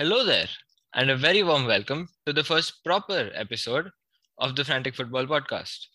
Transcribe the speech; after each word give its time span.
Hello 0.00 0.24
there, 0.24 0.48
and 0.94 1.10
a 1.10 1.14
very 1.14 1.42
warm 1.42 1.66
welcome 1.66 2.08
to 2.24 2.32
the 2.32 2.42
first 2.42 2.82
proper 2.82 3.30
episode 3.34 3.90
of 4.38 4.56
the 4.56 4.64
Frantic 4.64 4.96
Football 4.96 5.26
Podcast. 5.26 5.88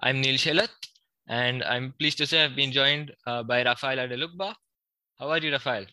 I'm 0.00 0.20
Neil 0.20 0.34
Shelat, 0.34 0.72
and 1.28 1.62
I'm 1.62 1.94
pleased 1.96 2.18
to 2.18 2.26
say 2.26 2.42
I've 2.42 2.56
been 2.56 2.72
joined 2.72 3.12
uh, 3.24 3.44
by 3.44 3.62
Rafael 3.62 3.98
Adelukba. 3.98 4.52
How 5.20 5.28
are 5.28 5.38
you, 5.38 5.52
Rafael? 5.52 5.86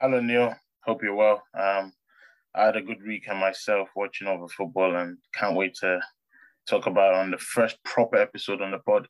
Hello, 0.00 0.18
Neil. 0.18 0.56
Hope 0.80 1.04
you're 1.04 1.14
well. 1.14 1.40
Um, 1.54 1.92
I 2.56 2.64
had 2.64 2.76
a 2.76 2.82
good 2.82 3.06
weekend 3.06 3.38
myself 3.38 3.90
watching 3.94 4.26
over 4.26 4.48
football 4.48 4.96
and 4.96 5.18
can't 5.36 5.54
wait 5.54 5.76
to 5.82 6.00
talk 6.68 6.86
about 6.86 7.14
on 7.14 7.30
the 7.30 7.38
first 7.38 7.76
proper 7.84 8.16
episode 8.16 8.60
on 8.60 8.72
the 8.72 8.80
pod. 8.80 9.06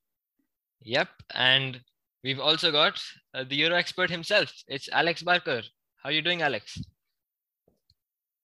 Yep, 0.83 1.09
and 1.35 1.81
we've 2.23 2.39
also 2.39 2.71
got 2.71 3.01
uh, 3.33 3.45
the 3.49 3.57
Euro 3.57 3.77
expert 3.77 4.11
himself. 4.11 4.53
It's 4.67 4.91
Alex 4.93 5.23
Barker. 5.23 5.63
How 6.09 6.13
are 6.13 6.15
you 6.15 6.23
doing, 6.23 6.41
Alex? 6.41 6.81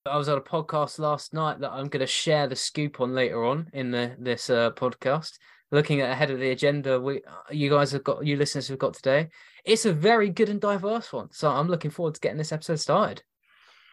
I 0.05 0.19
was 0.19 0.29
on 0.29 0.37
a 0.37 0.43
podcast 0.43 0.99
last 0.99 1.33
night 1.33 1.61
that 1.61 1.73
I'm 1.73 1.89
going 1.89 2.01
to 2.01 2.07
share 2.07 2.47
the 2.47 2.55
scoop 2.55 3.01
on 3.01 3.15
later 3.15 3.43
on 3.43 3.71
in 3.73 3.91
the 3.91 4.15
this 4.19 4.51
uh, 4.51 4.73
podcast. 4.73 5.31
Looking 5.73 6.03
at 6.03 6.11
ahead 6.11 6.31
of 6.31 6.39
the 6.41 6.51
agenda, 6.51 7.01
we 7.01 7.23
you 7.51 7.71
guys 7.71 7.91
have 7.93 8.05
got 8.05 8.27
you 8.27 8.37
listeners 8.37 8.69
have 8.69 8.79
got 8.79 8.93
today. 8.93 9.31
It's 9.65 9.87
a 9.87 9.95
very 9.95 10.29
good 10.29 10.51
and 10.51 10.61
diverse 10.61 11.11
one, 11.11 11.29
so 11.33 11.49
I'm 11.49 11.69
looking 11.69 11.91
forward 11.91 12.13
to 12.17 12.21
getting 12.21 12.37
this 12.37 12.53
episode 12.53 12.81
started. 12.81 13.23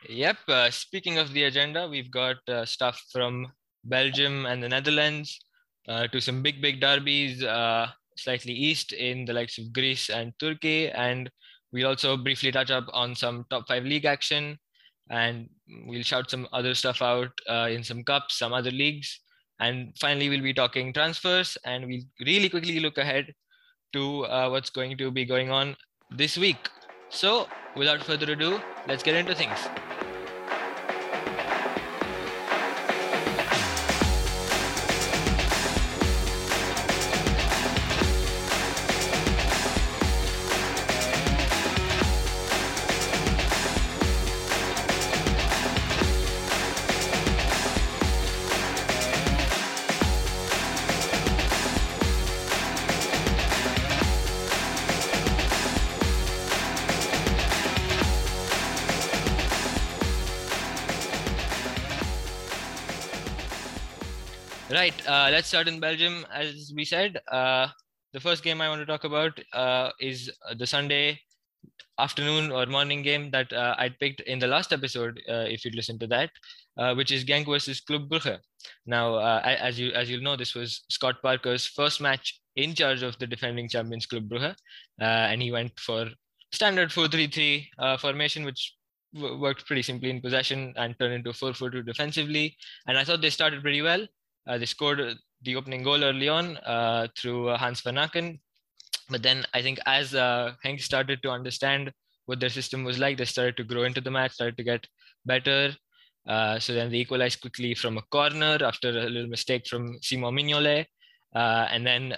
Yep. 0.09 0.37
Uh, 0.49 0.69
speaking 0.69 1.17
of 1.17 1.31
the 1.31 1.45
agenda, 1.45 1.87
we've 1.87 2.11
got 2.11 2.39
uh, 2.49 2.65
stuff 2.65 3.01
from 3.09 3.47
Belgium 3.85 4.47
and 4.47 4.61
the 4.61 4.67
Netherlands 4.67 5.39
uh, 5.87 6.07
to 6.07 6.19
some 6.19 6.43
big 6.43 6.61
big 6.61 6.81
derbies 6.81 7.41
uh, 7.41 7.87
slightly 8.17 8.51
east 8.51 8.91
in 8.91 9.23
the 9.23 9.31
likes 9.31 9.57
of 9.57 9.71
Greece 9.71 10.09
and 10.09 10.33
Turkey, 10.39 10.89
and 10.89 11.31
we'll 11.71 11.87
also 11.87 12.17
briefly 12.17 12.51
touch 12.51 12.71
up 12.71 12.85
on 12.93 13.15
some 13.15 13.45
top 13.49 13.67
five 13.67 13.83
league 13.83 14.05
action 14.05 14.57
and 15.09 15.49
we'll 15.85 16.03
shout 16.03 16.29
some 16.29 16.47
other 16.53 16.73
stuff 16.73 17.01
out 17.01 17.31
uh, 17.49 17.67
in 17.69 17.83
some 17.83 18.03
cups, 18.03 18.37
some 18.37 18.53
other 18.53 18.71
leagues. 18.71 19.19
And 19.59 19.93
finally, 19.99 20.29
we'll 20.29 20.41
be 20.41 20.53
talking 20.53 20.93
transfers 20.93 21.57
and 21.65 21.85
we'll 21.85 22.01
really 22.25 22.49
quickly 22.49 22.79
look 22.79 22.97
ahead 22.97 23.33
to 23.93 24.25
uh, 24.25 24.49
what's 24.49 24.69
going 24.69 24.97
to 24.97 25.11
be 25.11 25.25
going 25.25 25.51
on 25.51 25.75
this 26.09 26.37
week. 26.37 26.69
So, 27.09 27.47
without 27.75 28.03
further 28.03 28.31
ado, 28.31 28.59
let's 28.87 29.03
get 29.03 29.15
into 29.15 29.35
things. 29.35 29.59
Right. 64.81 65.07
Uh, 65.07 65.29
let's 65.29 65.47
start 65.47 65.67
in 65.67 65.79
Belgium. 65.79 66.25
As 66.33 66.73
we 66.75 66.85
said, 66.85 67.19
uh, 67.31 67.67
the 68.13 68.19
first 68.19 68.43
game 68.43 68.61
I 68.61 68.67
want 68.67 68.81
to 68.81 68.85
talk 68.87 69.03
about 69.03 69.39
uh, 69.53 69.91
is 69.99 70.31
the 70.57 70.65
Sunday 70.65 71.19
afternoon 71.99 72.51
or 72.51 72.65
morning 72.65 73.03
game 73.03 73.29
that 73.29 73.53
uh, 73.53 73.75
I 73.77 73.89
picked 73.89 74.21
in 74.21 74.39
the 74.39 74.47
last 74.47 74.73
episode, 74.73 75.21
uh, 75.29 75.45
if 75.53 75.63
you'd 75.63 75.75
listen 75.75 75.99
to 75.99 76.07
that, 76.07 76.31
uh, 76.79 76.95
which 76.95 77.11
is 77.11 77.23
Genk 77.23 77.45
versus 77.45 77.79
Club 77.79 78.09
Brugge. 78.09 78.39
Now, 78.87 79.19
as 79.43 79.79
you 79.79 79.91
as 79.91 80.09
you'll 80.09 80.23
know, 80.23 80.35
this 80.35 80.55
was 80.55 80.81
Scott 80.89 81.21
Parker's 81.21 81.67
first 81.67 82.01
match 82.01 82.41
in 82.55 82.73
charge 82.73 83.03
of 83.03 83.19
the 83.19 83.27
defending 83.27 83.69
champions 83.69 84.07
Club 84.07 84.27
Brugge, 84.27 84.55
and 84.97 85.43
he 85.43 85.51
went 85.51 85.79
for 85.79 86.07
standard 86.53 86.89
4-3-3 86.89 87.99
formation, 87.99 88.45
which 88.45 88.73
worked 89.13 89.67
pretty 89.67 89.83
simply 89.83 90.09
in 90.09 90.21
possession 90.21 90.73
and 90.75 90.97
turned 90.97 91.13
into 91.13 91.29
4-4-2 91.29 91.85
defensively. 91.85 92.57
And 92.87 92.97
I 92.97 93.03
thought 93.03 93.21
they 93.21 93.29
started 93.29 93.61
pretty 93.61 93.83
well. 93.83 94.07
Uh, 94.47 94.57
they 94.57 94.65
scored 94.65 95.17
the 95.43 95.55
opening 95.55 95.83
goal 95.83 96.03
early 96.03 96.29
on 96.29 96.57
uh, 96.57 97.07
through 97.17 97.49
uh, 97.49 97.57
Hans 97.57 97.81
Vanaken. 97.81 98.39
But 99.09 99.23
then 99.23 99.45
I 99.53 99.61
think 99.61 99.79
as 99.85 100.15
uh, 100.15 100.53
Genk 100.63 100.81
started 100.81 101.21
to 101.23 101.29
understand 101.29 101.91
what 102.25 102.39
their 102.39 102.49
system 102.49 102.83
was 102.83 102.99
like, 102.99 103.17
they 103.17 103.25
started 103.25 103.57
to 103.57 103.63
grow 103.63 103.83
into 103.83 104.01
the 104.01 104.11
match, 104.11 104.33
started 104.33 104.57
to 104.57 104.63
get 104.63 104.87
better. 105.25 105.75
Uh, 106.27 106.59
so 106.59 106.73
then 106.73 106.91
they 106.91 106.97
equalized 106.97 107.41
quickly 107.41 107.73
from 107.73 107.97
a 107.97 108.01
corner 108.11 108.57
after 108.61 108.89
a 108.89 109.09
little 109.09 109.27
mistake 109.27 109.67
from 109.67 109.97
Simon 110.01 110.35
Mignolet. 110.35 110.85
Uh, 111.35 111.67
and 111.71 111.85
then 111.85 112.15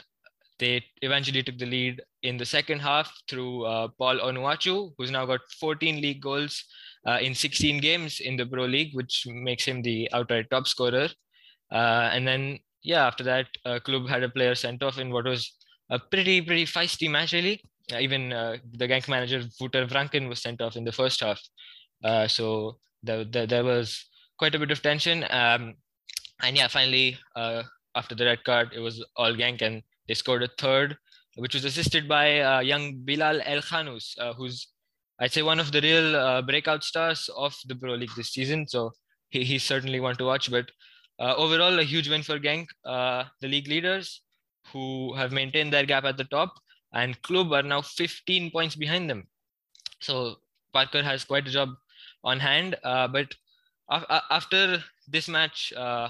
they 0.60 0.84
eventually 1.02 1.42
took 1.44 1.58
the 1.58 1.66
lead 1.66 2.02
in 2.22 2.38
the 2.38 2.46
second 2.46 2.80
half 2.80 3.12
through 3.30 3.66
uh, 3.66 3.88
Paul 3.98 4.20
Onuachu, 4.20 4.94
who's 4.98 5.12
now 5.12 5.26
got 5.26 5.42
14 5.60 6.02
league 6.02 6.22
goals 6.22 6.64
uh, 7.08 7.20
in 7.22 7.34
16 7.34 7.80
games 7.80 8.20
in 8.20 8.38
the 8.38 8.46
Pro 8.46 8.66
League, 8.66 8.94
which 8.94 9.26
makes 9.28 9.66
him 9.66 9.82
the 9.82 10.10
outright 10.14 10.50
top 10.50 10.68
scorer. 10.68 11.10
Uh, 11.72 12.10
and 12.14 12.28
then, 12.28 12.60
yeah, 12.84 13.06
after 13.06 13.24
that, 13.24 13.48
uh, 13.66 13.80
Club 13.80 14.08
had 14.08 14.24
a 14.24 14.30
player 14.30 14.56
sent 14.56 14.84
off 14.84 14.98
in 15.00 15.12
what 15.12 15.26
was 15.26 15.56
a 15.90 16.00
pretty, 16.00 16.42
pretty 16.42 16.66
feisty 16.66 17.10
match, 17.10 17.34
really. 17.34 17.62
Uh, 17.92 17.98
even 18.00 18.32
uh, 18.32 18.58
the 18.74 18.88
Genk 18.88 19.08
manager, 19.10 19.44
Wouter 19.60 19.86
Vranken, 19.86 20.30
was 20.30 20.42
sent 20.42 20.62
off 20.62 20.76
in 20.76 20.84
the 20.84 20.92
first 20.92 21.20
half. 21.22 21.42
Uh, 22.04 22.28
so 22.28 22.78
there, 23.02 23.26
there, 23.26 23.48
there, 23.48 23.64
was 23.64 24.06
quite 24.38 24.56
a 24.56 24.60
bit 24.60 24.72
of 24.72 24.82
tension. 24.82 25.26
Um, 25.30 25.76
and 26.42 26.56
yeah, 26.56 26.68
finally, 26.68 27.18
uh, 27.36 27.64
after 27.96 28.16
the 28.16 28.26
red 28.26 28.44
card, 28.44 28.70
it 28.74 28.80
was 28.80 29.04
all 29.16 29.34
Genk 29.34 29.62
and 29.62 29.82
they 30.08 30.14
scored 30.14 30.44
a 30.44 30.50
third, 30.58 30.98
which 31.36 31.54
was 31.54 31.66
assisted 31.66 32.08
by 32.08 32.62
young 32.62 33.02
Bilal 33.06 33.42
El 33.46 33.62
Khanous, 33.62 34.16
who's 34.36 34.68
I'd 35.20 35.32
say 35.32 35.42
one 35.42 35.60
of 35.60 35.72
the 35.72 35.80
real 35.80 36.42
breakout 36.42 36.84
stars 36.84 37.30
of 37.38 37.56
the 37.66 37.76
Pro 37.76 37.94
League 37.94 38.12
this 38.18 38.32
season. 38.32 38.68
So 38.68 38.92
he, 39.30 39.44
he's 39.44 39.64
certainly 39.64 40.00
one 40.00 40.16
to 40.18 40.26
watch. 40.26 40.50
But 40.50 40.72
uh, 41.24 41.36
overall, 41.38 41.80
a 41.80 41.84
huge 41.84 42.10
win 42.10 42.22
for 42.22 42.38
Genk, 42.38 42.68
uh, 42.84 43.24
the 43.40 43.48
league 43.48 43.70
leaders, 43.70 44.22
who 44.72 45.14
have 45.14 45.32
maintained 45.32 45.72
their 45.72 45.86
gap 45.86 46.04
at 46.04 46.18
the 46.18 46.26
top, 46.26 46.56
and 46.94 47.22
Club 47.22 47.54
are 47.54 47.64
now 47.64 47.82
15 47.82 48.52
points 48.52 48.76
behind 48.76 49.10
them. 49.10 49.28
So 50.02 50.36
Parker 50.74 51.02
has 51.02 51.24
quite 51.24 51.48
a 51.48 51.52
job 51.52 51.70
on 52.26 52.40
hand. 52.40 52.76
Uh, 52.84 53.08
but 53.08 53.34
af- 53.90 54.22
after 54.30 54.84
this 55.08 55.30
match, 55.30 55.72
uh, 55.78 56.10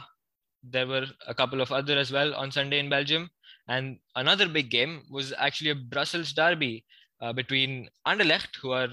there 0.64 0.88
were 0.88 1.06
a 1.28 1.36
couple 1.36 1.62
of 1.62 1.72
other 1.72 1.96
as 1.98 2.12
well 2.12 2.34
on 2.34 2.52
Sunday 2.52 2.80
in 2.80 2.90
Belgium. 2.90 3.30
And 3.68 4.00
another 4.16 4.48
big 4.50 4.72
game 4.72 5.04
was 5.12 5.34
actually 5.38 5.70
a 5.70 5.76
Brussels 5.76 6.34
derby 6.34 6.86
uh, 7.22 7.34
between 7.34 7.88
Anderlecht, 8.08 8.56
who 8.62 8.72
are 8.72 8.90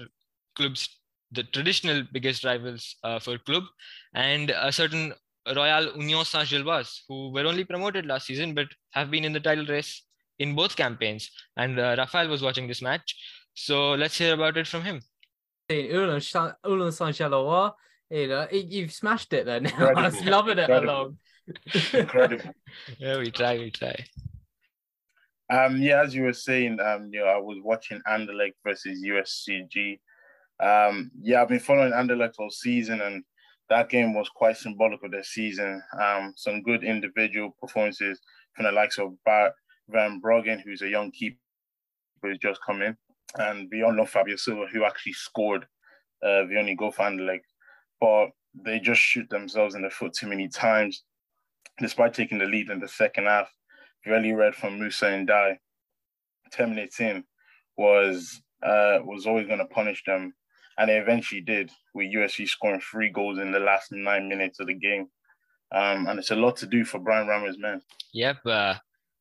Club's 0.55 0.87
the 1.31 1.43
traditional 1.43 2.03
biggest 2.11 2.43
rivals 2.43 2.95
uh, 3.03 3.17
for 3.17 3.37
Club, 3.39 3.63
and 4.13 4.49
a 4.51 4.71
certain 4.71 5.13
Royal 5.55 5.97
Union 5.97 6.23
Saint-Gilloise, 6.25 7.03
who 7.07 7.31
were 7.31 7.45
only 7.45 7.63
promoted 7.63 8.05
last 8.05 8.27
season 8.27 8.53
but 8.53 8.67
have 8.91 9.09
been 9.09 9.25
in 9.25 9.33
the 9.33 9.39
title 9.39 9.65
race 9.65 10.03
in 10.39 10.55
both 10.55 10.75
campaigns. 10.75 11.29
And 11.57 11.79
uh, 11.79 11.95
Rafael 11.97 12.27
was 12.29 12.41
watching 12.41 12.67
this 12.67 12.81
match. 12.81 13.15
So 13.53 13.91
let's 13.93 14.17
hear 14.17 14.33
about 14.33 14.57
it 14.57 14.67
from 14.67 14.83
him. 14.83 15.01
Union 15.69 16.21
Saint-Gilloise, 16.21 17.71
you 18.09 18.27
know, 18.27 18.47
you've 18.51 18.91
smashed 18.91 19.33
it 19.33 19.45
then. 19.45 19.67
I 19.77 19.93
was 20.05 20.23
loving 20.25 20.57
it 20.57 20.69
Incredible. 20.69 20.89
along. 20.89 21.17
Incredible. 21.93 22.51
Yeah, 22.99 23.17
we 23.17 23.31
try, 23.31 23.57
we 23.57 23.71
try. 23.71 23.95
Um, 25.51 25.81
yeah, 25.81 26.01
as 26.01 26.15
you 26.15 26.23
were 26.23 26.33
saying, 26.33 26.79
um, 26.79 27.09
you 27.11 27.19
know, 27.19 27.25
I 27.25 27.37
was 27.37 27.57
watching 27.61 28.01
Anderlecht 28.07 28.53
versus 28.65 29.03
USCG. 29.05 29.99
Um, 30.61 31.11
yeah, 31.21 31.41
I've 31.41 31.49
been 31.49 31.59
following 31.59 31.91
Anderlecht 31.91 32.35
all 32.39 32.49
season, 32.49 33.01
and 33.01 33.23
that 33.71 33.87
game 33.87 34.13
was 34.13 34.27
quite 34.27 34.57
symbolic 34.57 35.01
of 35.01 35.11
their 35.11 35.23
season. 35.23 35.81
Um, 35.97 36.33
some 36.35 36.61
good 36.61 36.83
individual 36.83 37.55
performances 37.61 38.19
from 38.53 38.65
the 38.65 38.71
likes 38.71 38.99
of 38.99 39.13
Bart 39.25 39.53
Verbruggen, 39.89 40.61
who's 40.61 40.81
a 40.81 40.89
young 40.89 41.09
keeper 41.11 41.37
who's 42.21 42.37
just 42.37 42.59
come 42.67 42.81
in, 42.81 42.97
and 43.35 43.69
beyond 43.69 43.97
Fabio 44.09 44.35
Silva, 44.35 44.65
who 44.71 44.83
actually 44.83 45.13
scored 45.13 45.63
uh, 46.21 46.43
the 46.49 46.57
only 46.59 46.75
goal 46.75 46.91
for 46.91 47.03
Anderlecht. 47.03 47.45
But 48.01 48.31
they 48.53 48.79
just 48.79 48.99
shoot 48.99 49.29
themselves 49.29 49.73
in 49.73 49.83
the 49.83 49.89
foot 49.89 50.13
too 50.13 50.27
many 50.27 50.49
times, 50.49 51.03
despite 51.79 52.13
taking 52.13 52.39
the 52.39 52.45
lead 52.45 52.69
in 52.69 52.81
the 52.81 52.89
second 52.89 53.27
half. 53.27 53.49
Really 54.05 54.33
red 54.33 54.53
from 54.53 54.79
Musa 54.79 55.07
and 55.07 55.29
N'Diaye, 55.29 55.55
10 56.51 56.71
minutes 56.71 56.99
in, 56.99 57.23
was 57.77 58.41
uh, 58.61 58.99
was 59.05 59.25
always 59.25 59.47
going 59.47 59.59
to 59.59 59.65
punish 59.65 60.03
them 60.05 60.33
and 60.81 60.89
they 60.89 60.97
eventually 60.97 61.41
did, 61.41 61.69
with 61.93 62.11
USC 62.11 62.47
scoring 62.47 62.81
three 62.81 63.09
goals 63.09 63.37
in 63.37 63.51
the 63.51 63.59
last 63.59 63.91
nine 63.91 64.27
minutes 64.27 64.59
of 64.59 64.65
the 64.65 64.73
game. 64.73 65.07
Um, 65.71 66.07
and 66.07 66.17
it's 66.17 66.31
a 66.31 66.35
lot 66.35 66.57
to 66.57 66.65
do 66.65 66.83
for 66.83 66.97
Brian 66.97 67.27
Riemer, 67.27 67.55
man. 67.59 67.81
Yep. 68.13 68.37
Uh, 68.47 68.73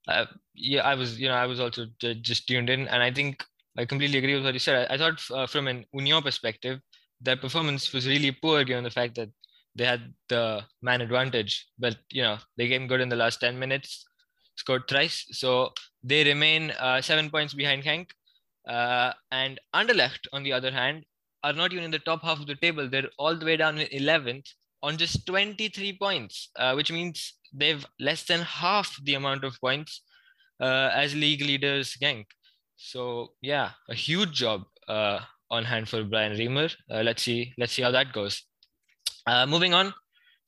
uh, 0.08 0.24
yeah, 0.54 0.80
I 0.88 0.94
was, 0.94 1.20
you 1.20 1.28
know, 1.28 1.34
I 1.34 1.44
was 1.44 1.60
also 1.60 1.84
just 2.22 2.48
tuned 2.48 2.70
in, 2.70 2.88
and 2.88 3.02
I 3.02 3.12
think 3.12 3.44
I 3.76 3.84
completely 3.84 4.16
agree 4.16 4.34
with 4.36 4.44
what 4.44 4.54
you 4.54 4.58
said. 4.58 4.88
I, 4.90 4.94
I 4.94 4.96
thought 4.96 5.20
uh, 5.30 5.46
from 5.46 5.68
an 5.68 5.84
Union 5.92 6.22
perspective, 6.22 6.80
their 7.20 7.36
performance 7.36 7.92
was 7.92 8.08
really 8.08 8.32
poor 8.32 8.64
given 8.64 8.82
the 8.82 8.90
fact 8.90 9.16
that 9.16 9.28
they 9.74 9.84
had 9.84 10.14
the 10.30 10.64
man 10.80 11.02
advantage. 11.02 11.66
But 11.78 11.98
you 12.10 12.22
know, 12.22 12.38
they 12.56 12.68
came 12.68 12.86
good 12.86 13.02
in 13.02 13.10
the 13.10 13.16
last 13.16 13.38
10 13.38 13.58
minutes, 13.58 14.06
scored 14.56 14.88
thrice. 14.88 15.26
So 15.32 15.72
they 16.02 16.24
remain 16.24 16.70
uh, 16.70 17.02
seven 17.02 17.28
points 17.28 17.52
behind 17.52 17.82
Genk. 17.82 18.12
Uh, 18.66 19.12
and 19.30 19.60
Anderlecht, 19.74 20.26
on 20.32 20.42
the 20.42 20.54
other 20.54 20.70
hand, 20.70 21.04
are 21.42 21.52
not 21.52 21.72
even 21.72 21.84
in 21.84 21.90
the 21.90 21.98
top 21.98 22.22
half 22.22 22.40
of 22.40 22.46
the 22.46 22.56
table. 22.56 22.88
They're 22.88 23.10
all 23.18 23.36
the 23.36 23.46
way 23.46 23.56
down 23.56 23.78
in 23.78 23.86
11th 24.02 24.46
on 24.82 24.96
just 24.96 25.26
23 25.26 25.98
points, 25.98 26.50
uh, 26.56 26.74
which 26.74 26.90
means 26.90 27.34
they've 27.52 27.84
less 27.98 28.24
than 28.24 28.40
half 28.40 28.96
the 29.04 29.14
amount 29.14 29.44
of 29.44 29.60
points 29.60 30.02
uh, 30.60 30.90
as 30.94 31.14
league 31.14 31.42
leaders 31.42 31.96
Genk. 32.00 32.26
So 32.76 33.32
yeah, 33.42 33.70
a 33.88 33.94
huge 33.94 34.32
job 34.32 34.62
uh, 34.88 35.20
on 35.50 35.64
hand 35.64 35.88
for 35.88 36.02
Brian 36.04 36.36
Riemer. 36.36 36.74
Uh, 36.90 37.02
let's 37.02 37.22
see, 37.22 37.52
let's 37.58 37.72
see 37.72 37.82
how 37.82 37.90
that 37.90 38.12
goes. 38.12 38.42
Uh, 39.26 39.46
moving 39.46 39.74
on, 39.74 39.92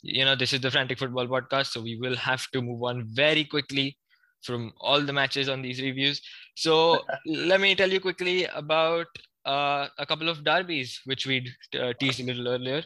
you 0.03 0.25
know 0.25 0.35
this 0.35 0.53
is 0.53 0.61
the 0.61 0.71
Frantic 0.71 0.99
Football 0.99 1.27
podcast, 1.27 1.69
so 1.69 1.83
we 1.83 1.97
will 1.97 2.17
have 2.17 2.47
to 2.53 2.63
move 2.63 2.83
on 2.83 3.05
very 3.13 3.45
quickly 3.45 3.99
from 4.43 4.73
all 4.81 5.01
the 5.01 5.13
matches 5.13 5.49
on 5.49 5.63
these 5.63 5.81
reviews. 5.81 6.21
So 6.55 7.01
let 7.27 7.61
me 7.61 7.75
tell 7.75 7.91
you 7.91 8.01
quickly 8.01 8.47
about 8.47 9.07
uh, 9.45 9.89
a 9.99 10.07
couple 10.07 10.29
of 10.29 10.45
derbies 10.45 11.01
which 11.05 11.27
we 11.27 11.51
uh, 11.79 11.93
teased 11.99 12.21
a 12.21 12.25
little 12.25 12.49
earlier. 12.49 12.83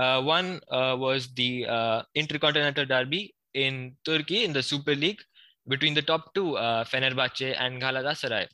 Uh, 0.00 0.22
one 0.22 0.60
uh, 0.70 0.96
was 0.98 1.28
the 1.34 1.66
uh, 1.66 2.02
Intercontinental 2.14 2.86
Derby 2.86 3.34
in 3.54 3.96
Turkey 4.04 4.44
in 4.44 4.52
the 4.52 4.62
Super 4.62 4.94
League 4.94 5.20
between 5.68 5.94
the 5.94 6.02
top 6.02 6.32
two, 6.34 6.56
uh, 6.56 6.84
Fenerbahce 6.84 7.54
and 7.58 7.80
Galatasaray. 7.80 8.46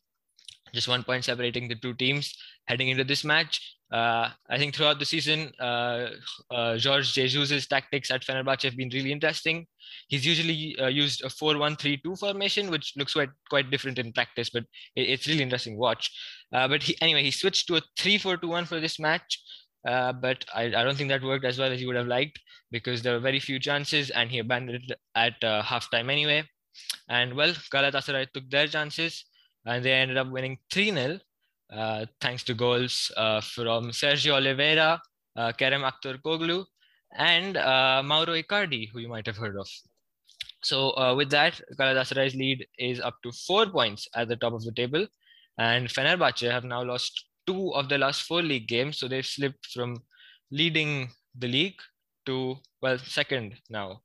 Just 0.73 0.89
one 0.89 1.05
point 1.05 1.25
separating 1.25 1.69
the 1.69 1.75
two 1.75 1.95
teams 1.95 2.35
heading 2.67 2.89
into 2.89 3.05
this 3.05 3.25
match. 3.25 3.77
Uh, 3.93 4.31
I 4.49 4.57
think 4.57 4.75
throughout 4.75 4.99
the 4.99 5.05
season, 5.05 5.53
uh, 5.61 6.09
uh, 6.51 6.79
Jorge 6.83 7.29
Jesus' 7.29 7.67
tactics 7.67 8.11
at 8.11 8.23
Fenerbahce 8.23 8.63
have 8.63 8.77
been 8.77 8.89
really 8.89 9.13
interesting. 9.13 9.67
He's 10.09 10.25
usually 10.25 10.75
uh, 10.81 10.87
used 10.87 11.23
a 11.23 11.29
4-1-3-2 11.29 12.19
formation, 12.19 12.71
which 12.71 12.95
looks 12.97 13.13
quite 13.13 13.29
quite 13.51 13.71
different 13.71 13.99
in 13.99 14.13
practice, 14.13 14.49
but 14.49 14.65
it, 14.97 15.11
it's 15.11 15.27
really 15.27 15.43
interesting 15.43 15.77
watch. 15.77 16.11
Uh, 16.55 16.69
but 16.69 16.83
he, 16.83 16.97
anyway, 17.03 17.23
he 17.23 17.31
switched 17.31 17.67
to 17.69 17.77
a 17.77 17.83
3-4-2-1 17.99 18.67
for 18.67 18.81
this 18.81 18.99
match. 18.99 19.39
Uh, 19.87 20.13
but 20.13 20.45
I, 20.55 20.67
I 20.67 20.85
don't 20.85 20.97
think 20.97 21.11
that 21.11 21.23
worked 21.23 21.45
as 21.45 21.59
well 21.59 21.73
as 21.73 21.81
he 21.81 21.87
would 21.87 21.97
have 21.97 22.07
liked 22.07 22.39
because 22.71 23.03
there 23.03 23.15
were 23.15 23.21
very 23.21 23.41
few 23.41 23.59
chances 23.59 24.11
and 24.11 24.31
he 24.31 24.39
abandoned 24.39 24.85
it 24.89 24.99
at 25.17 25.41
halftime 25.43 26.11
anyway. 26.11 26.45
And 27.09 27.35
well, 27.35 27.53
Galatasaray 27.53 28.31
took 28.33 28.49
their 28.49 28.69
chances 28.69 29.25
and 29.67 29.85
they 29.85 29.93
ended 29.93 30.17
up 30.17 30.31
winning 30.31 30.59
3 30.73 30.93
0 30.93 31.15
uh, 31.15 31.19
thanks 32.21 32.43
to 32.45 32.55
goals 32.55 33.11
uh, 33.17 33.41
from 33.41 33.91
Sergio 33.91 34.35
Oliveira, 34.35 35.01
uh, 35.37 35.53
Kerem 35.53 35.91
Aktürkoğlu, 35.91 36.65
and 37.17 37.57
uh, 37.57 38.03
Mauro 38.05 38.35
Icardi, 38.35 38.91
who 38.93 39.01
you 39.01 39.09
might 39.09 39.27
have 39.27 39.37
heard 39.37 39.57
of. 39.57 39.69
So 40.63 40.91
uh, 40.97 41.15
with 41.15 41.31
that, 41.31 41.61
Galatasaray's 41.79 42.35
lead 42.35 42.67
is 42.79 43.01
up 43.01 43.17
to 43.23 43.33
four 43.33 43.67
points 43.67 44.07
at 44.15 44.29
the 44.29 44.37
top 44.37 44.53
of 44.53 44.65
the 44.65 44.73
table, 44.73 45.07
and 45.59 45.89
Fenerbahce 45.89 46.51
have 46.51 46.65
now 46.65 46.83
lost 46.83 47.27
two 47.47 47.75
of 47.75 47.89
the 47.89 47.99
last 47.99 48.23
four 48.23 48.43
league 48.43 48.69
games, 48.69 48.99
so 48.99 49.09
they've 49.09 49.27
slipped 49.27 49.67
from 49.67 49.97
leading 50.51 51.11
the 51.39 51.49
league 51.49 51.81
to 52.27 52.57
well 52.81 52.99
second 52.99 53.55
now. 53.71 54.03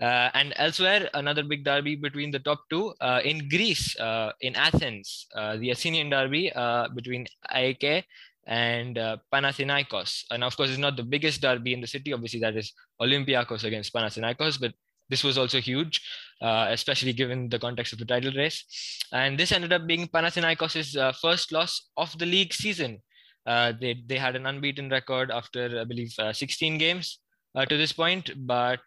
Uh, 0.00 0.28
and 0.34 0.52
elsewhere, 0.56 1.08
another 1.14 1.44
big 1.44 1.64
derby 1.64 1.94
between 1.94 2.30
the 2.32 2.38
top 2.40 2.60
two 2.68 2.92
uh, 3.00 3.20
in 3.24 3.48
Greece, 3.48 3.96
uh, 4.00 4.32
in 4.40 4.56
Athens, 4.56 5.26
uh, 5.36 5.56
the 5.56 5.70
Athenian 5.70 6.10
derby 6.10 6.52
uh, 6.52 6.88
between 6.88 7.26
AEK 7.54 8.04
and 8.46 8.98
uh, 8.98 9.16
Panathinaikos. 9.32 10.24
And 10.32 10.42
of 10.42 10.56
course, 10.56 10.70
it's 10.70 10.78
not 10.78 10.96
the 10.96 11.04
biggest 11.04 11.40
derby 11.40 11.72
in 11.72 11.80
the 11.80 11.86
city. 11.86 12.12
Obviously, 12.12 12.40
that 12.40 12.56
is 12.56 12.72
Olympiacos 13.00 13.62
against 13.62 13.94
Panathinaikos, 13.94 14.60
but 14.60 14.72
this 15.08 15.22
was 15.22 15.38
also 15.38 15.60
huge, 15.60 16.00
especially 16.40 17.12
given 17.12 17.48
the 17.50 17.58
context 17.58 17.92
of 17.92 17.98
the 17.98 18.06
title 18.06 18.32
race. 18.32 18.64
And 19.12 19.38
this 19.38 19.52
ended 19.52 19.72
up 19.72 19.86
being 19.86 20.08
Panathinaikos' 20.08 21.14
first 21.20 21.52
loss 21.52 21.90
of 21.98 22.18
the 22.18 22.24
league 22.24 22.54
season. 22.54 23.02
they, 23.46 24.02
they 24.06 24.16
had 24.16 24.34
an 24.34 24.46
unbeaten 24.46 24.88
record 24.88 25.30
after, 25.30 25.78
I 25.78 25.84
believe, 25.84 26.14
16 26.32 26.78
games 26.78 27.18
to 27.54 27.76
this 27.76 27.92
point, 27.92 28.30
but 28.46 28.80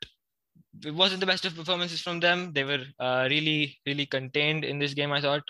it 0.85 0.93
wasn't 0.93 1.19
the 1.19 1.25
best 1.25 1.45
of 1.45 1.55
performances 1.55 2.01
from 2.01 2.19
them. 2.19 2.51
They 2.53 2.63
were 2.63 2.83
uh, 2.99 3.27
really, 3.29 3.77
really 3.85 4.05
contained 4.05 4.63
in 4.63 4.79
this 4.79 4.93
game, 4.93 5.11
I 5.11 5.21
thought. 5.21 5.43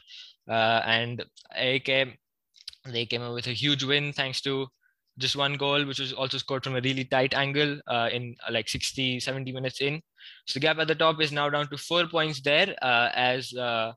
Uh, 0.50 0.82
and 0.86 1.24
AEK, 1.58 2.18
they 2.86 3.06
came 3.06 3.22
up 3.22 3.34
with 3.34 3.48
a 3.48 3.52
huge 3.52 3.84
win 3.84 4.14
thanks 4.14 4.42
to 4.42 4.68
just 5.18 5.36
one 5.36 5.56
goal, 5.56 5.86
which 5.86 6.00
was 6.00 6.14
also 6.14 6.38
scored 6.38 6.64
from 6.64 6.76
a 6.76 6.82
really 6.82 7.04
tight 7.04 7.34
angle 7.34 7.80
uh, 7.88 8.10
in 8.12 8.36
uh, 8.48 8.52
like 8.52 8.70
60, 8.70 9.20
70 9.20 9.52
minutes 9.52 9.82
in. 9.82 10.02
So 10.46 10.60
the 10.60 10.62
gap 10.62 10.78
at 10.78 10.88
the 10.88 10.96
top 10.96 11.22
is 11.22 11.32
now 11.32 11.50
down 11.50 11.70
to 11.70 11.78
four 11.78 12.08
points 12.08 12.42
there 12.42 12.76
uh, 12.82 13.10
as 13.14 13.54
uh, 13.54 13.94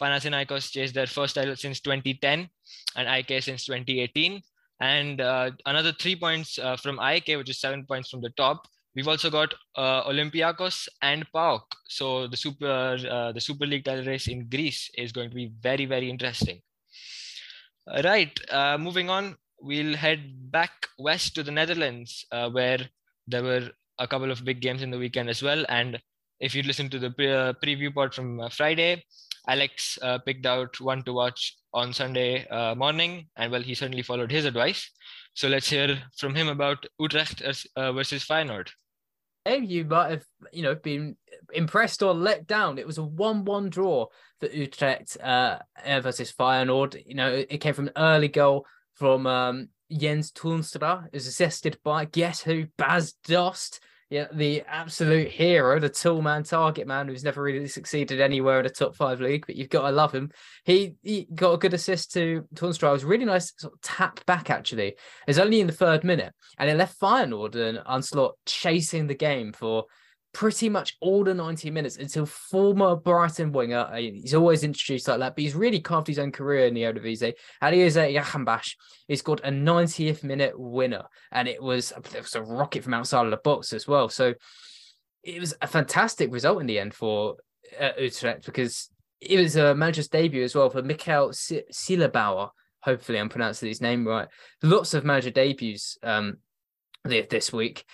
Panathinaikos 0.00 0.70
chased 0.70 0.94
their 0.94 1.06
first 1.06 1.34
title 1.34 1.56
since 1.56 1.80
2010 1.80 2.48
and 2.96 3.08
AEK 3.08 3.42
since 3.42 3.66
2018. 3.66 4.40
And 4.82 5.20
another 5.66 5.92
three 5.92 6.16
points 6.16 6.54
from 6.80 6.98
AEK, 6.98 7.36
which 7.36 7.50
is 7.50 7.60
seven 7.60 7.84
points 7.84 8.08
from 8.08 8.22
the 8.22 8.30
top, 8.30 8.66
We've 8.94 9.08
also 9.08 9.30
got 9.30 9.54
uh, 9.76 10.04
Olympiacos 10.04 10.88
and 11.00 11.24
PAOK. 11.32 11.62
So 11.88 12.26
the 12.26 12.36
super 12.36 12.98
uh, 13.08 13.32
the 13.32 13.40
Super 13.40 13.66
League 13.66 13.84
title 13.84 14.04
race 14.04 14.28
in 14.28 14.48
Greece 14.48 14.90
is 14.98 15.12
going 15.12 15.30
to 15.30 15.34
be 15.34 15.52
very 15.60 15.86
very 15.86 16.10
interesting. 16.10 16.60
Right, 18.04 18.38
uh, 18.50 18.78
moving 18.78 19.10
on, 19.10 19.36
we'll 19.60 19.96
head 19.96 20.50
back 20.50 20.70
west 20.98 21.34
to 21.34 21.42
the 21.42 21.50
Netherlands, 21.50 22.24
uh, 22.30 22.48
where 22.50 22.78
there 23.26 23.42
were 23.42 23.70
a 23.98 24.06
couple 24.06 24.30
of 24.30 24.44
big 24.44 24.60
games 24.60 24.82
in 24.82 24.90
the 24.90 24.98
weekend 24.98 25.28
as 25.28 25.42
well. 25.42 25.64
And 25.68 26.00
if 26.40 26.54
you 26.54 26.62
listen 26.62 26.88
to 26.90 26.98
the 26.98 27.10
pre- 27.10 27.32
uh, 27.32 27.52
preview 27.54 27.92
part 27.92 28.14
from 28.14 28.40
uh, 28.40 28.48
Friday, 28.48 29.04
Alex 29.48 29.98
picked 30.26 30.46
out 30.46 30.80
one 30.80 31.02
to 31.04 31.12
watch 31.12 31.56
on 31.72 31.92
Sunday 31.92 32.46
morning, 32.76 33.26
and 33.36 33.50
well, 33.52 33.62
he 33.62 33.74
certainly 33.74 34.02
followed 34.02 34.30
his 34.30 34.44
advice. 34.44 34.90
So 35.34 35.48
let's 35.48 35.70
hear 35.70 36.02
from 36.16 36.34
him 36.34 36.48
about 36.48 36.84
Utrecht 36.98 37.42
uh, 37.76 37.92
versus 37.92 38.24
Feyenoord. 38.24 38.68
You 39.46 39.84
might 39.84 40.10
have, 40.10 40.24
you 40.52 40.62
know, 40.62 40.74
been 40.74 41.16
impressed 41.52 42.02
or 42.02 42.12
let 42.12 42.46
down. 42.46 42.78
It 42.78 42.86
was 42.86 42.98
a 42.98 43.02
one-one 43.02 43.70
draw 43.70 44.06
for 44.38 44.48
Utrecht 44.48 45.16
uh, 45.16 45.58
versus 46.02 46.32
Feyenoord. 46.32 47.02
You 47.06 47.14
know, 47.14 47.32
it 47.32 47.58
came 47.58 47.74
from 47.74 47.88
an 47.88 47.94
early 47.96 48.28
goal 48.28 48.66
from 48.94 49.26
um, 49.26 49.68
Jens 49.90 50.30
Toornstra. 50.30 51.06
It 51.06 51.14
was 51.14 51.26
assisted 51.26 51.78
by 51.82 52.04
guess 52.04 52.42
who? 52.42 52.66
Bas 52.76 53.12
Dost 53.24 53.80
yeah, 54.10 54.26
the 54.32 54.64
absolute 54.66 55.28
hero, 55.28 55.78
the 55.78 55.88
tool 55.88 56.20
man, 56.20 56.42
target 56.42 56.88
man, 56.88 57.06
who's 57.06 57.22
never 57.22 57.40
really 57.40 57.68
succeeded 57.68 58.20
anywhere 58.20 58.58
in 58.58 58.66
a 58.66 58.68
top 58.68 58.96
five 58.96 59.20
league, 59.20 59.46
but 59.46 59.54
you've 59.54 59.68
got 59.68 59.82
to 59.82 59.94
love 59.94 60.12
him. 60.12 60.32
He, 60.64 60.96
he 61.04 61.28
got 61.32 61.52
a 61.52 61.58
good 61.58 61.74
assist 61.74 62.12
to 62.14 62.44
Toornstra. 62.54 62.88
It 62.88 62.92
was 62.92 63.04
really 63.04 63.24
nice 63.24 63.52
sort 63.56 63.74
of 63.74 63.80
tap 63.82 64.26
back, 64.26 64.50
actually. 64.50 64.96
It's 65.28 65.38
only 65.38 65.60
in 65.60 65.68
the 65.68 65.72
third 65.72 66.02
minute, 66.02 66.34
and 66.58 66.68
it 66.68 66.76
left 66.76 66.98
Feyenoord 66.98 67.54
and 67.54 67.80
Arne 67.86 68.02
Slot 68.02 68.34
chasing 68.46 69.06
the 69.06 69.14
game 69.14 69.52
for 69.52 69.84
pretty 70.32 70.68
much 70.68 70.96
all 71.00 71.24
the 71.24 71.34
90 71.34 71.70
minutes 71.70 71.96
until 71.96 72.24
former 72.26 72.94
Brighton 72.96 73.52
winger, 73.52 73.88
uh, 73.90 73.96
he's 73.96 74.34
always 74.34 74.62
introduced 74.62 75.08
like 75.08 75.18
that, 75.18 75.34
but 75.34 75.42
he's 75.42 75.54
really 75.54 75.80
carved 75.80 76.06
his 76.06 76.18
own 76.18 76.30
career 76.30 76.66
in 76.66 76.74
the 76.74 76.82
Eredivisie. 76.82 77.34
Alireza 77.62 78.14
Jahanbakhsh, 78.14 78.76
he 79.08 79.16
scored 79.16 79.40
a 79.42 79.50
90th 79.50 80.22
minute 80.22 80.58
winner, 80.58 81.04
and 81.32 81.48
it 81.48 81.62
was, 81.62 81.92
it 81.92 82.22
was 82.22 82.34
a 82.34 82.42
rocket 82.42 82.84
from 82.84 82.94
outside 82.94 83.24
of 83.24 83.30
the 83.30 83.38
box 83.38 83.72
as 83.72 83.88
well. 83.88 84.08
So 84.08 84.34
it 85.24 85.40
was 85.40 85.54
a 85.60 85.66
fantastic 85.66 86.32
result 86.32 86.60
in 86.60 86.66
the 86.66 86.78
end 86.78 86.94
for 86.94 87.36
uh, 87.78 87.90
Utrecht 87.98 88.46
because 88.46 88.88
it 89.20 89.38
was 89.38 89.56
a 89.56 89.74
manager's 89.74 90.08
debut 90.08 90.44
as 90.44 90.54
well 90.54 90.70
for 90.70 90.82
Michael 90.82 91.30
Silberbauer. 91.30 92.50
Hopefully, 92.82 93.18
I'm 93.18 93.28
pronouncing 93.28 93.68
his 93.68 93.82
name 93.82 94.06
right. 94.06 94.28
Lots 94.62 94.94
of 94.94 95.04
manager 95.04 95.30
debuts 95.30 95.98
um, 96.02 96.38
this 97.04 97.52
week 97.52 97.84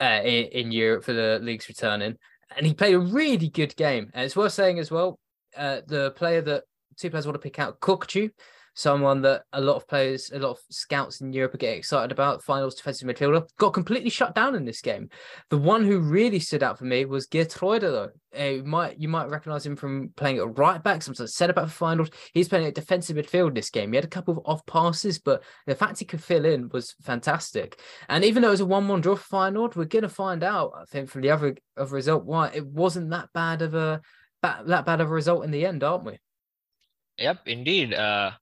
uh, 0.00 0.20
in, 0.24 0.46
in, 0.46 0.72
Europe 0.72 1.04
for 1.04 1.12
the 1.12 1.38
league's 1.42 1.68
returning, 1.68 2.16
and 2.56 2.66
he 2.66 2.74
played 2.74 2.94
a 2.94 2.98
really 2.98 3.48
good 3.48 3.74
game. 3.76 4.10
And 4.14 4.24
it's 4.24 4.36
worth 4.36 4.52
saying 4.52 4.78
as 4.78 4.90
well, 4.90 5.18
uh, 5.56 5.80
the 5.86 6.12
player 6.12 6.42
that 6.42 6.64
two 6.96 7.10
players 7.10 7.26
want 7.26 7.34
to 7.34 7.40
pick 7.40 7.58
out, 7.58 7.80
Kökçü, 7.80 8.30
someone 8.74 9.22
that 9.22 9.42
a 9.52 9.60
lot 9.60 9.76
of 9.76 9.88
players, 9.88 10.30
a 10.32 10.38
lot 10.38 10.50
of 10.50 10.58
scouts 10.70 11.20
in 11.20 11.32
Europe 11.32 11.54
are 11.54 11.58
getting 11.58 11.78
excited 11.78 12.12
about. 12.12 12.42
Feyenoord's 12.42 12.74
defensive 12.74 13.08
midfielder 13.08 13.48
got 13.58 13.70
completely 13.70 14.10
shut 14.10 14.34
down 14.34 14.54
in 14.54 14.64
this 14.64 14.82
game. 14.82 15.08
The 15.50 15.58
one 15.58 15.84
who 15.84 16.00
really 16.00 16.40
stood 16.40 16.62
out 16.62 16.78
for 16.78 16.84
me 16.84 17.04
was 17.04 17.28
Geertruida, 17.28 17.80
though. 17.80 18.10
Uh, 18.36 18.44
you 18.44 18.64
might 18.64 18.98
you 18.98 19.08
might 19.08 19.30
recognize 19.30 19.64
him 19.64 19.76
from 19.76 20.10
playing 20.16 20.38
at 20.38 20.58
right 20.58 20.82
back. 20.82 21.02
Sometimes 21.02 21.34
said 21.34 21.50
about 21.50 21.70
for 21.70 21.84
Feyenoord. 21.84 22.12
He's 22.32 22.48
playing 22.48 22.66
at 22.66 22.74
defensive 22.74 23.16
midfield 23.16 23.54
this 23.54 23.70
game. 23.70 23.92
He 23.92 23.96
had 23.96 24.04
a 24.04 24.08
couple 24.08 24.36
of 24.36 24.42
off 24.44 24.66
passes, 24.66 25.20
but 25.20 25.44
the 25.66 25.76
fact 25.76 26.00
he 26.00 26.04
could 26.04 26.22
fill 26.22 26.44
in 26.44 26.68
was 26.70 26.94
fantastic. 27.02 27.80
And 28.08 28.24
even 28.24 28.42
though 28.42 28.48
it 28.48 28.52
was 28.52 28.60
a 28.60 28.66
one-one 28.66 29.00
draw 29.00 29.14
for 29.14 29.36
Feyenoord, 29.36 29.76
we're 29.76 29.84
gonna 29.84 30.08
find 30.08 30.42
out. 30.42 30.72
I 30.76 30.84
think 30.86 31.08
from 31.08 31.22
the 31.22 31.30
other 31.30 31.56
of 31.76 31.92
result 31.92 32.24
why 32.24 32.50
it 32.52 32.66
wasn't 32.66 33.10
that 33.10 33.28
bad 33.32 33.62
of 33.62 33.74
a 33.74 34.00
that 34.42 34.84
bad 34.84 35.00
of 35.00 35.10
a 35.10 35.14
result 35.14 35.44
in 35.44 35.52
the 35.52 35.64
end, 35.64 35.84
aren't 35.84 36.04
we? 36.04 36.18
Yep, 37.18 37.46
indeed. 37.46 37.94
Uh, 37.94 38.32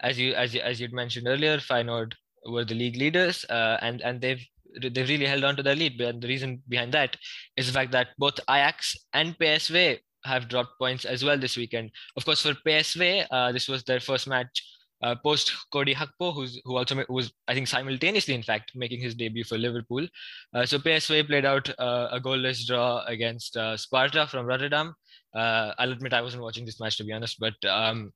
as 0.00 0.18
you 0.18 0.34
as 0.34 0.54
you, 0.54 0.60
as 0.60 0.80
you'd 0.80 0.92
mentioned 0.92 1.26
earlier, 1.28 1.58
Feyenoord 1.58 2.12
were 2.46 2.64
the 2.64 2.74
league 2.74 2.96
leaders, 2.96 3.44
uh, 3.48 3.78
and 3.80 4.00
and 4.02 4.20
they've 4.20 4.44
they've 4.80 5.08
really 5.08 5.26
held 5.26 5.44
on 5.44 5.56
to 5.56 5.62
their 5.62 5.76
lead. 5.76 5.98
But 5.98 6.20
the 6.20 6.28
reason 6.28 6.62
behind 6.68 6.92
that 6.92 7.16
is 7.56 7.66
the 7.66 7.72
fact 7.72 7.92
that 7.92 8.08
both 8.18 8.38
Ajax 8.48 8.96
and 9.12 9.38
PSV 9.38 9.98
have 10.24 10.48
dropped 10.48 10.78
points 10.78 11.04
as 11.04 11.24
well 11.24 11.38
this 11.38 11.56
weekend. 11.56 11.90
Of 12.16 12.24
course, 12.24 12.42
for 12.42 12.54
PSV, 12.66 13.26
uh, 13.30 13.52
this 13.52 13.68
was 13.68 13.84
their 13.84 14.00
first 14.00 14.26
match 14.26 14.62
uh, 15.02 15.14
post 15.14 15.52
Cody 15.70 15.94
Gakpo, 15.94 16.34
who's 16.34 16.60
who 16.64 16.76
also 16.76 17.04
was 17.08 17.32
I 17.46 17.54
think 17.54 17.68
simultaneously, 17.68 18.34
in 18.34 18.42
fact, 18.42 18.72
making 18.74 19.00
his 19.00 19.14
debut 19.14 19.44
for 19.44 19.58
Liverpool. 19.58 20.06
Uh, 20.54 20.64
so 20.66 20.78
PSV 20.78 21.26
played 21.26 21.44
out 21.44 21.68
uh, 21.78 22.08
a 22.10 22.20
goalless 22.20 22.66
draw 22.66 23.04
against 23.06 23.56
uh, 23.56 23.76
Sparta 23.76 24.26
from 24.26 24.46
Rotterdam. 24.46 24.94
Uh, 25.34 25.72
I'll 25.78 25.92
admit 25.92 26.14
I 26.14 26.22
wasn't 26.22 26.42
watching 26.42 26.64
this 26.64 26.80
match 26.80 26.96
to 26.98 27.04
be 27.04 27.12
honest, 27.12 27.38
but 27.38 27.54
um, 27.68 28.12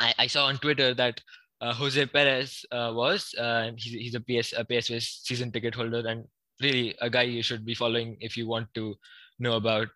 I, 0.00 0.14
I, 0.18 0.26
saw 0.26 0.46
on 0.46 0.58
Twitter 0.58 0.94
that 0.94 1.20
uh, 1.60 1.72
Jose 1.72 2.06
Perez 2.06 2.64
was, 2.72 3.34
and 3.38 3.78
he's, 3.78 3.92
he's 3.92 4.14
a 4.14 4.20
PS 4.20 4.52
a 4.52 4.64
PSV 4.64 5.02
season 5.02 5.52
ticket 5.52 5.74
holder, 5.74 6.06
and 6.06 6.24
really 6.60 6.94
a 7.00 7.10
guy 7.10 7.22
you 7.22 7.42
should 7.42 7.64
be 7.64 7.74
following 7.74 8.16
if 8.20 8.36
you 8.36 8.46
want 8.46 8.68
to 8.74 8.94
know 9.38 9.54
about 9.56 9.88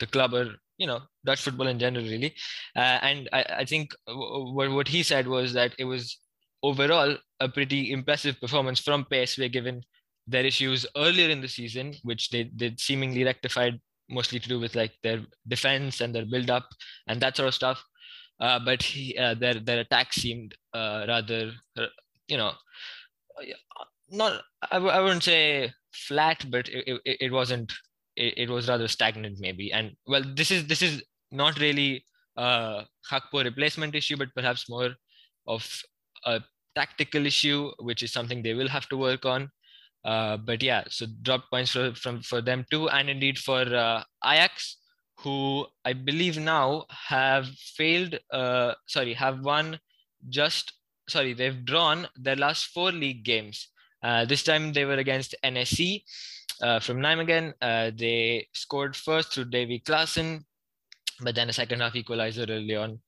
the 0.00 0.06
club 0.06 0.34
or 0.34 0.54
you 0.78 0.86
know 0.86 1.00
Dutch 1.24 1.42
football 1.42 1.68
in 1.68 1.78
general, 1.78 2.04
really. 2.04 2.34
Uh, 2.76 2.98
and 3.02 3.28
I, 3.32 3.44
I 3.58 3.64
think 3.64 3.94
what 4.06 4.70
what 4.70 4.88
he 4.88 5.02
said 5.02 5.26
was 5.26 5.52
that 5.52 5.74
it 5.78 5.84
was 5.84 6.18
overall 6.62 7.16
a 7.40 7.48
pretty 7.48 7.92
impressive 7.92 8.40
performance 8.40 8.80
from 8.80 9.04
PSV 9.04 9.52
given 9.52 9.82
their 10.26 10.44
issues 10.44 10.86
earlier 10.96 11.28
in 11.30 11.40
the 11.40 11.48
season, 11.48 11.94
which 12.02 12.30
they 12.30 12.50
they 12.54 12.74
seemingly 12.78 13.24
rectified 13.24 13.80
mostly 14.08 14.38
to 14.38 14.48
do 14.48 14.60
with 14.60 14.74
like 14.74 14.92
their 15.02 15.20
defense 15.48 16.00
and 16.00 16.14
their 16.14 16.26
build 16.26 16.50
up 16.50 16.68
and 17.06 17.20
that 17.20 17.36
sort 17.36 17.48
of 17.48 17.54
stuff. 17.54 17.82
Uh, 18.42 18.58
but 18.58 18.82
he, 18.82 19.16
uh, 19.16 19.34
their 19.34 19.54
their 19.54 19.80
attack 19.80 20.12
seemed 20.12 20.54
uh, 20.74 21.04
rather, 21.08 21.52
uh, 21.78 21.86
you 22.26 22.36
know, 22.36 22.52
not 24.10 24.42
I 24.70 24.76
w- 24.82 24.92
I 24.92 25.00
wouldn't 25.00 25.22
say 25.22 25.72
flat, 25.92 26.44
but 26.50 26.68
it, 26.68 27.00
it, 27.04 27.16
it 27.26 27.32
wasn't 27.32 27.72
it, 28.16 28.34
it 28.36 28.50
was 28.50 28.68
rather 28.68 28.88
stagnant 28.88 29.38
maybe. 29.40 29.72
And 29.72 29.92
well, 30.06 30.24
this 30.40 30.50
is 30.50 30.66
this 30.66 30.82
is 30.82 31.02
not 31.30 31.58
really 31.60 32.04
a 32.36 32.84
Gakpo 33.10 33.44
replacement 33.44 33.94
issue, 33.94 34.16
but 34.16 34.34
perhaps 34.34 34.68
more 34.68 34.90
of 35.46 35.64
a 36.26 36.40
tactical 36.74 37.26
issue, 37.26 37.70
which 37.78 38.02
is 38.02 38.12
something 38.12 38.42
they 38.42 38.54
will 38.54 38.68
have 38.68 38.88
to 38.88 38.96
work 38.96 39.24
on. 39.24 39.50
Uh, 40.04 40.36
but 40.36 40.62
yeah, 40.62 40.82
so 40.88 41.06
drop 41.22 41.44
points 41.50 41.70
for, 41.70 41.94
from 41.94 42.22
for 42.22 42.40
them 42.40 42.66
too, 42.70 42.88
and 42.88 43.08
indeed 43.08 43.38
for 43.38 43.62
Ajax, 44.24 44.78
who 45.22 45.66
I 45.84 45.92
believe 45.92 46.38
now 46.38 46.86
have 46.90 47.46
failed. 47.48 48.18
Uh, 48.30 48.74
sorry, 48.86 49.14
have 49.14 49.40
won 49.40 49.78
just 50.28 50.72
sorry 51.08 51.32
they've 51.34 51.64
drawn 51.64 52.06
their 52.16 52.36
last 52.36 52.66
four 52.66 52.92
league 52.92 53.24
games. 53.24 53.68
Uh, 54.02 54.24
this 54.24 54.42
time 54.42 54.72
they 54.72 54.84
were 54.84 54.94
against 54.94 55.34
NEC, 55.44 56.02
uh, 56.62 56.80
from 56.80 56.98
Nijmegen. 56.98 57.54
Uh, 57.60 57.90
they 57.94 58.48
scored 58.52 58.96
first 58.96 59.32
through 59.32 59.46
Davy 59.46 59.80
Klaassen, 59.80 60.44
but 61.20 61.34
then 61.34 61.48
a 61.48 61.52
second 61.52 61.80
half 61.80 61.94
equalizer 61.94 62.46
early 62.48 62.76
on 62.76 62.98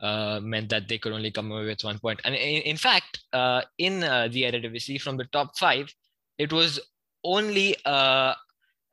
uh, 0.00 0.40
meant 0.42 0.68
that 0.68 0.88
they 0.88 0.98
could 0.98 1.12
only 1.12 1.30
come 1.30 1.50
away 1.50 1.64
with 1.64 1.84
one 1.84 1.98
point. 1.98 2.20
And 2.24 2.34
in, 2.34 2.62
in 2.62 2.76
fact, 2.76 3.20
uh, 3.32 3.62
in 3.78 4.00
the 4.00 4.42
Eredivisie, 4.42 5.00
from 5.00 5.16
the 5.16 5.24
top 5.26 5.56
five, 5.58 5.92
it 6.38 6.52
was 6.52 6.80
only 7.24 7.76
uh, 7.84 8.34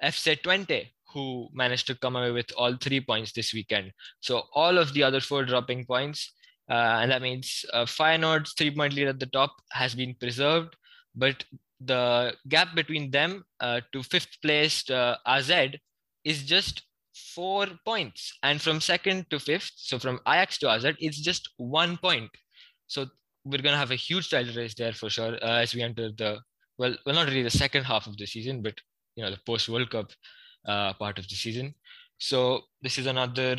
FC 0.03 0.41
Twente 0.41 0.87
who 1.13 1.49
managed 1.53 1.87
to 1.87 1.95
come 1.95 2.15
away 2.15 2.31
with 2.31 2.51
all 2.57 2.75
three 2.75 3.01
points 3.01 3.31
this 3.31 3.53
weekend. 3.53 3.91
So 4.21 4.43
all 4.53 4.77
of 4.77 4.93
the 4.93 5.03
other 5.03 5.21
four 5.21 5.45
dropping 5.45 5.85
points. 5.85 6.33
Uh, 6.69 6.99
and 7.01 7.11
that 7.11 7.21
means 7.21 7.65
uh, 7.73 7.85
Feyenoord's 7.85 8.53
three-point 8.53 8.93
lead 8.93 9.07
at 9.07 9.19
the 9.19 9.25
top 9.25 9.51
has 9.71 9.93
been 9.93 10.15
preserved, 10.19 10.75
but 11.15 11.43
the 11.83 12.33
gap 12.47 12.75
between 12.75 13.11
them 13.11 13.43
uh, 13.59 13.81
to 13.91 14.03
fifth 14.03 14.37
placed 14.41 14.91
uh, 14.91 15.17
AZ 15.25 15.51
is 16.23 16.43
just 16.43 16.83
four 17.13 17.67
points. 17.85 18.37
And 18.43 18.61
from 18.61 18.79
second 18.79 19.25
to 19.31 19.39
fifth, 19.39 19.71
so 19.75 19.99
from 19.99 20.19
Ajax 20.27 20.59
to 20.59 20.69
AZ, 20.69 20.85
it's 20.99 21.19
just 21.19 21.49
one 21.57 21.97
point. 21.97 22.29
So 22.87 23.07
we're 23.43 23.61
going 23.61 23.73
to 23.73 23.79
have 23.79 23.91
a 23.91 23.95
huge 23.95 24.29
title 24.29 24.53
race 24.55 24.75
there 24.75 24.93
for 24.93 25.09
sure 25.09 25.35
uh, 25.41 25.61
as 25.61 25.73
we 25.73 25.81
enter 25.81 26.11
the, 26.17 26.39
well, 26.77 26.95
well, 27.05 27.15
not 27.15 27.27
really 27.27 27.43
the 27.43 27.49
second 27.49 27.83
half 27.83 28.07
of 28.07 28.17
the 28.17 28.25
season, 28.25 28.61
but, 28.61 28.75
you 29.15 29.23
know, 29.23 29.31
the 29.31 29.39
post 29.45 29.67
World 29.67 29.89
Cup 29.89 30.11
uh, 30.67 30.93
part 30.93 31.17
of 31.19 31.27
the 31.27 31.35
season. 31.35 31.73
So 32.17 32.61
this 32.81 32.97
is 32.97 33.07
another 33.07 33.57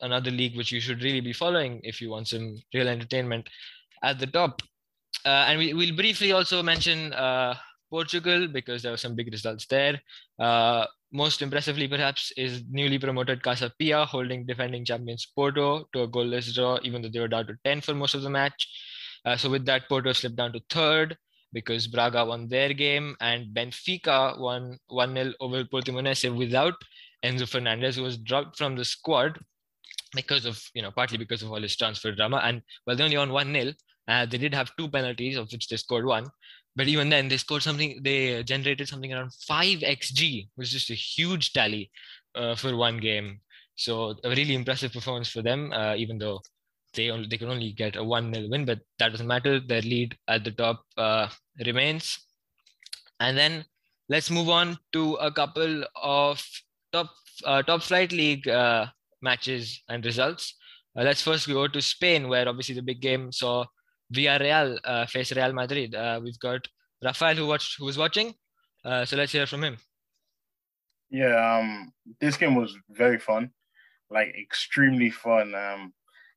another 0.00 0.30
league 0.30 0.56
which 0.56 0.70
you 0.70 0.80
should 0.80 1.02
really 1.02 1.20
be 1.20 1.32
following 1.32 1.80
if 1.82 2.00
you 2.00 2.08
want 2.10 2.28
some 2.28 2.54
real 2.72 2.86
entertainment 2.86 3.48
at 4.04 4.20
the 4.20 4.28
top 4.28 4.62
uh, 5.24 5.46
and 5.48 5.58
we, 5.58 5.74
will 5.74 5.94
briefly 5.96 6.32
also 6.32 6.62
mention 6.62 7.12
uh, 7.12 7.54
Portugal 7.90 8.48
because 8.48 8.82
there 8.82 8.92
were 8.92 8.98
some 8.98 9.14
big 9.14 9.32
results 9.32 9.66
there. 9.66 10.00
Uh, 10.38 10.86
most 11.12 11.42
impressively, 11.42 11.88
perhaps, 11.88 12.32
is 12.36 12.62
newly 12.70 12.98
promoted 12.98 13.42
Casa 13.42 13.72
Pia 13.78 14.04
holding 14.04 14.44
defending 14.44 14.84
champions 14.84 15.26
Porto 15.34 15.88
to 15.92 16.02
a 16.02 16.08
goalless 16.08 16.54
draw, 16.54 16.78
even 16.82 17.02
though 17.02 17.08
they 17.08 17.20
were 17.20 17.28
down 17.28 17.46
to 17.46 17.56
10 17.64 17.80
for 17.80 17.94
most 17.94 18.14
of 18.14 18.22
the 18.22 18.30
match. 18.30 18.68
Uh, 19.24 19.36
so, 19.36 19.50
with 19.50 19.64
that, 19.64 19.88
Porto 19.88 20.12
slipped 20.12 20.36
down 20.36 20.52
to 20.52 20.60
third 20.70 21.16
because 21.52 21.86
Braga 21.86 22.24
won 22.24 22.48
their 22.48 22.72
game 22.72 23.16
and 23.20 23.54
Benfica 23.54 24.38
won 24.38 24.78
1 24.88 25.14
0 25.14 25.32
over 25.40 25.64
Portimonense 25.64 26.36
without 26.36 26.74
Enzo 27.24 27.48
Fernandez, 27.48 27.96
who 27.96 28.02
was 28.02 28.18
dropped 28.18 28.58
from 28.58 28.76
the 28.76 28.84
squad 28.84 29.38
because 30.14 30.44
of, 30.44 30.62
you 30.74 30.82
know, 30.82 30.90
partly 30.90 31.18
because 31.18 31.42
of 31.42 31.50
all 31.50 31.60
his 31.60 31.76
transfer 31.76 32.12
drama. 32.12 32.40
And 32.44 32.62
well, 32.86 32.96
they 32.96 33.04
only 33.04 33.16
won 33.16 33.32
1 33.32 33.52
0 33.52 33.72
uh, 34.08 34.24
they 34.24 34.38
did 34.38 34.54
have 34.54 34.74
two 34.76 34.88
penalties, 34.88 35.36
of 35.36 35.52
which 35.52 35.68
they 35.68 35.76
scored 35.76 36.06
one. 36.06 36.26
But 36.74 36.88
even 36.88 37.10
then, 37.10 37.28
they 37.28 37.36
scored 37.36 37.62
something, 37.62 38.00
they 38.02 38.42
generated 38.42 38.88
something 38.88 39.12
around 39.12 39.34
5 39.46 39.80
xG, 39.80 40.48
which 40.54 40.68
is 40.68 40.72
just 40.72 40.90
a 40.90 40.94
huge 40.94 41.52
tally 41.52 41.90
uh, 42.34 42.54
for 42.54 42.74
one 42.76 42.98
game. 42.98 43.40
So, 43.76 44.16
a 44.24 44.30
really 44.30 44.54
impressive 44.54 44.92
performance 44.92 45.28
for 45.28 45.42
them, 45.42 45.72
uh, 45.72 45.94
even 45.96 46.18
though 46.18 46.40
they 46.94 47.10
only 47.10 47.28
they 47.28 47.38
could 47.38 47.48
only 47.48 47.72
get 47.72 47.96
a 47.96 48.04
1 48.04 48.34
0 48.34 48.48
win, 48.48 48.64
but 48.64 48.80
that 48.98 49.10
doesn't 49.10 49.26
matter. 49.26 49.60
Their 49.60 49.82
lead 49.82 50.16
at 50.28 50.44
the 50.44 50.50
top 50.50 50.84
uh, 50.96 51.28
remains. 51.64 52.18
And 53.20 53.36
then 53.36 53.64
let's 54.08 54.30
move 54.30 54.48
on 54.48 54.78
to 54.92 55.14
a 55.14 55.30
couple 55.30 55.84
of 55.96 56.42
top 56.92 57.10
uh, 57.44 57.62
top 57.62 57.82
flight 57.82 58.12
league 58.12 58.48
uh, 58.48 58.86
matches 59.22 59.82
and 59.88 60.04
results. 60.04 60.54
Uh, 60.96 61.02
let's 61.02 61.22
first 61.22 61.46
go 61.46 61.68
to 61.68 61.82
Spain, 61.82 62.28
where 62.28 62.48
obviously 62.48 62.74
the 62.74 62.82
big 62.82 63.00
game 63.00 63.30
saw 63.32 63.64
Villarreal 64.14 64.78
uh, 64.84 65.06
face 65.06 65.32
Real 65.32 65.52
Madrid. 65.52 65.94
Uh, 65.94 66.20
we've 66.22 66.38
got 66.38 66.66
Rafael 67.04 67.36
who 67.36 67.46
watched 67.46 67.76
who 67.78 67.84
was 67.84 67.98
watching. 67.98 68.34
So 68.84 69.16
let's 69.16 69.32
hear 69.32 69.46
from 69.46 69.64
him. 69.64 69.76
Yeah, 71.10 71.58
um, 71.58 71.92
this 72.20 72.36
game 72.36 72.54
was 72.54 72.74
very 72.90 73.18
fun, 73.18 73.50
like 74.10 74.34
extremely 74.40 75.10
fun. 75.10 75.54
Um, 75.54 75.92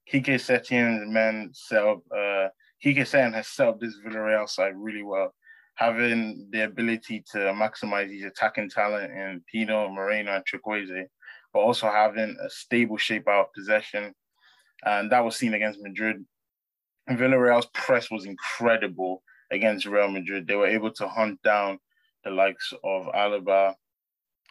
Quique 0.09 0.39
Setien's 0.39 1.09
men 1.09 1.49
set 1.53 1.83
up. 1.83 1.99
Uh, 2.11 2.47
Quique 2.81 2.97
Setien 2.97 3.33
has 3.33 3.47
set 3.47 3.67
up 3.67 3.79
this 3.79 3.95
Villarreal 4.05 4.49
side 4.49 4.73
really 4.75 5.03
well, 5.03 5.33
having 5.75 6.47
the 6.51 6.65
ability 6.65 7.23
to 7.31 7.37
maximize 7.53 8.11
his 8.11 8.23
attacking 8.23 8.69
talent 8.69 9.11
in 9.11 9.43
Pino, 9.51 9.89
Moreno, 9.89 10.35
and 10.35 10.45
Chukwueze, 10.45 11.05
but 11.53 11.59
also 11.59 11.89
having 11.89 12.35
a 12.43 12.49
stable 12.49 12.97
shape 12.97 13.27
out 13.27 13.47
of 13.47 13.53
possession. 13.53 14.13
And 14.83 15.11
that 15.11 15.23
was 15.23 15.35
seen 15.35 15.53
against 15.53 15.79
Madrid 15.79 16.25
Villarreal's 17.09 17.67
press 17.73 18.11
was 18.11 18.25
incredible 18.25 19.23
against 19.51 19.85
Real 19.85 20.09
Madrid. 20.09 20.47
They 20.47 20.55
were 20.55 20.67
able 20.67 20.91
to 20.93 21.07
hunt 21.07 21.41
down 21.41 21.79
the 22.23 22.31
likes 22.31 22.73
of 22.83 23.07
Alaba 23.07 23.73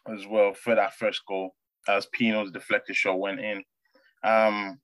as 0.08 0.26
well 0.26 0.54
for 0.54 0.74
that 0.74 0.94
first 0.94 1.22
goal 1.26 1.54
as 1.88 2.06
Pino's 2.12 2.50
deflected 2.50 2.96
shot 2.96 3.18
went 3.18 3.40
in. 3.40 3.62
Um, 4.22 4.80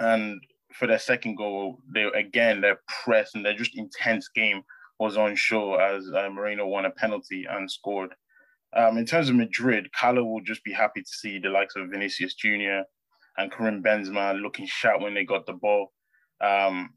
and 0.00 0.40
for 0.72 0.86
their 0.86 0.98
second 0.98 1.36
goal, 1.36 1.78
they 1.92 2.04
again 2.04 2.60
their 2.60 2.80
press 3.04 3.34
and 3.34 3.44
their 3.44 3.56
just 3.56 3.76
intense 3.76 4.28
game 4.28 4.62
was 4.98 5.16
on 5.16 5.34
show 5.34 5.74
as 5.74 6.10
uh, 6.14 6.28
Moreno 6.30 6.66
won 6.66 6.84
a 6.84 6.90
penalty 6.90 7.46
and 7.48 7.70
scored. 7.70 8.14
Um, 8.76 8.98
in 8.98 9.06
terms 9.06 9.28
of 9.28 9.34
Madrid, 9.34 9.88
Carlo 9.98 10.24
will 10.24 10.42
just 10.42 10.62
be 10.62 10.72
happy 10.72 11.00
to 11.02 11.08
see 11.08 11.38
the 11.38 11.48
likes 11.48 11.74
of 11.76 11.88
Vinicius 11.88 12.34
Junior 12.34 12.84
and 13.36 13.50
Karim 13.50 13.82
Benzema 13.82 14.40
looking 14.40 14.66
sharp 14.66 15.00
when 15.00 15.14
they 15.14 15.24
got 15.24 15.46
the 15.46 15.54
ball. 15.54 15.92
Um, 16.40 16.90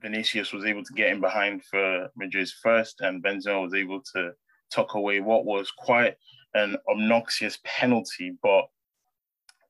Vinicius 0.00 0.52
was 0.52 0.64
able 0.64 0.84
to 0.84 0.92
get 0.94 1.10
in 1.10 1.20
behind 1.20 1.64
for 1.64 2.08
Madrid's 2.16 2.54
first, 2.62 3.00
and 3.00 3.22
Benzema 3.22 3.62
was 3.62 3.74
able 3.74 4.00
to 4.14 4.32
tuck 4.70 4.94
away 4.94 5.20
what 5.20 5.44
was 5.44 5.70
quite 5.70 6.14
an 6.54 6.76
obnoxious 6.90 7.58
penalty, 7.64 8.36
but 8.42 8.66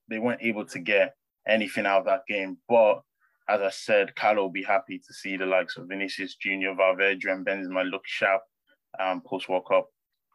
they 0.08 0.18
weren't 0.18 0.42
able 0.42 0.66
to 0.66 0.78
get 0.78 1.14
anything 1.48 1.86
out 1.86 2.00
of 2.00 2.04
that 2.06 2.22
game. 2.28 2.58
But 2.68 3.02
as 3.48 3.60
I 3.60 3.70
said, 3.70 4.14
Carlo 4.14 4.42
will 4.42 4.50
be 4.50 4.62
happy 4.62 4.98
to 4.98 5.14
see 5.14 5.36
the 5.36 5.46
likes 5.46 5.76
of 5.76 5.88
Vinicius 5.88 6.36
Junior, 6.36 6.74
Valverde, 6.74 7.30
and 7.30 7.46
Benzema 7.46 7.90
look 7.90 8.02
sharp 8.04 8.42
um, 9.00 9.22
post 9.26 9.48
World 9.48 9.66
Cup. 9.66 9.88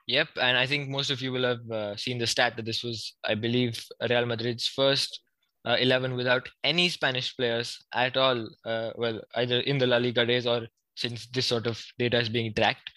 Yep, 0.08 0.30
and 0.42 0.58
I 0.58 0.66
think 0.66 0.90
most 0.90 1.12
of 1.12 1.22
you 1.22 1.32
will 1.32 1.46
have 1.46 1.72
uh, 1.72 1.96
seen 1.96 2.18
the 2.18 2.28
stat 2.28 2.58
that 2.58 2.66
this 2.66 2.84
was, 2.84 3.16
I 3.24 3.36
believe, 3.36 3.82
Real 4.10 4.26
Madrid's 4.26 4.68
first 4.68 5.22
uh, 5.66 5.78
11 5.80 6.16
without 6.16 6.50
any 6.64 6.90
Spanish 6.90 7.36
players 7.38 7.80
at 7.94 8.18
all. 8.18 8.50
Uh, 8.66 8.92
well, 8.96 9.22
either 9.36 9.60
in 9.62 9.78
the 9.78 9.88
La 9.88 9.98
Liga 9.98 10.26
days 10.26 10.46
or 10.46 10.68
since 10.96 11.28
this 11.28 11.46
sort 11.46 11.68
of 11.68 11.82
data 11.98 12.20
is 12.20 12.30
being 12.30 12.54
tracked. 12.54 12.92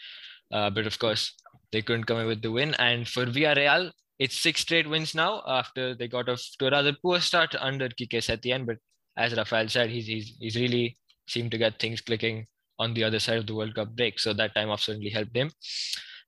Uh, 0.52 0.70
but 0.70 0.86
of 0.86 0.98
course, 0.98 1.34
they 1.72 1.82
couldn't 1.82 2.04
come 2.04 2.18
in 2.18 2.26
with 2.26 2.42
the 2.42 2.50
win. 2.50 2.74
And 2.74 3.06
for 3.06 3.26
Villarreal, 3.26 3.90
it's 4.18 4.38
six 4.38 4.60
straight 4.60 4.88
wins 4.88 5.14
now 5.14 5.42
after 5.46 5.94
they 5.94 6.08
got 6.08 6.28
off 6.28 6.42
to 6.58 6.66
a 6.66 6.70
rather 6.70 6.96
poor 7.02 7.20
start 7.20 7.54
under 7.58 7.88
Quique 7.88 8.20
Setien. 8.22 8.66
But 8.66 8.78
as 9.16 9.36
Rafael 9.36 9.68
said, 9.68 9.90
he's, 9.90 10.06
he's, 10.06 10.36
he's 10.40 10.56
really 10.56 10.96
seemed 11.26 11.50
to 11.50 11.58
get 11.58 11.78
things 11.78 12.00
clicking 12.00 12.46
on 12.78 12.94
the 12.94 13.04
other 13.04 13.18
side 13.18 13.38
of 13.38 13.46
the 13.46 13.54
World 13.54 13.74
Cup 13.74 13.94
break. 13.96 14.18
So 14.18 14.32
that 14.34 14.54
time 14.54 14.70
off 14.70 14.82
certainly 14.82 15.10
helped 15.10 15.36
him. 15.36 15.50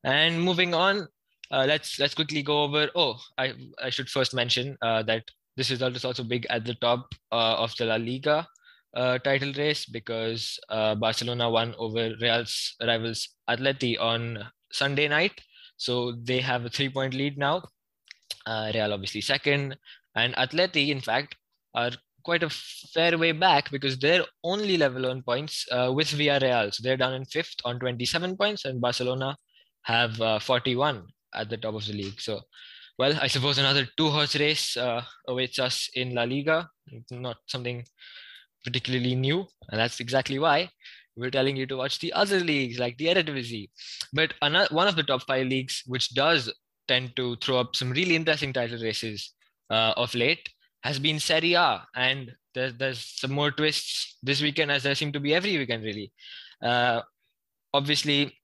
And 0.04 0.42
moving 0.42 0.75
on, 0.75 1.09
uh, 1.50 1.64
let's 1.66 1.99
let's 1.99 2.14
quickly 2.14 2.42
go 2.42 2.62
over. 2.62 2.88
Oh, 2.95 3.18
I 3.37 3.54
I 3.83 3.90
should 3.90 4.09
first 4.09 4.35
mention 4.35 4.76
uh, 4.83 5.02
that 5.04 5.25
this 5.57 5.71
result 5.71 5.97
is 5.97 6.04
also 6.04 6.23
big 6.23 6.47
at 6.50 6.64
the 6.64 6.75
top 6.75 7.07
uh, 7.33 7.57
of 7.57 7.75
the 7.76 7.87
La 7.87 7.97
Liga 7.97 8.47
uh, 8.95 9.18
title 9.18 9.52
race 9.54 9.87
because 9.87 10.59
uh, 10.68 10.95
Barcelona 10.95 11.50
won 11.50 11.75
over 11.78 12.14
Real's 12.21 12.76
rivals 12.80 13.28
Atleti 13.49 13.99
on 13.99 14.45
Sunday 14.73 15.09
night, 15.09 15.40
so 15.76 16.12
they 16.23 16.40
have 16.40 16.64
a 16.64 16.71
three-point 16.71 17.14
lead 17.14 17.38
now. 17.38 17.62
Uh, 18.49 18.71
Real 18.75 18.95
obviously 18.95 19.21
second, 19.21 19.76
and 20.17 20.35
Atleti, 20.37 20.88
in 20.88 21.00
fact, 21.00 21.37
are 21.75 21.90
quite 22.25 22.43
a 22.43 22.50
fair 22.95 23.17
way 23.19 23.33
back 23.33 23.71
because 23.71 23.99
they're 23.99 24.25
only 24.43 24.76
level 24.76 25.05
on 25.11 25.23
points 25.23 25.67
with 25.99 26.09
Villarreal. 26.19 26.73
So 26.73 26.83
they're 26.83 26.97
down 27.02 27.14
in 27.14 27.25
fifth 27.26 27.57
on 27.64 27.78
27 27.78 28.37
points, 28.37 28.64
and 28.64 28.81
Barcelona 28.81 29.37
have 29.83 30.43
41 30.43 31.07
at 31.35 31.50
the 31.50 31.57
top 31.57 31.75
of 31.75 31.87
the 31.87 31.93
league. 31.93 32.21
So, 32.21 32.40
well, 32.99 33.19
I 33.21 33.28
suppose 33.28 33.59
another 33.59 33.87
two 33.97 34.11
horse 34.11 34.37
race 34.37 34.76
uh, 34.76 35.02
awaits 35.26 35.59
us 35.59 35.88
in 35.95 36.14
La 36.14 36.25
Liga. 36.25 36.69
It's 36.87 37.12
Not 37.12 37.37
something 37.47 37.85
particularly 38.64 39.14
new, 39.14 39.47
and 39.71 39.78
that's 39.81 40.00
exactly 40.00 40.38
why 40.38 40.71
we're 41.17 41.31
telling 41.31 41.57
you 41.57 41.67
to 41.67 41.76
watch 41.76 41.99
the 41.99 42.12
other 42.12 42.40
leagues 42.40 42.78
like 42.78 42.97
the 42.97 43.07
Eredivisie. 43.07 43.71
But 44.12 44.35
another, 44.40 44.69
one 44.71 44.88
of 44.88 44.97
the 44.97 45.02
top 45.02 45.23
five 45.26 45.47
leagues, 45.47 45.83
which 45.87 46.14
does 46.14 46.52
tend 46.88 47.14
to 47.16 47.37
throw 47.37 47.59
up 47.59 47.76
some 47.76 47.90
really 47.90 48.16
interesting 48.16 48.52
title 48.52 48.83
races 48.83 49.35
uh, 49.71 49.92
of 49.97 50.14
late, 50.14 50.49
has 50.83 50.99
been 50.99 51.21
Serie 51.21 51.54
A, 51.54 51.87
and 51.95 52.33
there's 52.54 52.75
there's 52.75 53.00
some 53.21 53.33
more 53.33 53.50
twists 53.50 54.16
this 54.23 54.40
weekend, 54.42 54.71
as 54.71 54.83
there 54.83 54.95
seem 54.95 55.12
to 55.12 55.21
be 55.21 55.35
every 55.35 55.57
weekend, 55.59 55.85
really. 55.85 56.12
Uh, 56.62 57.02
obviously, 57.75 58.35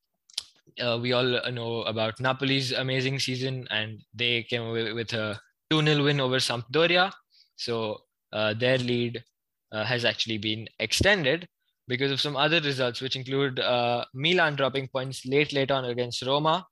uh, 0.80 0.98
we 1.00 1.12
all 1.12 1.50
know 1.50 1.82
about 1.82 2.20
Napoli's 2.20 2.72
amazing 2.72 3.18
season, 3.18 3.66
and 3.70 4.02
they 4.14 4.42
came 4.44 4.62
away 4.62 4.92
with 4.92 5.12
a 5.12 5.38
2 5.70 5.82
0 5.84 6.04
win 6.04 6.20
over 6.20 6.36
Sampdoria. 6.36 7.12
So 7.56 7.98
uh, 8.32 8.54
their 8.54 8.78
lead 8.78 9.22
uh, 9.72 9.84
has 9.84 10.04
actually 10.04 10.38
been 10.38 10.68
extended 10.80 11.48
because 11.86 12.10
of 12.10 12.20
some 12.20 12.36
other 12.36 12.60
results, 12.60 13.00
which 13.00 13.16
include 13.16 13.60
uh, 13.60 14.04
Milan 14.14 14.56
dropping 14.56 14.88
points 14.88 15.24
late, 15.26 15.52
late 15.52 15.70
on 15.70 15.84
against 15.84 16.22
Roma. 16.22 16.66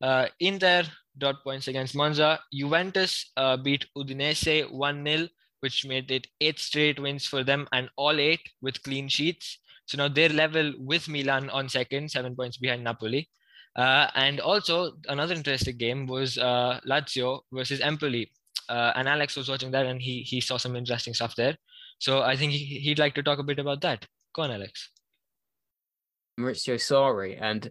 Uh, 0.00 0.26
Inter 0.40 0.84
dropped 1.18 1.44
points 1.44 1.68
against 1.68 1.94
Monza. 1.94 2.40
Juventus 2.52 3.30
uh, 3.36 3.56
beat 3.56 3.86
Udinese 3.96 4.70
1 4.70 5.06
0, 5.06 5.28
which 5.60 5.86
made 5.86 6.10
it 6.10 6.26
eight 6.40 6.58
straight 6.58 6.98
wins 6.98 7.26
for 7.26 7.44
them, 7.44 7.68
and 7.72 7.88
all 7.96 8.18
eight 8.18 8.40
with 8.60 8.82
clean 8.82 9.08
sheets. 9.08 9.58
So 9.86 9.98
now 9.98 10.08
they're 10.08 10.28
level 10.28 10.72
with 10.78 11.08
Milan 11.08 11.50
on 11.50 11.68
second, 11.68 12.10
seven 12.10 12.34
points 12.34 12.56
behind 12.56 12.84
Napoli. 12.84 13.28
Uh, 13.74 14.08
and 14.14 14.40
also 14.40 14.92
another 15.08 15.34
interesting 15.34 15.76
game 15.76 16.06
was 16.06 16.38
uh, 16.38 16.78
Lazio 16.86 17.40
versus 17.52 17.80
Empoli. 17.80 18.30
Uh, 18.68 18.92
and 18.94 19.08
Alex 19.08 19.36
was 19.36 19.48
watching 19.48 19.70
that 19.72 19.86
and 19.86 20.00
he 20.00 20.22
he 20.22 20.40
saw 20.40 20.56
some 20.56 20.76
interesting 20.76 21.14
stuff 21.14 21.34
there. 21.36 21.56
So 21.98 22.22
I 22.22 22.36
think 22.36 22.52
he, 22.52 22.64
he'd 22.80 22.98
like 22.98 23.14
to 23.14 23.22
talk 23.22 23.38
a 23.38 23.42
bit 23.42 23.58
about 23.58 23.80
that. 23.82 24.06
Go 24.34 24.42
on, 24.42 24.50
Alex. 24.50 24.90
Maurizio 26.38 26.76
Sarri 26.76 27.38
and 27.40 27.70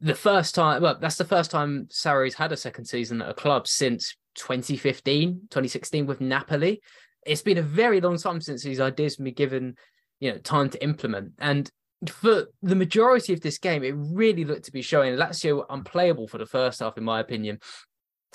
the 0.00 0.14
first 0.14 0.54
time 0.54 0.82
well 0.82 0.98
that's 1.00 1.16
the 1.16 1.24
first 1.24 1.50
time 1.50 1.86
Sarri's 1.90 2.34
had 2.34 2.52
a 2.52 2.56
second 2.56 2.84
season 2.84 3.22
at 3.22 3.30
a 3.30 3.34
club 3.34 3.66
since 3.66 4.16
2015 4.36 5.42
2016 5.50 6.06
with 6.06 6.20
Napoli 6.20 6.80
it's 7.26 7.42
been 7.42 7.58
a 7.58 7.62
very 7.62 8.00
long 8.00 8.18
time 8.18 8.40
since 8.40 8.62
these 8.62 8.80
ideas 8.80 9.16
have 9.16 9.24
been 9.24 9.34
given 9.34 9.76
you 10.20 10.32
know 10.32 10.38
time 10.38 10.68
to 10.70 10.82
implement 10.82 11.32
and 11.38 11.70
for 12.08 12.46
the 12.62 12.74
majority 12.74 13.32
of 13.32 13.40
this 13.40 13.58
game, 13.58 13.82
it 13.82 13.94
really 13.96 14.44
looked 14.44 14.64
to 14.64 14.72
be 14.72 14.82
showing 14.82 15.16
Lazio 15.16 15.64
unplayable 15.70 16.28
for 16.28 16.38
the 16.38 16.46
first 16.46 16.80
half, 16.80 16.98
in 16.98 17.04
my 17.04 17.20
opinion. 17.20 17.58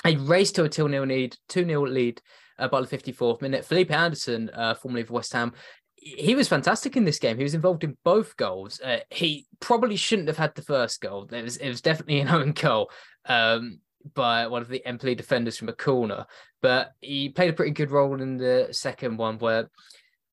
A 0.05 0.15
race 0.15 0.51
to 0.53 0.63
a 0.63 0.69
2 0.69 0.89
0 0.89 1.05
lead, 1.05 1.35
2 1.49 1.65
0 1.65 1.87
lead 1.87 2.21
uh, 2.57 2.67
by 2.67 2.81
the 2.81 2.87
54th 2.87 3.41
minute. 3.41 3.65
Felipe 3.65 3.91
Anderson, 3.91 4.49
uh, 4.53 4.73
formerly 4.73 5.01
of 5.01 5.11
West 5.11 5.33
Ham, 5.33 5.53
he 6.01 6.35
was 6.35 6.47
fantastic 6.47 6.95
in 6.95 7.05
this 7.05 7.19
game. 7.19 7.37
He 7.37 7.43
was 7.43 7.53
involved 7.53 7.83
in 7.83 7.97
both 8.03 8.37
goals. 8.37 8.79
Uh, 8.79 8.99
he 9.09 9.47
probably 9.59 9.95
shouldn't 9.95 10.27
have 10.27 10.37
had 10.37 10.55
the 10.55 10.61
first 10.61 11.01
goal. 11.01 11.27
It 11.31 11.43
was, 11.43 11.57
it 11.57 11.67
was 11.67 11.81
definitely 11.81 12.19
an 12.19 12.29
own 12.29 12.51
goal 12.53 12.91
um, 13.25 13.79
by 14.13 14.47
one 14.47 14.61
of 14.61 14.69
the 14.69 14.85
Empoli 14.85 15.15
defenders 15.15 15.57
from 15.57 15.69
a 15.69 15.73
corner. 15.73 16.25
But 16.61 16.91
he 17.01 17.29
played 17.29 17.49
a 17.49 17.53
pretty 17.53 17.71
good 17.71 17.91
role 17.91 18.21
in 18.21 18.37
the 18.37 18.69
second 18.71 19.17
one 19.17 19.37
where 19.39 19.69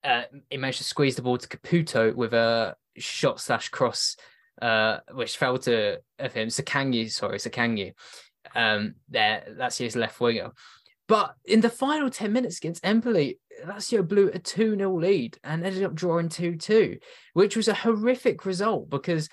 uh, 0.03 0.23
he 0.49 0.57
managed 0.57 0.79
to 0.79 0.83
squeeze 0.83 1.15
the 1.15 1.21
ball 1.21 1.37
to 1.37 1.47
Caputo 1.47 2.15
with 2.15 2.33
a 2.33 2.75
shot 2.97 3.39
slash 3.39 3.69
cross, 3.69 4.15
uh, 4.61 4.99
which 5.11 5.37
fell 5.37 5.57
to 5.59 5.99
of 6.19 6.33
him, 6.33 6.47
Zaccagni. 6.47 7.11
sorry, 7.11 7.37
Zaccagni. 7.37 7.93
Um, 8.55 8.95
there, 9.09 9.43
that's 9.57 9.77
his 9.77 9.95
left 9.95 10.19
winger. 10.19 10.51
But 11.07 11.35
in 11.45 11.61
the 11.61 11.69
final 11.69 12.09
10 12.09 12.33
minutes 12.33 12.57
against 12.57 12.85
Empoli, 12.85 13.39
Lazio 13.65 14.07
blew 14.07 14.29
a 14.33 14.39
2 14.39 14.75
0 14.75 14.99
lead 14.99 15.37
and 15.43 15.65
ended 15.65 15.83
up 15.83 15.95
drawing 15.95 16.29
2 16.29 16.57
2, 16.57 16.97
which 17.33 17.55
was 17.55 17.67
a 17.67 17.73
horrific 17.73 18.45
result 18.45 18.89
because 18.89 19.29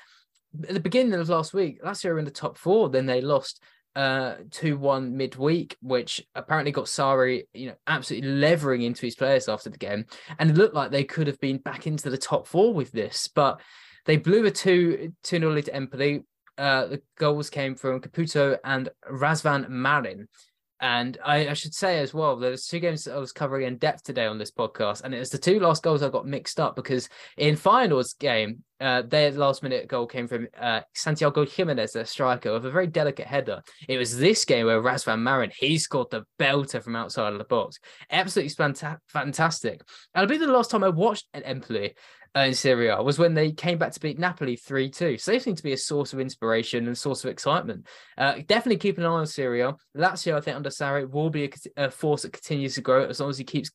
at 0.68 0.74
the 0.74 0.80
beginning 0.80 1.14
of 1.14 1.28
last 1.28 1.52
week, 1.52 1.82
Lazio 1.82 2.10
were 2.10 2.18
in 2.18 2.24
the 2.24 2.30
top 2.30 2.56
four. 2.56 2.88
Then 2.88 3.06
they 3.06 3.20
lost 3.20 3.62
uh 3.96 4.36
2-1 4.50 5.12
midweek, 5.12 5.76
which 5.80 6.24
apparently 6.34 6.72
got 6.72 6.86
Sarri, 6.86 7.44
you 7.52 7.68
know, 7.68 7.76
absolutely 7.86 8.30
levering 8.30 8.82
into 8.82 9.06
his 9.06 9.16
players 9.16 9.48
after 9.48 9.70
the 9.70 9.78
game. 9.78 10.06
And 10.38 10.50
it 10.50 10.56
looked 10.56 10.74
like 10.74 10.90
they 10.90 11.04
could 11.04 11.26
have 11.26 11.40
been 11.40 11.58
back 11.58 11.86
into 11.86 12.08
the 12.08 12.18
top 12.18 12.46
four 12.46 12.72
with 12.72 12.92
this, 12.92 13.28
but 13.28 13.60
they 14.06 14.16
blew 14.16 14.46
a 14.46 14.50
2 14.50 15.12
2 15.22 15.38
0 15.38 15.50
lead 15.52 15.66
to 15.66 15.74
Empoli. 15.74 16.22
Uh, 16.56 16.86
the 16.86 17.02
goals 17.18 17.50
came 17.50 17.74
from 17.74 18.00
Caputo 18.00 18.56
and 18.62 18.88
Razvan 19.10 19.68
Marin. 19.68 20.28
And 20.84 21.16
I, 21.24 21.48
I, 21.48 21.54
should 21.54 21.72
say 21.72 22.00
as 22.00 22.12
well, 22.12 22.36
there's 22.36 22.66
two 22.66 22.78
games 22.78 23.08
I 23.08 23.16
was 23.16 23.32
covering 23.32 23.66
in 23.66 23.78
depth 23.78 24.02
today 24.02 24.26
on 24.26 24.36
this 24.36 24.50
podcast, 24.50 25.00
and 25.00 25.14
it 25.14 25.18
was 25.18 25.30
the 25.30 25.38
two 25.38 25.58
last 25.58 25.82
goals 25.82 26.02
I 26.02 26.10
got 26.10 26.26
mixed 26.26 26.60
up 26.60 26.76
because 26.76 27.08
in 27.38 27.56
Feyenoord's 27.56 28.12
game, 28.12 28.64
uh, 28.82 29.00
their 29.00 29.30
last 29.32 29.62
minute 29.62 29.88
goal 29.88 30.06
came 30.06 30.28
from 30.28 30.46
uh, 30.60 30.82
Santiago 30.92 31.46
Jimenez, 31.46 31.94
their 31.94 32.04
striker, 32.04 32.52
with 32.52 32.66
a 32.66 32.70
very 32.70 32.86
delicate 32.86 33.26
header. 33.26 33.62
It 33.88 33.96
was 33.96 34.18
this 34.18 34.44
game 34.44 34.66
where 34.66 34.82
Razvan 34.82 35.20
Marin 35.20 35.52
he 35.56 35.78
scored 35.78 36.10
the 36.10 36.26
belter 36.38 36.82
from 36.82 36.96
outside 36.96 37.32
of 37.32 37.38
the 37.38 37.44
box, 37.44 37.78
absolutely 38.10 38.54
fanta- 38.54 38.98
fantastic. 39.08 39.80
And 40.14 40.22
it'll 40.22 40.38
be 40.38 40.44
the 40.44 40.52
last 40.52 40.70
time 40.70 40.84
I 40.84 40.90
watched 40.90 41.28
an 41.32 41.44
Empoli 41.44 41.94
in 42.42 42.54
Serie 42.54 42.88
A 42.88 43.02
was 43.02 43.18
when 43.18 43.34
they 43.34 43.52
came 43.52 43.78
back 43.78 43.92
to 43.92 44.00
beat 44.00 44.18
Napoli 44.18 44.56
3 44.56 44.90
2. 44.90 45.18
So 45.18 45.30
they 45.30 45.38
seem 45.38 45.54
to 45.54 45.62
be 45.62 45.72
a 45.72 45.76
source 45.76 46.12
of 46.12 46.20
inspiration 46.20 46.86
and 46.86 46.98
source 46.98 47.24
of 47.24 47.30
excitement. 47.30 47.86
Uh, 48.18 48.34
definitely 48.46 48.78
keep 48.78 48.98
an 48.98 49.04
eye 49.04 49.08
on 49.08 49.26
Serie 49.26 49.60
A. 49.60 49.76
Lazio, 49.96 50.36
I 50.36 50.40
think, 50.40 50.56
under 50.56 50.70
Sarri 50.70 51.08
will 51.08 51.30
be 51.30 51.44
a, 51.44 51.84
a, 51.84 51.90
force 51.90 52.22
that 52.22 52.32
continues 52.32 52.74
to 52.74 52.80
grow 52.80 53.04
as 53.04 53.20
long 53.20 53.30
as 53.30 53.38
he 53.38 53.44
keeps 53.44 53.70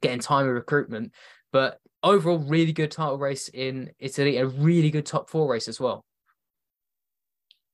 getting 0.00 0.20
time 0.20 0.46
of 0.46 0.54
recruitment. 0.54 1.12
But 1.52 1.78
overall, 2.02 2.38
really 2.38 2.72
good 2.72 2.92
title 2.92 3.18
race 3.18 3.48
in 3.48 3.90
Italy, 3.98 4.36
a 4.36 4.46
really 4.46 4.90
good 4.90 5.06
top 5.06 5.28
four 5.28 5.50
race 5.50 5.66
as 5.66 5.80
well. 5.80 6.04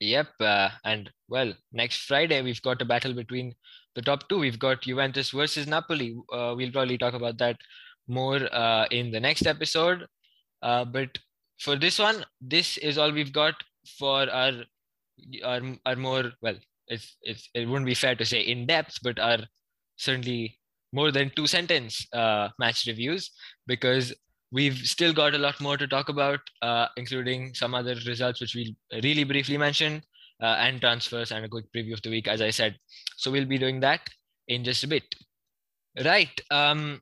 Yep. 0.01 0.29
Uh, 0.41 0.71
and 0.85 1.11
well, 1.29 1.53
next 1.73 2.07
Friday, 2.07 2.41
we've 2.43 2.63
got 2.63 2.83
a 2.83 2.87
battle 2.87 3.13
between 3.13 3.55
the 3.95 4.03
top 4.03 4.29
two. 4.29 4.39
We've 4.39 4.59
got 4.59 4.83
Juventus 4.83 5.31
versus 5.31 5.67
Napoli. 5.67 6.17
Uh, 6.33 6.55
we'll 6.57 6.73
probably 6.73 6.99
talk 6.99 7.15
about 7.15 7.39
that 7.39 7.57
more 8.09 8.41
uh, 8.53 8.87
in 8.91 9.11
the 9.11 9.21
next 9.21 9.47
episode. 9.47 10.07
Uh, 10.63 10.85
but 10.85 11.19
for 11.59 11.77
this 11.77 11.99
one, 11.99 12.25
this 12.41 12.77
is 12.79 12.99
all 12.99 13.13
we've 13.13 13.33
got 13.33 13.55
for 13.99 14.29
our 14.31 14.53
our, 15.45 15.61
our 15.87 15.97
more 15.97 16.33
well, 16.41 16.57
it's, 16.89 17.17
it's 17.23 17.49
it 17.55 17.67
wouldn't 17.69 17.87
be 17.87 17.95
fair 17.95 18.15
to 18.15 18.25
say 18.25 18.41
in 18.41 18.67
depth, 18.67 18.99
but 19.03 19.19
our 19.19 19.39
certainly 19.97 20.59
more 20.93 21.11
than 21.11 21.31
two 21.35 21.47
sentence 21.47 22.07
uh, 22.13 22.49
match 22.59 22.87
reviews 22.87 23.31
because 23.67 24.15
we've 24.51 24.77
still 24.77 25.13
got 25.13 25.35
a 25.35 25.39
lot 25.39 25.61
more 25.61 25.77
to 25.77 25.89
talk 25.89 26.09
about, 26.09 26.41
uh, 26.61 26.87
including 26.97 27.55
some 27.55 27.75
other 27.75 27.97
results 28.07 28.41
which 28.41 28.55
we'll 28.55 29.01
really 29.03 29.25
briefly 29.25 29.57
mention 29.57 30.03
uh, 30.43 30.57
and 30.59 30.81
transfers 30.81 31.33
and 31.33 31.45
a 31.45 31.49
quick 31.49 31.65
preview 31.75 31.95
of 31.95 32.03
the 32.03 32.11
week, 32.11 32.29
as 32.29 32.43
I 32.43 32.51
said. 32.51 32.77
So 33.17 33.31
we'll 33.31 33.47
be 33.47 33.59
doing 33.59 33.81
that 33.81 34.01
in 34.49 34.65
just 34.65 34.85
a 34.85 34.89
bit. 34.89 35.05
Right. 36.05 36.41
Um, 36.51 37.01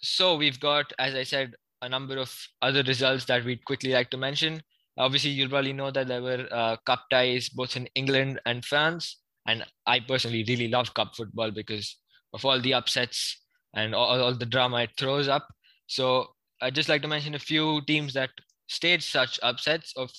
so 0.00 0.36
we've 0.36 0.60
got, 0.60 0.92
as 0.98 1.14
I 1.14 1.24
said, 1.24 1.54
a 1.84 1.88
number 1.88 2.18
of 2.18 2.34
other 2.62 2.82
results 2.82 3.24
that 3.26 3.44
we'd 3.44 3.64
quickly 3.64 3.92
like 3.92 4.10
to 4.10 4.16
mention. 4.16 4.62
Obviously, 4.96 5.30
you'll 5.30 5.48
probably 5.50 5.72
know 5.72 5.90
that 5.90 6.08
there 6.08 6.22
were 6.22 6.46
uh, 6.50 6.76
cup 6.86 7.04
ties 7.10 7.48
both 7.48 7.76
in 7.76 7.86
England 7.94 8.40
and 8.46 8.64
France. 8.64 9.20
And 9.46 9.64
I 9.86 10.00
personally 10.00 10.44
really 10.48 10.68
love 10.68 10.94
cup 10.94 11.14
football 11.16 11.50
because 11.50 11.98
of 12.32 12.44
all 12.44 12.60
the 12.60 12.74
upsets 12.74 13.42
and 13.74 13.94
all, 13.94 14.20
all 14.20 14.34
the 14.34 14.46
drama 14.46 14.82
it 14.82 14.90
throws 14.98 15.28
up. 15.28 15.46
So 15.86 16.28
I'd 16.62 16.74
just 16.74 16.88
like 16.88 17.02
to 17.02 17.08
mention 17.08 17.34
a 17.34 17.38
few 17.38 17.82
teams 17.86 18.14
that 18.14 18.30
staged 18.68 19.04
such 19.04 19.38
upsets 19.42 19.92
of 19.96 20.10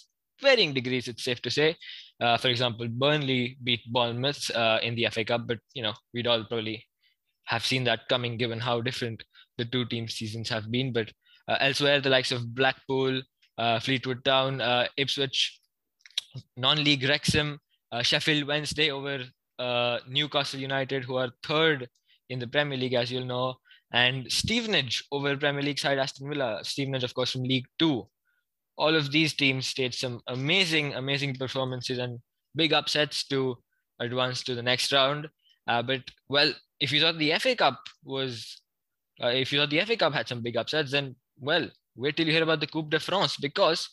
varying 0.41 0.73
degrees, 0.73 1.08
it's 1.08 1.23
safe 1.23 1.41
to 1.41 1.49
say. 1.49 1.75
Uh, 2.21 2.38
for 2.38 2.49
example, 2.49 2.88
Burnley 2.88 3.58
beat 3.63 3.82
Bournemouth 3.91 4.51
uh, 4.51 4.80
in 4.84 4.95
the 4.95 5.08
FA 5.12 5.25
Cup, 5.25 5.47
but 5.47 5.60
you 5.73 5.84
know 5.84 5.93
we'd 6.13 6.28
all 6.28 6.43
probably 6.43 6.86
have 7.45 7.65
seen 7.65 7.84
that 7.86 8.08
coming 8.10 8.38
given 8.38 8.60
how 8.60 8.82
different 8.82 9.23
the 9.58 9.65
two 9.65 9.86
team 9.86 10.08
seasons 10.08 10.49
have 10.49 10.71
been. 10.71 10.93
But 10.93 11.12
elsewhere, 11.47 12.01
the 12.01 12.10
likes 12.10 12.31
of 12.31 12.53
Blackpool, 12.53 13.21
uh, 13.58 13.79
Fleetwood 13.79 14.23
Town, 14.25 14.62
uh, 14.62 14.88
Ipswich, 14.97 15.60
non-league 16.58 17.08
Wrexham, 17.08 17.60
uh, 17.91 18.01
Sheffield 18.01 18.47
Wednesday 18.47 18.91
over 18.91 19.23
Newcastle 20.08 20.60
United, 20.60 21.03
who 21.03 21.15
are 21.15 21.31
third 21.43 21.88
in 22.29 22.39
the 22.39 22.47
Premier 22.47 22.77
League, 22.77 22.93
as 22.93 23.12
you'll 23.12 23.25
know, 23.25 23.55
and 23.93 24.31
Stevenage 24.31 25.05
over 25.12 25.38
Premier 25.38 25.62
League 25.62 25.79
side 25.79 25.97
Aston 25.97 26.29
Villa. 26.29 26.60
Stevenage, 26.63 27.03
of 27.03 27.13
course, 27.13 27.31
from 27.31 27.43
League 27.43 27.67
Two 27.79 28.08
all 28.77 28.95
of 28.95 29.12
these 29.12 29.34
teams 29.34 29.67
staged 29.67 29.99
some 29.99 30.21
amazing, 30.27 30.93
amazing 30.93 31.36
performances 31.36 31.97
and 31.97 32.19
big 32.55 32.73
upsets 32.73 33.25
to 33.27 33.58
advance 33.99 34.43
to 34.43 34.55
the 34.55 34.63
next 34.63 34.91
round. 34.91 35.29
Uh, 35.67 35.81
but 35.81 36.01
well, 36.27 36.53
if 36.79 36.91
you 36.91 37.01
thought 37.01 37.17
the 37.17 37.34
FA 37.39 37.55
Cup 37.55 37.79
was, 38.03 38.62
uh, 39.23 39.27
if 39.27 39.51
you 39.51 39.60
thought 39.60 39.69
the 39.69 39.81
FA 39.81 39.95
Cup 39.95 40.13
had 40.13 40.27
some 40.27 40.41
big 40.41 40.58
upsets, 40.58 40.91
then 40.91 41.15
well, 41.39 41.69
wait 41.95 42.17
till 42.17 42.25
you 42.25 42.33
hear 42.33 42.43
about 42.43 42.59
the 42.59 42.67
Coupe 42.67 42.89
de 42.89 42.99
France 42.99 43.37
because 43.37 43.89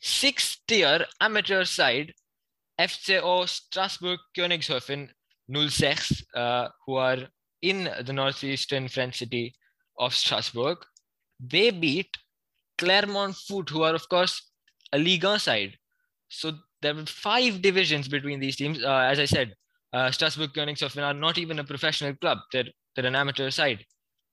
sixth 0.00 0.58
tier 0.66 1.04
amateur 1.20 1.64
side 1.64 2.12
FCO 2.78 3.48
Strasbourg 3.48 4.18
Königshofen 4.36 5.08
06, 5.52 6.24
uh, 6.34 6.68
who 6.86 6.96
are 6.96 7.18
in 7.62 7.88
the 8.04 8.12
northeastern 8.12 8.88
French 8.88 9.18
city 9.18 9.54
of 9.98 10.14
Strasbourg, 10.14 10.78
they 11.38 11.70
beat 11.70 12.08
Clermont 12.78 13.36
Foot, 13.36 13.70
who 13.70 13.82
are, 13.82 13.94
of 13.94 14.08
course, 14.08 14.50
a 14.92 14.98
Liga 14.98 15.38
side. 15.38 15.76
So 16.28 16.52
there 16.82 16.94
were 16.94 17.06
five 17.06 17.62
divisions 17.62 18.08
between 18.08 18.40
these 18.40 18.56
teams. 18.56 18.82
Uh, 18.82 19.06
as 19.10 19.18
I 19.18 19.24
said, 19.26 19.54
uh, 19.92 20.10
Strasbourg 20.10 20.52
Königshofen 20.52 21.02
are 21.02 21.14
not 21.14 21.38
even 21.38 21.58
a 21.58 21.64
professional 21.64 22.14
club, 22.16 22.38
they're, 22.52 22.64
they're 22.96 23.06
an 23.06 23.14
amateur 23.14 23.50
side. 23.50 23.84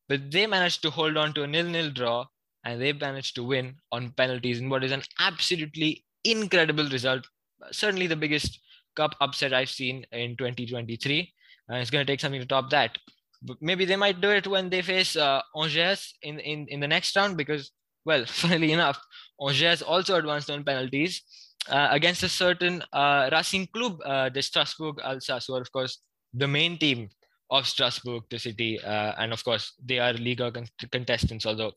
But 0.09 0.31
they 0.31 0.47
managed 0.47 0.81
to 0.81 0.89
hold 0.89 1.15
on 1.15 1.33
to 1.33 1.43
a 1.43 1.47
nil 1.47 1.67
nil 1.67 1.91
draw 1.91 2.25
and 2.63 2.81
they 2.81 2.93
managed 2.93 3.35
to 3.35 3.43
win 3.43 3.75
on 3.91 4.11
penalties 4.11 4.59
in 4.59 4.69
what 4.69 4.83
is 4.83 4.91
an 4.91 5.03
absolutely 5.19 6.03
incredible 6.23 6.87
result. 6.89 7.25
Certainly 7.71 8.07
the 8.07 8.15
biggest 8.15 8.59
cup 8.95 9.15
upset 9.21 9.53
I've 9.53 9.69
seen 9.69 10.05
in 10.11 10.35
2023. 10.37 11.33
And 11.69 11.77
it's 11.77 11.89
going 11.89 12.05
to 12.05 12.11
take 12.11 12.19
something 12.19 12.41
to 12.41 12.47
top 12.47 12.69
that. 12.71 12.97
But 13.41 13.57
maybe 13.61 13.85
they 13.85 13.95
might 13.95 14.21
do 14.21 14.29
it 14.29 14.45
when 14.45 14.69
they 14.69 14.81
face 14.81 15.15
uh, 15.15 15.41
Angers 15.55 16.13
in, 16.21 16.39
in, 16.39 16.67
in 16.67 16.79
the 16.79 16.87
next 16.87 17.15
round 17.15 17.37
because 17.37 17.71
well, 18.05 18.25
funnily 18.27 18.71
enough, 18.71 18.99
Angers 19.39 19.81
also 19.81 20.15
advanced 20.15 20.49
on 20.49 20.63
penalties 20.63 21.21
uh, 21.69 21.89
against 21.91 22.23
a 22.23 22.29
certain 22.29 22.83
uh, 22.93 23.29
Racing 23.31 23.67
Club 23.67 23.99
uh, 24.05 24.29
Strasbourg 24.39 24.99
Alsace, 25.03 25.45
who 25.47 25.55
are, 25.55 25.61
of 25.61 25.71
course, 25.71 25.99
the 26.33 26.47
main 26.47 26.77
team 26.77 27.09
of 27.49 27.67
Strasbourg, 27.67 28.23
the 28.29 28.39
city. 28.39 28.79
Uh, 28.81 29.13
and 29.17 29.33
of 29.33 29.43
course, 29.43 29.73
they 29.83 29.99
are 29.99 30.13
con- 30.51 30.67
contestants, 30.91 31.45
although 31.45 31.73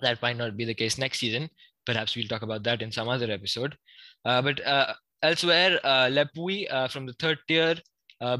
that 0.00 0.20
might 0.22 0.36
not 0.36 0.56
be 0.56 0.64
the 0.64 0.74
case 0.74 0.98
next 0.98 1.18
season. 1.18 1.48
Perhaps 1.84 2.16
we'll 2.16 2.28
talk 2.28 2.42
about 2.42 2.62
that 2.64 2.82
in 2.82 2.92
some 2.92 3.08
other 3.08 3.30
episode. 3.30 3.76
Uh, 4.24 4.42
but 4.42 4.64
uh, 4.66 4.92
elsewhere, 5.22 5.78
uh, 5.84 6.08
Le 6.10 6.26
Puy 6.34 6.66
from 6.90 7.06
the 7.06 7.14
third 7.14 7.38
tier 7.48 7.76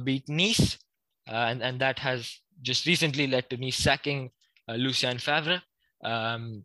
beat 0.04 0.28
Nice, 0.28 0.78
and, 1.26 1.62
and 1.62 1.80
that 1.80 1.98
has 1.98 2.40
just 2.62 2.86
recently 2.86 3.26
led 3.26 3.48
to 3.50 3.56
Nice 3.56 3.76
sacking 3.76 4.30
Lucien 4.68 5.18
Favre. 5.18 5.62
Um, 6.04 6.64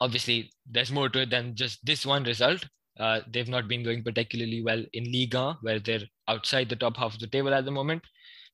obviously 0.00 0.50
there's 0.70 0.92
more 0.92 1.08
to 1.08 1.22
it 1.22 1.30
than 1.30 1.54
just 1.54 1.84
this 1.84 2.06
one 2.06 2.24
result. 2.24 2.64
Uh, 2.98 3.20
they've 3.30 3.48
not 3.48 3.68
been 3.68 3.84
going 3.84 4.02
particularly 4.02 4.62
well 4.62 4.82
in 4.92 5.12
Liga, 5.12 5.56
where 5.62 5.78
they're 5.78 6.02
outside 6.26 6.68
the 6.68 6.76
top 6.76 6.96
half 6.96 7.14
of 7.14 7.20
the 7.20 7.26
table 7.26 7.54
at 7.54 7.64
the 7.64 7.70
moment. 7.70 8.02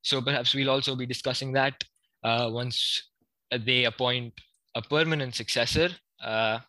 So 0.01 0.21
perhaps 0.21 0.53
we'll 0.53 0.69
also 0.69 0.95
be 0.95 1.07
discussing 1.07 1.51
that 1.53 1.83
uh, 2.23 2.49
once 2.51 3.09
they 3.51 3.85
appoint 3.85 4.33
a 4.75 4.81
permanent 4.81 5.35
successor. 5.35 5.89
Uh, 6.23 6.59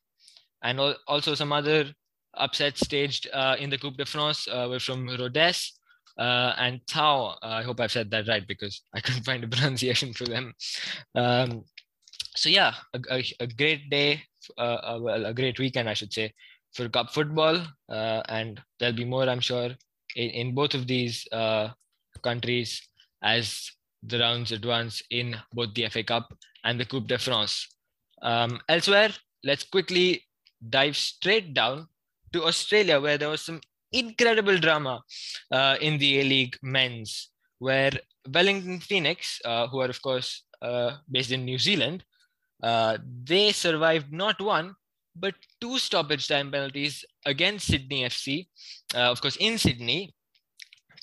and 0.63 0.81
al- 0.81 0.97
also 1.07 1.35
some 1.35 1.53
other 1.53 1.87
upsets 2.35 2.81
staged 2.81 3.29
uh, 3.33 3.57
in 3.59 3.71
the 3.71 3.79
Coupe 3.79 3.97
de 3.97 4.07
France 4.07 4.49
uh, 4.49 4.67
were 4.69 4.81
from 4.81 5.09
Rodez 5.19 5.73
uh, 6.19 6.53
and 6.59 6.81
Tau. 6.87 7.37
I 7.43 7.63
hope 7.63 7.81
I've 7.81 7.93
said 7.93 8.11
that 8.11 8.29
right 8.29 8.47
because 8.47 8.83
I 8.95 9.01
couldn't 9.01 9.25
find 9.25 9.45
a 9.45 9.49
pronunciation 9.55 10.13
for 10.13 10.25
them. 10.25 10.55
Um, 11.15 11.65
so 12.35 12.49
yeah, 12.49 12.75
a, 12.95 13.01
a, 13.11 13.25
a 13.41 13.47
great 13.47 13.91
day 13.91 14.23
uh, 14.59 14.99
a, 14.99 15.31
a, 15.31 15.35
great 15.35 15.59
weekend, 15.59 15.89
I 15.89 15.95
should 15.95 16.13
say, 16.13 16.33
for 16.73 16.89
cup 16.89 17.13
football. 17.13 17.61
Uh, 17.89 18.23
and 18.29 18.61
there'll 18.79 18.95
be 18.95 19.05
more, 19.05 19.29
I'm 19.29 19.41
sure, 19.41 19.71
in, 20.15 20.31
in 20.31 20.55
both 20.55 20.75
of 20.75 20.87
these 20.87 21.27
uh, 21.33 21.71
countries 22.23 22.89
as 23.23 23.71
the 24.03 24.19
rounds 24.19 24.53
advance 24.53 25.03
in 25.11 25.37
both 25.53 25.75
the 25.75 25.89
FA 25.89 26.03
Cup 26.05 26.33
and 26.65 26.79
the 26.79 26.85
Coupe 26.85 27.09
de 27.09 27.19
France. 27.19 27.76
Um, 28.23 28.61
elsewhere, 28.69 29.11
let's 29.45 29.65
quickly 29.65 30.23
dive 30.69 30.97
straight 30.97 31.55
down 31.55 31.89
to 32.33 32.45
Australia, 32.45 33.01
where 33.01 33.19
there 33.19 33.29
was 33.29 33.43
some 33.43 33.61
incredible 33.93 34.59
drama 34.59 35.03
uh, 35.51 35.77
in 35.81 35.99
the 35.99 36.21
A 36.21 36.25
League 36.25 36.57
men's, 36.63 37.31
where 37.59 37.93
Wellington 38.33 38.81
Phoenix, 38.81 39.41
uh, 39.45 39.69
who 39.69 39.81
are, 39.81 39.89
of 39.89 40.01
course, 40.03 40.45
uh, 40.63 40.97
based 41.11 41.31
in 41.31 41.45
New 41.45 41.59
Zealand, 41.59 42.05
uh, 42.63 42.99
they 43.25 43.53
survived 43.53 44.13
not 44.13 44.41
one, 44.41 44.75
but 45.15 45.35
two 45.61 45.79
stoppage 45.79 46.29
time 46.29 46.51
penalties 46.51 47.05
against 47.25 47.67
Sydney 47.67 48.05
FC, 48.05 48.49
uh, 48.95 49.11
of 49.11 49.21
course, 49.21 49.37
in 49.37 49.59
Sydney, 49.59 50.15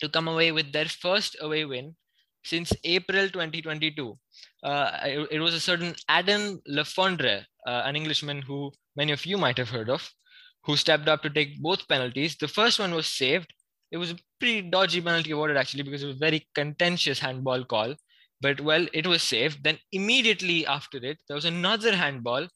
to 0.01 0.09
come 0.09 0.27
away 0.27 0.51
with 0.51 0.71
their 0.71 0.85
first 0.85 1.37
away 1.39 1.65
win 1.65 1.95
since 2.43 2.73
April 2.83 3.29
2022. 3.29 4.17
Uh, 4.63 4.91
it, 5.03 5.27
it, 5.31 5.39
was 5.39 5.53
a 5.53 5.59
certain 5.59 5.95
Adam 6.07 6.59
Le 6.67 6.83
Fondre, 6.83 7.43
uh, 7.67 7.81
an 7.85 7.95
Englishman 7.95 8.41
who 8.41 8.71
many 8.95 9.11
of 9.11 9.25
you 9.25 9.37
might 9.37 9.57
have 9.57 9.69
heard 9.69 9.89
of, 9.89 10.09
who 10.63 10.75
stepped 10.77 11.07
up 11.07 11.21
to 11.23 11.29
take 11.29 11.61
both 11.61 11.87
penalties. 11.87 12.35
The 12.37 12.47
first 12.47 12.79
one 12.79 12.93
was 12.93 13.07
saved. 13.07 13.53
It 13.91 13.97
was 13.97 14.11
a 14.11 14.17
pretty 14.39 14.61
dodgy 14.69 15.01
penalty 15.01 15.31
awarded 15.31 15.57
actually 15.57 15.83
because 15.83 16.03
it 16.03 16.07
was 16.07 16.15
a 16.15 16.19
very 16.19 16.47
contentious 16.55 17.19
handball 17.19 17.63
call. 17.63 17.95
But 18.41 18.61
well, 18.61 18.87
it 18.93 19.07
was 19.07 19.23
saved. 19.23 19.63
Then 19.63 19.77
immediately 19.91 20.65
after 20.65 20.97
it, 20.97 21.19
there 21.27 21.35
was 21.35 21.45
another 21.45 21.95
handball 21.95 22.47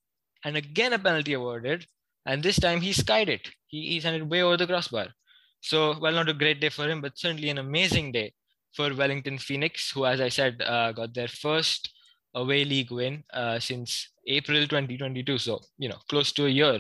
and 0.44 0.58
again 0.58 0.94
a 0.94 1.00
penalty 1.00 1.34
awarded. 1.34 1.86
And 2.26 2.44
this 2.44 2.60
time 2.60 2.82
he 2.82 2.92
skied 2.92 3.30
it. 3.30 3.50
He, 3.68 3.88
he 3.92 4.00
sent 4.02 4.22
it 4.22 4.28
way 4.28 4.42
over 4.42 4.58
the 4.58 4.68
crossbar. 4.68 5.08
So, 5.62 5.98
well, 6.00 6.12
not 6.12 6.30
a 6.30 6.34
great 6.34 6.60
day 6.60 6.70
for 6.70 6.90
him, 6.90 7.02
but 7.02 7.18
certainly 7.18 7.50
an 7.50 7.58
amazing 7.58 8.12
day 8.12 8.34
for 8.78 8.94
Wellington 8.94 9.40
Phoenix, 9.40 9.92
who, 9.92 10.06
as 10.06 10.22
I 10.22 10.30
said, 10.30 10.62
uh, 10.62 10.92
got 10.92 11.16
their 11.16 11.28
first 11.28 11.90
away 12.36 12.64
league 12.64 12.92
win 12.92 13.24
uh, 13.34 13.60
since 13.60 14.10
April 14.28 14.62
2022. 14.68 15.40
So, 15.40 15.60
you 15.80 15.90
know, 15.90 15.98
close 16.10 16.32
to 16.34 16.46
a 16.46 16.50
year. 16.50 16.80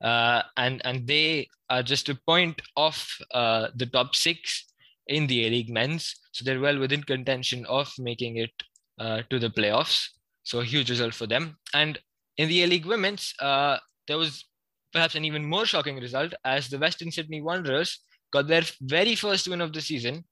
Uh, 0.00 0.42
and 0.56 0.80
and 0.84 1.08
they 1.08 1.48
are 1.70 1.82
just 1.82 2.08
a 2.08 2.14
point 2.26 2.60
off 2.76 3.18
uh, 3.32 3.68
the 3.74 3.86
top 3.86 4.14
six 4.14 4.66
in 5.06 5.26
the 5.26 5.46
A 5.46 5.50
League 5.50 5.70
men's. 5.70 6.14
So 6.32 6.44
they're 6.44 6.60
well 6.60 6.78
within 6.78 7.02
contention 7.02 7.64
of 7.66 7.90
making 7.98 8.36
it 8.36 8.52
uh, 9.00 9.22
to 9.30 9.38
the 9.38 9.48
playoffs. 9.48 10.06
So 10.44 10.60
a 10.60 10.64
huge 10.64 10.90
result 10.90 11.14
for 11.14 11.26
them. 11.26 11.56
And 11.74 11.98
in 12.36 12.48
the 12.48 12.62
A 12.62 12.66
League 12.66 12.86
women's, 12.86 13.34
uh, 13.40 13.78
there 14.06 14.18
was 14.18 14.44
perhaps 14.92 15.14
an 15.14 15.24
even 15.24 15.44
more 15.44 15.66
shocking 15.66 15.96
result 15.96 16.32
as 16.44 16.68
the 16.68 16.78
Western 16.78 17.10
Sydney 17.10 17.40
Wanderers 17.40 17.98
got 18.32 18.46
their 18.46 18.64
very 18.82 19.14
first 19.14 19.48
win 19.48 19.60
of 19.60 19.72
the 19.72 19.80
season 19.80 20.24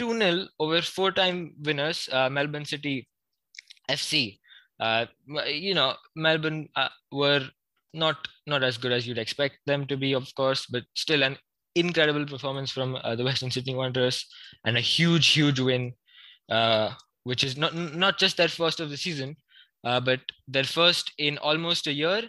2 0.00 0.18
0 0.18 0.46
over 0.58 0.80
four 0.80 1.12
time 1.12 1.52
winners, 1.60 2.08
uh, 2.10 2.30
Melbourne 2.30 2.64
City 2.64 3.06
FC. 3.90 4.40
Uh, 4.80 5.04
you 5.46 5.74
know, 5.74 5.94
Melbourne 6.16 6.68
uh, 6.74 6.88
were 7.12 7.46
not 7.92 8.16
not 8.46 8.62
as 8.62 8.78
good 8.78 8.92
as 8.92 9.06
you'd 9.06 9.18
expect 9.18 9.58
them 9.66 9.86
to 9.88 9.98
be, 9.98 10.14
of 10.14 10.34
course, 10.34 10.64
but 10.64 10.84
still 10.94 11.22
an 11.22 11.36
incredible 11.74 12.24
performance 12.24 12.70
from 12.70 12.96
uh, 12.96 13.14
the 13.14 13.24
Western 13.24 13.50
Sydney 13.50 13.74
Wanderers 13.74 14.24
and 14.64 14.78
a 14.78 14.80
huge, 14.80 15.28
huge 15.28 15.60
win, 15.60 15.92
uh, 16.48 16.94
which 17.24 17.44
is 17.44 17.58
not 17.58 17.74
not 17.74 18.18
just 18.18 18.38
their 18.38 18.48
first 18.48 18.80
of 18.80 18.88
the 18.88 18.96
season, 18.96 19.36
uh, 19.84 20.00
but 20.00 20.20
their 20.48 20.64
first 20.64 21.12
in 21.18 21.36
almost 21.38 21.86
a 21.86 21.92
year, 21.92 22.22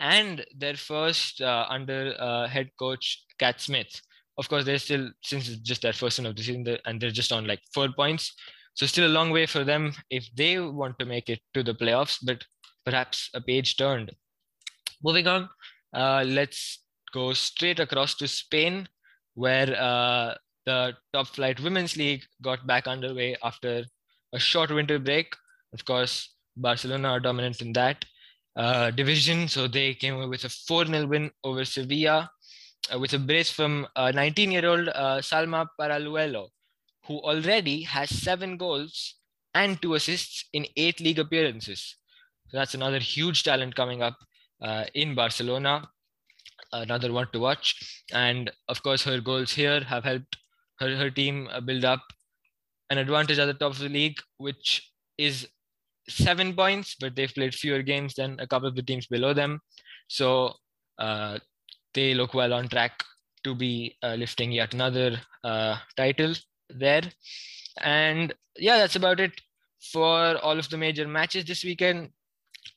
and 0.00 0.44
their 0.54 0.76
first 0.76 1.40
under 1.40 2.46
head 2.46 2.68
coach 2.78 3.24
Cat 3.38 3.58
Smith. 3.62 4.02
Of 4.38 4.48
course, 4.48 4.64
they're 4.64 4.78
still 4.78 5.10
since 5.22 5.48
it's 5.48 5.58
just 5.60 5.82
their 5.82 5.92
first 5.92 6.18
one 6.18 6.26
of 6.26 6.36
the 6.36 6.42
season, 6.42 6.66
and 6.84 7.00
they're 7.00 7.10
just 7.10 7.32
on 7.32 7.46
like 7.46 7.60
four 7.74 7.88
points. 7.92 8.34
So 8.74 8.86
still 8.86 9.06
a 9.08 9.16
long 9.16 9.30
way 9.30 9.46
for 9.46 9.64
them 9.64 9.94
if 10.10 10.28
they 10.36 10.58
want 10.60 10.98
to 10.98 11.06
make 11.06 11.28
it 11.28 11.40
to 11.54 11.62
the 11.62 11.74
playoffs, 11.74 12.18
but 12.24 12.44
perhaps 12.84 13.30
a 13.34 13.40
page 13.40 13.76
turned. 13.76 14.12
Moving 15.02 15.26
on, 15.26 15.48
uh, 15.94 16.24
let's 16.26 16.84
go 17.12 17.32
straight 17.32 17.80
across 17.80 18.14
to 18.16 18.28
Spain, 18.28 18.88
where 19.34 19.74
uh, 19.80 20.34
the 20.66 20.94
top 21.12 21.28
flight 21.28 21.60
women's 21.60 21.96
league 21.96 22.24
got 22.42 22.66
back 22.66 22.86
underway 22.86 23.36
after 23.42 23.84
a 24.34 24.38
short 24.38 24.70
winter 24.70 24.98
break. 24.98 25.34
Of 25.72 25.84
course, 25.84 26.34
Barcelona 26.56 27.08
are 27.10 27.20
dominant 27.20 27.60
in 27.62 27.72
that. 27.74 28.04
uh, 28.56 28.90
division. 28.90 29.48
So 29.48 29.68
they 29.68 29.94
came 29.94 30.14
away 30.14 30.26
with 30.26 30.44
a 30.44 30.48
4 30.48 30.86
0 30.86 31.06
win 31.06 31.30
over 31.44 31.64
Sevilla 31.64 32.30
with 32.98 33.12
a 33.12 33.18
brace 33.18 33.50
from 33.50 33.86
19 33.96 34.50
year 34.50 34.66
old 34.66 34.88
uh, 34.88 35.18
Salma 35.18 35.66
Paralluelo, 35.80 36.48
who 37.06 37.18
already 37.20 37.82
has 37.82 38.10
seven 38.10 38.56
goals 38.56 39.16
and 39.54 39.80
two 39.80 39.94
assists 39.94 40.48
in 40.52 40.66
eight 40.76 41.00
league 41.00 41.18
appearances. 41.18 41.96
So 42.48 42.58
that's 42.58 42.74
another 42.74 42.98
huge 42.98 43.42
talent 43.42 43.74
coming 43.74 44.02
up 44.02 44.16
uh, 44.62 44.84
in 44.94 45.14
Barcelona. 45.14 45.88
Another 46.72 47.12
one 47.12 47.28
to 47.32 47.40
watch. 47.40 48.02
And 48.12 48.50
of 48.68 48.82
course, 48.82 49.02
her 49.04 49.20
goals 49.20 49.52
here 49.52 49.80
have 49.80 50.04
helped 50.04 50.36
her, 50.80 50.96
her 50.96 51.10
team 51.10 51.48
build 51.64 51.84
up 51.84 52.02
an 52.90 52.98
advantage 52.98 53.38
at 53.38 53.46
the 53.46 53.54
top 53.54 53.72
of 53.72 53.78
the 53.78 53.88
league, 53.88 54.18
which 54.36 54.92
is 55.18 55.48
seven 56.08 56.54
points, 56.54 56.96
but 57.00 57.16
they've 57.16 57.34
played 57.34 57.54
fewer 57.54 57.82
games 57.82 58.14
than 58.14 58.38
a 58.38 58.46
couple 58.46 58.68
of 58.68 58.76
the 58.76 58.82
teams 58.82 59.06
below 59.06 59.32
them. 59.32 59.60
So 60.08 60.54
uh, 60.98 61.38
they 61.96 62.14
look 62.14 62.34
well 62.34 62.52
on 62.52 62.68
track 62.68 63.02
to 63.44 63.54
be 63.54 63.96
uh, 64.02 64.14
lifting 64.14 64.52
yet 64.52 64.74
another 64.74 65.18
uh, 65.42 65.76
title 65.96 66.34
there. 66.70 67.02
And 67.82 68.32
yeah, 68.56 68.78
that's 68.78 68.96
about 68.96 69.20
it 69.20 69.32
for 69.92 70.36
all 70.38 70.58
of 70.58 70.68
the 70.70 70.78
major 70.78 71.08
matches 71.08 71.44
this 71.44 71.64
weekend. 71.64 72.10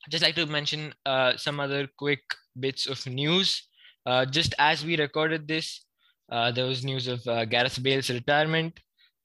I'd 0.05 0.12
just 0.12 0.23
like 0.23 0.36
to 0.36 0.45
mention 0.45 0.93
uh, 1.05 1.38
some 1.38 1.60
other 1.60 1.88
quick 1.97 2.21
bits 2.60 2.88
of 2.88 3.05
news. 3.05 3.67
Uh, 4.05 4.25
just 4.25 4.55
as 4.58 4.86
we 4.86 4.97
recorded 4.97 5.47
this, 5.47 5.86
uh, 6.32 6.51
there 6.51 6.65
was 6.65 6.84
news 6.84 7.08
of 7.08 7.23
Gareth 7.49 7.82
Bale's 7.84 8.10
retirement. 8.10 8.79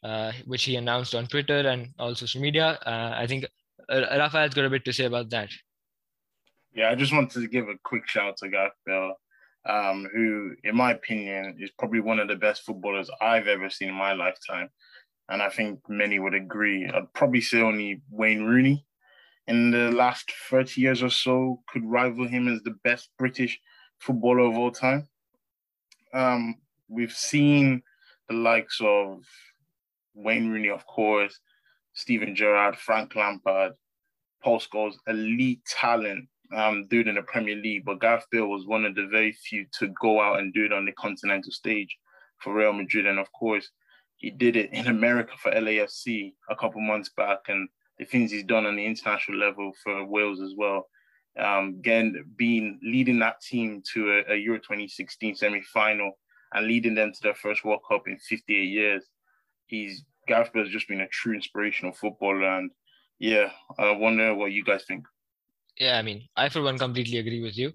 Uh, 0.04 0.32
which 0.44 0.64
he 0.64 0.76
announced 0.76 1.14
on 1.14 1.26
Twitter 1.26 1.60
and 1.60 1.88
all 1.98 2.14
social 2.14 2.38
media. 2.38 2.78
Uh, 2.84 3.14
I 3.16 3.26
think 3.26 3.46
uh, 3.88 4.02
Rafael's 4.18 4.52
got 4.52 4.66
a 4.66 4.68
bit 4.68 4.84
to 4.84 4.92
say 4.92 5.06
about 5.06 5.30
that. 5.30 5.48
Yeah, 6.74 6.90
I 6.90 6.94
just 6.94 7.10
wanted 7.10 7.40
to 7.40 7.48
give 7.48 7.70
a 7.70 7.78
quick 7.82 8.06
shout 8.06 8.28
out 8.28 8.36
to 8.38 8.50
Gareth 8.50 8.74
Bale, 8.84 9.14
um, 9.66 10.08
who, 10.12 10.52
in 10.64 10.76
my 10.76 10.92
opinion, 10.92 11.56
is 11.58 11.70
probably 11.78 12.00
one 12.00 12.18
of 12.18 12.28
the 12.28 12.36
best 12.36 12.62
footballers 12.64 13.10
I've 13.20 13.48
ever 13.48 13.70
seen 13.70 13.88
in 13.88 13.94
my 13.94 14.12
lifetime. 14.12 14.70
And 15.28 15.42
I 15.42 15.48
think 15.48 15.80
many 15.88 16.18
would 16.18 16.34
agree. 16.34 16.86
I'd 16.86 17.12
probably 17.14 17.40
say 17.40 17.62
only 17.62 18.02
Wayne 18.10 18.44
Rooney 18.44 18.84
in 19.46 19.70
the 19.70 19.90
last 19.90 20.30
30 20.50 20.80
years 20.80 21.02
or 21.02 21.10
so 21.10 21.62
could 21.68 21.84
rival 21.84 22.26
him 22.26 22.48
as 22.48 22.62
the 22.62 22.76
best 22.84 23.08
British 23.18 23.58
footballer 23.98 24.40
of 24.40 24.56
all 24.56 24.70
time. 24.70 25.08
Um, 26.12 26.56
we've 26.88 27.12
seen 27.12 27.82
the 28.28 28.34
likes 28.34 28.80
of 28.82 29.24
Wayne 30.14 30.50
Rooney, 30.50 30.70
of 30.70 30.86
course, 30.86 31.38
Steven 31.94 32.34
Gerrard, 32.34 32.76
Frank 32.76 33.14
Lampard, 33.16 33.72
Paul 34.42 34.60
Scholes, 34.60 34.94
elite 35.06 35.64
talent 35.64 36.28
um, 36.54 36.86
doing 36.88 37.08
in 37.08 37.14
the 37.16 37.22
Premier 37.22 37.56
League. 37.56 37.84
But 37.84 38.00
Gareth 38.00 38.26
Bale 38.30 38.46
was 38.46 38.66
one 38.66 38.84
of 38.84 38.94
the 38.94 39.06
very 39.06 39.32
few 39.32 39.66
to 39.78 39.88
go 40.00 40.20
out 40.20 40.38
and 40.38 40.52
do 40.52 40.64
it 40.64 40.72
on 40.72 40.84
the 40.84 40.92
continental 40.92 41.52
stage 41.52 41.96
for 42.38 42.54
Real 42.54 42.72
Madrid. 42.72 43.06
And 43.06 43.18
of 43.18 43.30
course, 43.32 43.68
he 44.16 44.30
did 44.30 44.56
it 44.56 44.72
in 44.72 44.86
America 44.86 45.32
for 45.42 45.52
LAFC 45.52 46.32
a 46.50 46.56
couple 46.56 46.80
months 46.80 47.10
back. 47.16 47.38
And 47.48 47.68
the 47.98 48.04
things 48.04 48.30
he's 48.30 48.44
done 48.44 48.66
on 48.66 48.76
the 48.76 48.86
international 48.86 49.38
level 49.38 49.72
for 49.82 50.04
Wales 50.04 50.40
as 50.40 50.54
well. 50.56 50.88
Um, 51.38 51.76
again, 51.78 52.24
being 52.36 52.78
leading 52.82 53.18
that 53.20 53.40
team 53.40 53.82
to 53.92 54.22
a, 54.28 54.34
a 54.34 54.36
Euro 54.36 54.58
2016 54.58 55.36
semi 55.36 55.62
final 55.72 56.12
and 56.52 56.66
leading 56.66 56.94
them 56.94 57.12
to 57.12 57.18
their 57.22 57.34
first 57.34 57.64
World 57.64 57.80
Cup 57.88 58.04
in 58.06 58.16
58 58.18 58.62
years 58.62 59.04
he's 59.66 60.04
Gareth 60.26 60.52
Bale's 60.52 60.70
just 60.70 60.88
been 60.88 61.02
a 61.02 61.08
true 61.08 61.34
inspirational 61.34 61.92
footballer, 61.92 62.44
and 62.44 62.70
yeah, 63.18 63.50
I 63.78 63.90
wonder 63.90 64.34
what 64.34 64.52
you 64.52 64.64
guys 64.64 64.84
think. 64.86 65.04
Yeah, 65.78 65.98
I 65.98 66.02
mean, 66.02 66.28
I 66.36 66.48
for 66.48 66.62
one 66.62 66.78
completely 66.78 67.18
agree 67.18 67.42
with 67.42 67.56
you. 67.58 67.72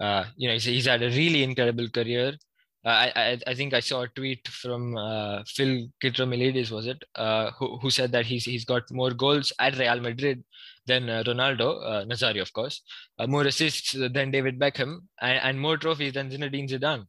Uh, 0.00 0.24
you 0.36 0.48
know, 0.48 0.54
he's, 0.54 0.64
he's 0.64 0.86
had 0.86 1.02
a 1.02 1.08
really 1.08 1.42
incredible 1.42 1.88
career. 1.88 2.34
Uh, 2.84 2.88
I, 2.88 3.12
I, 3.16 3.38
I 3.48 3.54
think 3.54 3.74
I 3.74 3.80
saw 3.80 4.02
a 4.02 4.08
tweet 4.08 4.46
from 4.48 4.96
uh, 4.96 5.42
Phil 5.46 5.88
Kitromilides, 6.02 6.70
was 6.70 6.86
it, 6.86 7.02
uh, 7.16 7.50
who, 7.58 7.78
who 7.78 7.90
said 7.90 8.12
that 8.12 8.26
he's 8.26 8.44
he's 8.44 8.64
got 8.64 8.84
more 8.92 9.10
goals 9.10 9.52
at 9.58 9.76
Real 9.76 10.00
Madrid 10.00 10.44
than 10.86 11.10
uh, 11.10 11.24
Ronaldo, 11.26 12.06
uh, 12.06 12.40
of 12.40 12.52
course, 12.52 12.82
uh, 13.18 13.26
more 13.26 13.44
assists 13.44 13.92
than 13.92 14.30
David 14.30 14.58
Beckham, 14.58 14.98
and, 15.20 15.40
and 15.42 15.60
more 15.60 15.76
trophies 15.76 16.12
than 16.12 16.30
Zinedine 16.30 16.70
Zidane. 16.70 17.04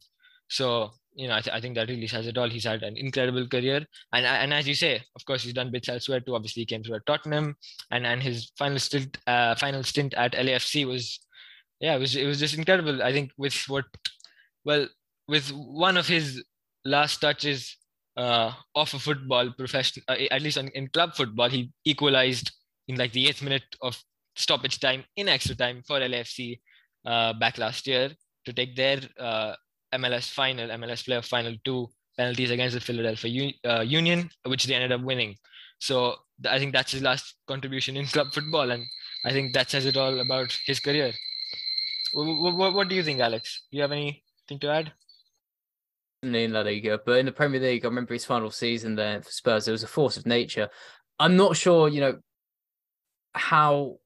So 0.48 0.90
you 1.18 1.26
know, 1.26 1.34
I, 1.34 1.40
th- 1.40 1.54
I, 1.54 1.60
think 1.60 1.74
that 1.74 1.88
really 1.88 2.06
says 2.06 2.28
it 2.28 2.38
all. 2.38 2.48
He's 2.48 2.64
had 2.64 2.84
an 2.84 2.96
incredible 2.96 3.44
career, 3.48 3.84
and 4.12 4.24
and 4.24 4.54
as 4.54 4.68
you 4.68 4.74
say, 4.74 5.02
of 5.16 5.24
course, 5.24 5.42
he's 5.42 5.52
done 5.52 5.72
bits 5.72 5.88
elsewhere 5.88 6.20
too. 6.20 6.36
Obviously, 6.36 6.62
he 6.62 6.66
came 6.66 6.84
through 6.84 6.94
at 6.94 7.06
Tottenham, 7.06 7.56
and 7.90 8.06
and 8.06 8.22
his 8.22 8.52
final 8.56 8.78
stint, 8.78 9.18
uh, 9.26 9.56
final 9.56 9.82
stint 9.82 10.14
at 10.14 10.34
LAFC 10.34 10.86
was, 10.86 11.18
yeah, 11.80 11.96
it 11.96 11.98
was 11.98 12.14
it 12.14 12.24
was 12.24 12.38
just 12.38 12.56
incredible. 12.56 13.02
I 13.02 13.12
think 13.12 13.32
with 13.36 13.56
what, 13.66 13.86
well, 14.64 14.86
with 15.26 15.48
one 15.50 15.96
of 15.96 16.06
his 16.06 16.44
last 16.84 17.18
touches 17.20 17.76
uh, 18.16 18.52
off 18.76 18.94
a 18.94 19.00
football, 19.00 19.50
professional, 19.58 20.04
uh, 20.08 20.14
at 20.30 20.40
least 20.40 20.56
on, 20.56 20.68
in 20.68 20.86
club 20.86 21.16
football, 21.16 21.50
he 21.50 21.72
equalized 21.84 22.52
in 22.86 22.94
like 22.94 23.10
the 23.12 23.26
eighth 23.26 23.42
minute 23.42 23.74
of 23.82 24.00
stoppage 24.36 24.78
time 24.78 25.02
in 25.16 25.28
extra 25.28 25.56
time 25.56 25.82
for 25.84 25.98
LAFC 25.98 26.60
uh, 27.04 27.32
back 27.32 27.58
last 27.58 27.88
year 27.88 28.12
to 28.44 28.52
take 28.52 28.76
their 28.76 29.00
uh, 29.18 29.54
MLS 29.94 30.30
final, 30.30 30.68
MLS 30.70 31.04
playoff 31.04 31.26
final 31.26 31.54
two 31.64 31.88
penalties 32.16 32.50
against 32.50 32.74
the 32.74 32.80
Philadelphia 32.80 33.52
uh, 33.64 33.80
Union, 33.80 34.28
which 34.44 34.64
they 34.64 34.74
ended 34.74 34.92
up 34.92 35.02
winning. 35.02 35.36
So 35.78 36.16
I 36.48 36.58
think 36.58 36.72
that's 36.72 36.92
his 36.92 37.02
last 37.02 37.36
contribution 37.46 37.96
in 37.96 38.06
club 38.14 38.32
football, 38.32 38.70
and 38.70 38.84
I 39.24 39.32
think 39.32 39.54
that 39.54 39.70
says 39.70 39.86
it 39.86 39.96
all 39.96 40.18
about 40.20 40.56
his 40.66 40.80
career. 40.80 41.12
What, 42.12 42.74
what, 42.74 42.88
do 42.88 42.94
you 42.94 43.02
think, 43.02 43.20
Alex? 43.20 43.64
Do 43.70 43.76
you 43.76 43.82
have 43.82 43.92
anything 43.92 44.58
to 44.60 44.70
add? 44.70 44.92
In 46.22 46.52
La 46.52 46.62
Liga, 46.62 46.98
but 47.04 47.18
in 47.18 47.26
the 47.26 47.32
Premier 47.32 47.60
League, 47.60 47.84
I 47.84 47.88
remember 47.88 48.14
his 48.14 48.24
final 48.24 48.50
season 48.50 48.96
there 48.96 49.22
for 49.22 49.30
Spurs. 49.30 49.68
It 49.68 49.72
was 49.72 49.84
a 49.84 49.88
force 49.88 50.16
of 50.16 50.26
nature. 50.26 50.68
I'm 51.20 51.36
not 51.36 51.56
sure, 51.56 51.88
you 51.88 52.00
know, 52.00 52.18
how 53.34 53.98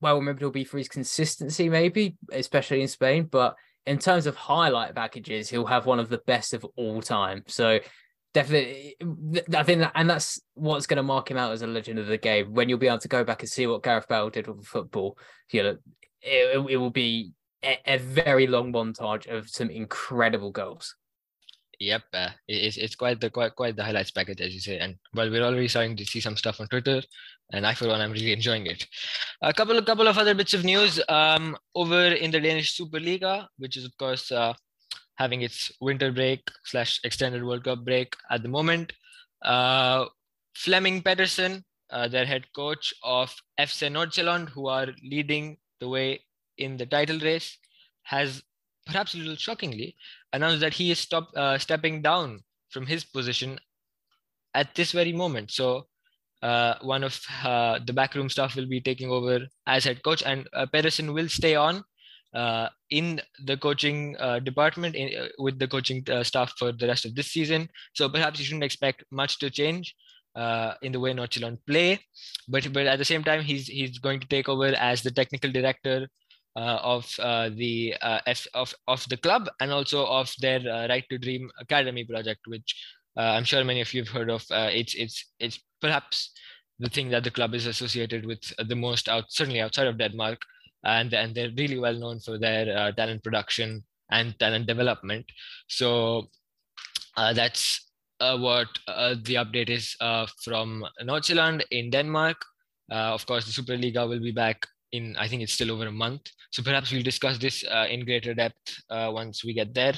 well 0.00 0.16
remembered 0.16 0.40
he'll 0.40 0.50
be 0.50 0.64
for 0.64 0.78
his 0.78 0.88
consistency, 0.88 1.68
maybe, 1.68 2.16
especially 2.32 2.82
in 2.82 2.88
Spain. 2.88 3.28
But 3.30 3.54
in 3.86 3.98
terms 3.98 4.26
of 4.26 4.36
highlight 4.36 4.94
packages, 4.94 5.48
he'll 5.48 5.66
have 5.66 5.86
one 5.86 5.98
of 5.98 6.08
the 6.08 6.20
best 6.26 6.54
of 6.54 6.64
all 6.76 7.00
time. 7.00 7.44
So 7.46 7.80
definitely, 8.34 8.96
I 9.54 9.62
think, 9.62 9.80
that, 9.80 9.92
and 9.94 10.08
that's 10.08 10.40
what's 10.54 10.86
going 10.86 10.98
to 10.98 11.02
mark 11.02 11.30
him 11.30 11.36
out 11.36 11.52
as 11.52 11.62
a 11.62 11.66
legend 11.66 11.98
of 11.98 12.06
the 12.06 12.18
game. 12.18 12.52
When 12.52 12.68
you'll 12.68 12.78
be 12.78 12.88
able 12.88 12.98
to 12.98 13.08
go 13.08 13.24
back 13.24 13.40
and 13.40 13.48
see 13.48 13.66
what 13.66 13.82
Gareth 13.82 14.08
Bale 14.08 14.30
did 14.30 14.46
with 14.46 14.66
football, 14.66 15.18
you 15.50 15.62
know, 15.62 15.76
it, 16.22 16.70
it 16.70 16.76
will 16.76 16.90
be 16.90 17.32
a, 17.64 17.78
a 17.86 17.98
very 17.98 18.46
long 18.46 18.72
montage 18.72 19.26
of 19.26 19.48
some 19.48 19.70
incredible 19.70 20.50
goals. 20.50 20.94
Yep, 21.78 22.02
uh, 22.12 22.28
it's 22.46 22.76
it's 22.76 22.94
quite 22.94 23.22
the 23.22 23.30
quite 23.30 23.54
quite 23.56 23.74
the 23.74 23.82
highlights 23.82 24.10
package 24.10 24.42
as 24.42 24.52
you 24.52 24.60
say, 24.60 24.78
and 24.78 24.96
well, 25.14 25.30
we're 25.30 25.42
already 25.42 25.66
starting 25.66 25.96
to 25.96 26.04
see 26.04 26.20
some 26.20 26.36
stuff 26.36 26.60
on 26.60 26.68
Twitter, 26.68 27.00
and 27.52 27.66
I 27.66 27.74
for 27.74 27.88
one 27.88 28.00
I'm 28.00 28.12
really 28.12 28.32
enjoying 28.32 28.66
it. 28.66 28.86
A 29.42 29.52
couple 29.52 29.76
of 29.76 29.84
couple 29.84 30.08
of 30.08 30.18
other 30.18 30.34
bits 30.34 30.54
of 30.54 30.64
news 30.64 31.00
um, 31.08 31.56
over 31.74 32.06
in 32.06 32.30
the 32.30 32.40
Danish 32.40 32.76
Superliga, 32.76 33.46
which 33.58 33.76
is 33.76 33.84
of 33.84 33.96
course 33.98 34.30
uh, 34.30 34.54
having 35.16 35.42
its 35.42 35.70
winter 35.80 36.10
break 36.12 36.40
slash 36.64 37.00
extended 37.04 37.44
World 37.44 37.64
Cup 37.64 37.84
break 37.84 38.14
at 38.30 38.42
the 38.42 38.48
moment. 38.48 38.92
Uh, 39.42 40.06
Flemming 40.54 41.02
Pedersen, 41.02 41.64
uh, 41.90 42.08
their 42.08 42.24
head 42.24 42.44
coach 42.54 42.92
of 43.02 43.34
FC 43.58 43.90
Nordsjælland, 43.90 44.48
who 44.48 44.68
are 44.68 44.88
leading 45.02 45.56
the 45.80 45.88
way 45.88 46.20
in 46.58 46.76
the 46.76 46.86
title 46.86 47.18
race, 47.18 47.58
has 48.02 48.42
perhaps 48.86 49.14
a 49.14 49.18
little 49.18 49.36
shockingly, 49.36 49.96
announced 50.32 50.60
that 50.60 50.74
he 50.74 50.90
is 50.90 50.98
stop, 50.98 51.30
uh, 51.36 51.56
stepping 51.58 52.02
down 52.02 52.40
from 52.70 52.86
his 52.86 53.04
position 53.04 53.58
at 54.54 54.74
this 54.74 54.92
very 54.92 55.12
moment. 55.12 55.50
So 55.50 55.86
uh, 56.42 56.74
one 56.80 57.04
of 57.04 57.20
uh, 57.44 57.78
the 57.84 57.92
backroom 57.92 58.30
staff 58.30 58.56
will 58.56 58.66
be 58.66 58.80
taking 58.80 59.10
over 59.10 59.40
as 59.66 59.84
head 59.84 60.02
coach, 60.02 60.22
and 60.24 60.48
uh, 60.54 60.66
will 60.72 61.28
stay 61.28 61.54
on 61.54 61.84
uh, 62.34 62.68
in 62.90 63.20
the 63.44 63.56
coaching 63.56 64.16
uh, 64.18 64.38
department 64.38 64.94
in, 64.94 65.10
uh, 65.18 65.28
with 65.38 65.58
the 65.58 65.68
coaching 65.68 66.04
staff 66.22 66.52
for 66.58 66.72
the 66.72 66.86
rest 66.86 67.04
of 67.04 67.14
this 67.14 67.28
season. 67.28 67.68
So 67.94 68.08
perhaps 68.08 68.38
you 68.38 68.44
shouldn't 68.44 68.64
expect 68.64 69.04
much 69.10 69.38
to 69.40 69.50
change 69.50 69.94
in 70.82 70.92
the 70.92 71.00
way 71.00 71.12
Nordsjælland 71.12 71.58
play, 71.66 71.98
but 72.48 72.72
but 72.72 72.86
at 72.86 72.98
the 72.98 73.04
same 73.04 73.24
time 73.24 73.42
he's 73.42 73.66
he's 73.66 73.98
going 73.98 74.20
to 74.20 74.28
take 74.28 74.48
over 74.48 74.68
as 74.76 75.02
the 75.02 75.10
technical 75.10 75.50
director 75.50 76.08
of 76.56 77.04
the 77.56 77.94
F, 78.26 78.46
of 78.54 78.72
of 78.86 79.06
the 79.08 79.16
club 79.16 79.50
and 79.60 79.72
also 79.72 80.06
of 80.06 80.32
their 80.40 80.60
Right 80.88 81.04
to 81.10 81.18
Dream 81.18 81.50
Academy 81.58 82.04
project, 82.04 82.40
which 82.46 82.76
I'm 83.16 83.44
sure 83.44 83.64
many 83.64 83.82
of 83.82 83.92
you 83.92 84.04
have 84.04 84.14
heard 84.14 84.30
of. 84.30 84.46
it's 84.50 84.94
it's 84.94 85.26
it's 85.38 85.58
perhaps 85.80 86.32
the 86.78 86.88
thing 86.88 87.10
that 87.10 87.24
the 87.24 87.30
club 87.30 87.54
is 87.54 87.66
associated 87.66 88.26
with 88.26 88.40
the 88.68 88.76
most 88.76 89.08
out 89.08 89.24
certainly 89.28 89.60
outside 89.60 89.86
of 89.86 89.98
Denmark, 89.98 90.40
and 90.84 91.12
and 91.12 91.34
they're 91.34 91.52
really 91.56 91.78
well 91.78 91.94
known 91.94 92.20
for 92.20 92.38
their 92.38 92.92
talent 92.92 93.22
production 93.22 93.84
and 94.10 94.38
talent 94.38 94.66
development. 94.66 95.26
So 95.68 96.28
that's 97.16 97.90
uh, 98.20 98.36
what 98.38 98.68
uh, 98.86 99.14
the 99.24 99.34
update 99.34 99.70
is 99.70 99.96
uh, 100.00 100.26
from 100.44 100.84
Nordsjælland 101.02 101.62
in 101.70 101.90
Denmark. 101.90 102.36
of 102.90 103.24
course, 103.26 103.46
the 103.46 103.62
Superliga 103.62 104.08
will 104.08 104.20
be 104.20 104.32
back 104.32 104.66
in 104.92 105.16
I 105.16 105.28
think 105.28 105.42
it's 105.42 105.52
still 105.52 105.70
over 105.70 105.86
a 105.86 105.92
month. 105.92 106.22
So 106.50 106.62
perhaps 106.62 106.92
we'll 106.92 107.02
discuss 107.02 107.38
this 107.38 107.64
uh, 107.64 107.86
in 107.88 108.04
greater 108.04 108.34
depth 108.34 108.82
uh, 108.90 109.10
once 109.12 109.44
we 109.44 109.54
get 109.54 109.74
there. 109.74 109.94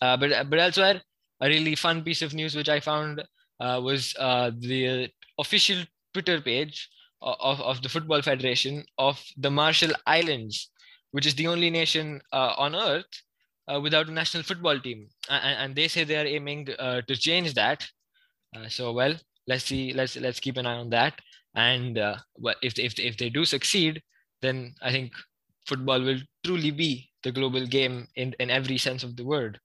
Uh, 0.00 0.16
but 0.16 0.48
but 0.48 0.58
elsewhere, 0.58 1.02
a 1.40 1.48
really 1.48 1.74
fun 1.74 2.02
piece 2.02 2.22
of 2.22 2.34
news 2.34 2.54
which 2.54 2.68
I 2.68 2.80
found 2.80 3.20
uh, 3.20 3.24
Uh, 3.60 3.80
was 3.82 4.14
uh, 4.18 4.50
the 4.58 5.08
official 5.38 5.84
Twitter 6.14 6.40
page 6.40 6.88
of, 7.22 7.60
of 7.60 7.82
the 7.82 7.88
Football 7.88 8.22
Federation 8.22 8.84
of 8.98 9.22
the 9.36 9.50
Marshall 9.50 9.92
Islands, 10.06 10.70
which 11.10 11.26
is 11.26 11.34
the 11.34 11.46
only 11.46 11.68
nation 11.70 12.20
uh, 12.32 12.54
on 12.56 12.74
earth 12.74 13.12
uh, 13.70 13.78
without 13.80 14.08
a 14.08 14.12
national 14.12 14.42
football 14.42 14.80
team, 14.80 15.08
and, 15.28 15.56
and 15.58 15.76
they 15.76 15.88
say 15.88 16.04
they 16.04 16.16
are 16.16 16.26
aiming 16.26 16.68
uh, 16.78 17.02
to 17.02 17.16
change 17.16 17.54
that. 17.54 17.86
so 18.68 18.92
well, 18.92 19.14
let's 19.46 19.64
see. 19.64 19.92
Let's 19.92 20.16
let's 20.16 20.40
keep 20.40 20.56
an 20.56 20.66
eye 20.66 20.78
on 20.78 20.90
that. 20.90 21.20
And 21.54 21.98
well, 22.36 22.54
if 22.62 22.78
if 22.78 22.98
if 22.98 23.16
they 23.16 23.28
do 23.28 23.44
succeed, 23.44 24.02
then 24.40 24.74
I 24.82 24.90
think 24.90 25.12
football 25.66 26.00
will 26.00 26.20
truly 26.44 26.70
be 26.70 27.10
the 27.22 27.32
global 27.32 27.66
game 27.66 28.08
in, 28.16 28.34
in 28.40 28.50
every 28.50 28.78
sense 28.78 29.04
of 29.04 29.16
the 29.16 29.24
word. 29.24 29.60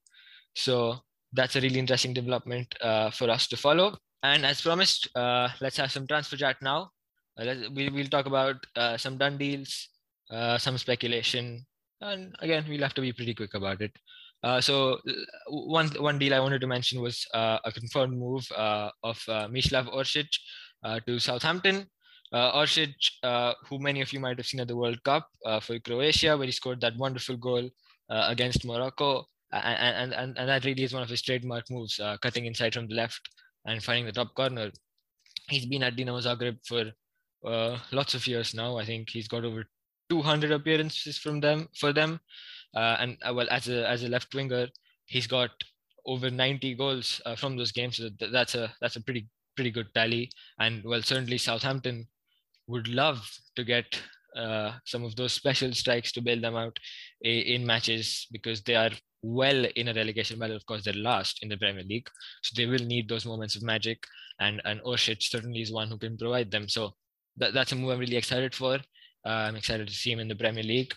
So 0.54 1.02
that's 1.32 1.56
a 1.56 1.60
really 1.60 1.78
interesting 1.78 2.14
development 2.14 2.74
uh, 2.80 3.10
for 3.10 3.30
us 3.30 3.46
to 3.48 3.56
follow. 3.56 3.96
And 4.22 4.44
as 4.44 4.60
promised, 4.60 5.08
uh, 5.14 5.48
let's 5.60 5.76
have 5.76 5.92
some 5.92 6.06
transfer 6.06 6.36
chat 6.36 6.56
now. 6.62 6.90
Uh, 7.38 7.54
we, 7.74 7.88
we'll 7.90 8.06
talk 8.06 8.26
about 8.26 8.56
uh, 8.76 8.96
some 8.96 9.18
done 9.18 9.36
deals, 9.38 9.88
uh, 10.30 10.58
some 10.58 10.78
speculation, 10.78 11.64
and 12.00 12.34
again, 12.40 12.64
we'll 12.68 12.82
have 12.82 12.94
to 12.94 13.00
be 13.00 13.12
pretty 13.12 13.34
quick 13.34 13.54
about 13.54 13.80
it. 13.80 13.92
So 14.60 14.98
one 15.48 15.88
one 15.98 16.18
deal 16.18 16.32
I 16.32 16.40
wanted 16.40 16.60
to 16.60 16.66
mention 16.68 17.00
was 17.00 17.26
a 17.34 17.72
confirmed 17.74 18.16
move 18.16 18.46
of 18.56 19.18
Mislav 19.50 19.88
Orsic 19.88 20.28
to 21.06 21.18
Southampton. 21.18 21.86
Uh, 22.32 22.52
Orsic, 22.58 22.94
uh, 23.22 23.54
who 23.68 23.78
many 23.78 24.00
of 24.02 24.12
you 24.12 24.20
might 24.20 24.36
have 24.36 24.46
seen 24.46 24.60
at 24.60 24.68
the 24.68 24.76
World 24.76 25.02
Cup 25.04 25.28
uh, 25.44 25.60
for 25.60 25.78
Croatia, 25.78 26.36
where 26.36 26.46
he 26.46 26.52
scored 26.52 26.80
that 26.80 26.96
wonderful 26.96 27.36
goal 27.36 27.68
against 28.08 28.64
Morocco. 28.64 29.26
And, 29.52 30.12
and, 30.12 30.36
and 30.36 30.48
that 30.48 30.64
really 30.64 30.82
is 30.82 30.92
one 30.92 31.02
of 31.02 31.08
his 31.08 31.22
trademark 31.22 31.70
moves, 31.70 32.00
uh, 32.00 32.16
cutting 32.20 32.46
inside 32.46 32.74
from 32.74 32.88
the 32.88 32.94
left 32.94 33.20
and 33.64 33.82
finding 33.82 34.06
the 34.06 34.12
top 34.12 34.34
corner. 34.34 34.70
He's 35.48 35.66
been 35.66 35.82
at 35.82 35.96
Dinamo 35.96 36.22
Zagreb 36.22 36.58
for 36.66 36.92
uh, 37.48 37.78
lots 37.92 38.14
of 38.14 38.26
years 38.26 38.54
now. 38.54 38.76
I 38.76 38.84
think 38.84 39.10
he's 39.10 39.28
got 39.28 39.44
over 39.44 39.64
200 40.10 40.50
appearances 40.52 41.18
from 41.18 41.40
them 41.40 41.68
for 41.78 41.92
them. 41.92 42.20
and 42.74 43.16
well, 43.32 43.46
as 43.50 43.68
a 43.68 43.88
as 43.88 44.02
a 44.02 44.08
left 44.08 44.34
winger, 44.34 44.66
he's 45.06 45.26
got 45.26 45.50
over 46.04 46.30
90 46.30 46.74
goals 46.74 47.20
from 47.36 47.56
those 47.56 47.72
games. 47.72 47.96
So 47.96 48.10
that's 48.32 48.54
a 48.54 48.72
that's 48.80 48.96
a 48.96 49.02
pretty 49.02 49.28
pretty 49.54 49.70
good 49.70 49.92
tally. 49.94 50.30
And 50.58 50.84
well, 50.84 51.02
certainly 51.02 51.38
Southampton 51.38 52.06
would 52.68 52.88
love 52.88 53.28
to 53.56 53.64
get 53.64 54.00
uh, 54.36 54.72
some 54.84 55.04
of 55.04 55.16
those 55.16 55.32
special 55.32 55.72
strikes 55.72 56.12
to 56.12 56.20
bail 56.20 56.40
them 56.40 56.56
out 56.56 56.78
in 57.22 57.66
matches 57.66 58.26
because 58.30 58.62
they 58.62 58.74
are 58.74 58.90
well 59.26 59.66
in 59.74 59.88
a 59.88 59.94
relegation 59.94 60.38
battle. 60.38 60.56
Of 60.56 60.66
course, 60.66 60.84
they're 60.84 60.94
last 60.94 61.42
in 61.42 61.48
the 61.48 61.56
Premier 61.56 61.82
League, 61.82 62.08
so 62.42 62.54
they 62.56 62.66
will 62.66 62.84
need 62.84 63.08
those 63.08 63.26
moments 63.26 63.56
of 63.56 63.62
magic. 63.62 64.04
And 64.40 64.60
and 64.64 64.80
Orsic 64.82 65.22
certainly 65.22 65.62
is 65.62 65.72
one 65.72 65.88
who 65.88 65.98
can 65.98 66.16
provide 66.16 66.50
them. 66.50 66.68
So 66.68 66.94
that, 67.36 67.54
that's 67.54 67.72
a 67.72 67.76
move 67.76 67.90
I'm 67.90 67.98
really 67.98 68.16
excited 68.16 68.54
for. 68.54 68.74
Uh, 69.26 69.48
I'm 69.48 69.56
excited 69.56 69.88
to 69.88 69.94
see 69.94 70.12
him 70.12 70.20
in 70.20 70.28
the 70.28 70.36
Premier 70.36 70.62
League. 70.62 70.94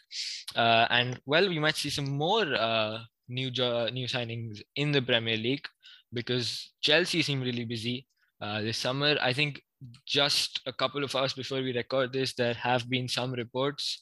Uh, 0.56 0.86
and 0.90 1.20
well, 1.26 1.50
we 1.50 1.60
might 1.60 1.76
see 1.76 1.90
some 1.90 2.10
more 2.18 2.46
uh, 2.56 3.00
new 3.28 3.50
jo- 3.50 3.90
new 3.90 4.08
signings 4.08 4.62
in 4.76 4.92
the 4.92 5.02
Premier 5.02 5.38
League 5.38 5.68
because 6.14 6.74
Chelsea 6.82 7.22
seem 7.22 7.42
really 7.42 7.66
busy 7.66 8.08
uh, 8.42 8.62
this 8.62 8.78
summer. 8.78 9.18
I 9.22 9.34
think 9.34 9.62
just 10.06 10.62
a 10.66 10.74
couple 10.74 11.04
of 11.04 11.16
hours 11.16 11.34
before 11.34 11.62
we 11.62 11.76
record 11.76 12.14
this, 12.14 12.34
there 12.34 12.54
have 12.54 12.90
been 12.90 13.08
some 13.08 13.32
reports 13.34 14.00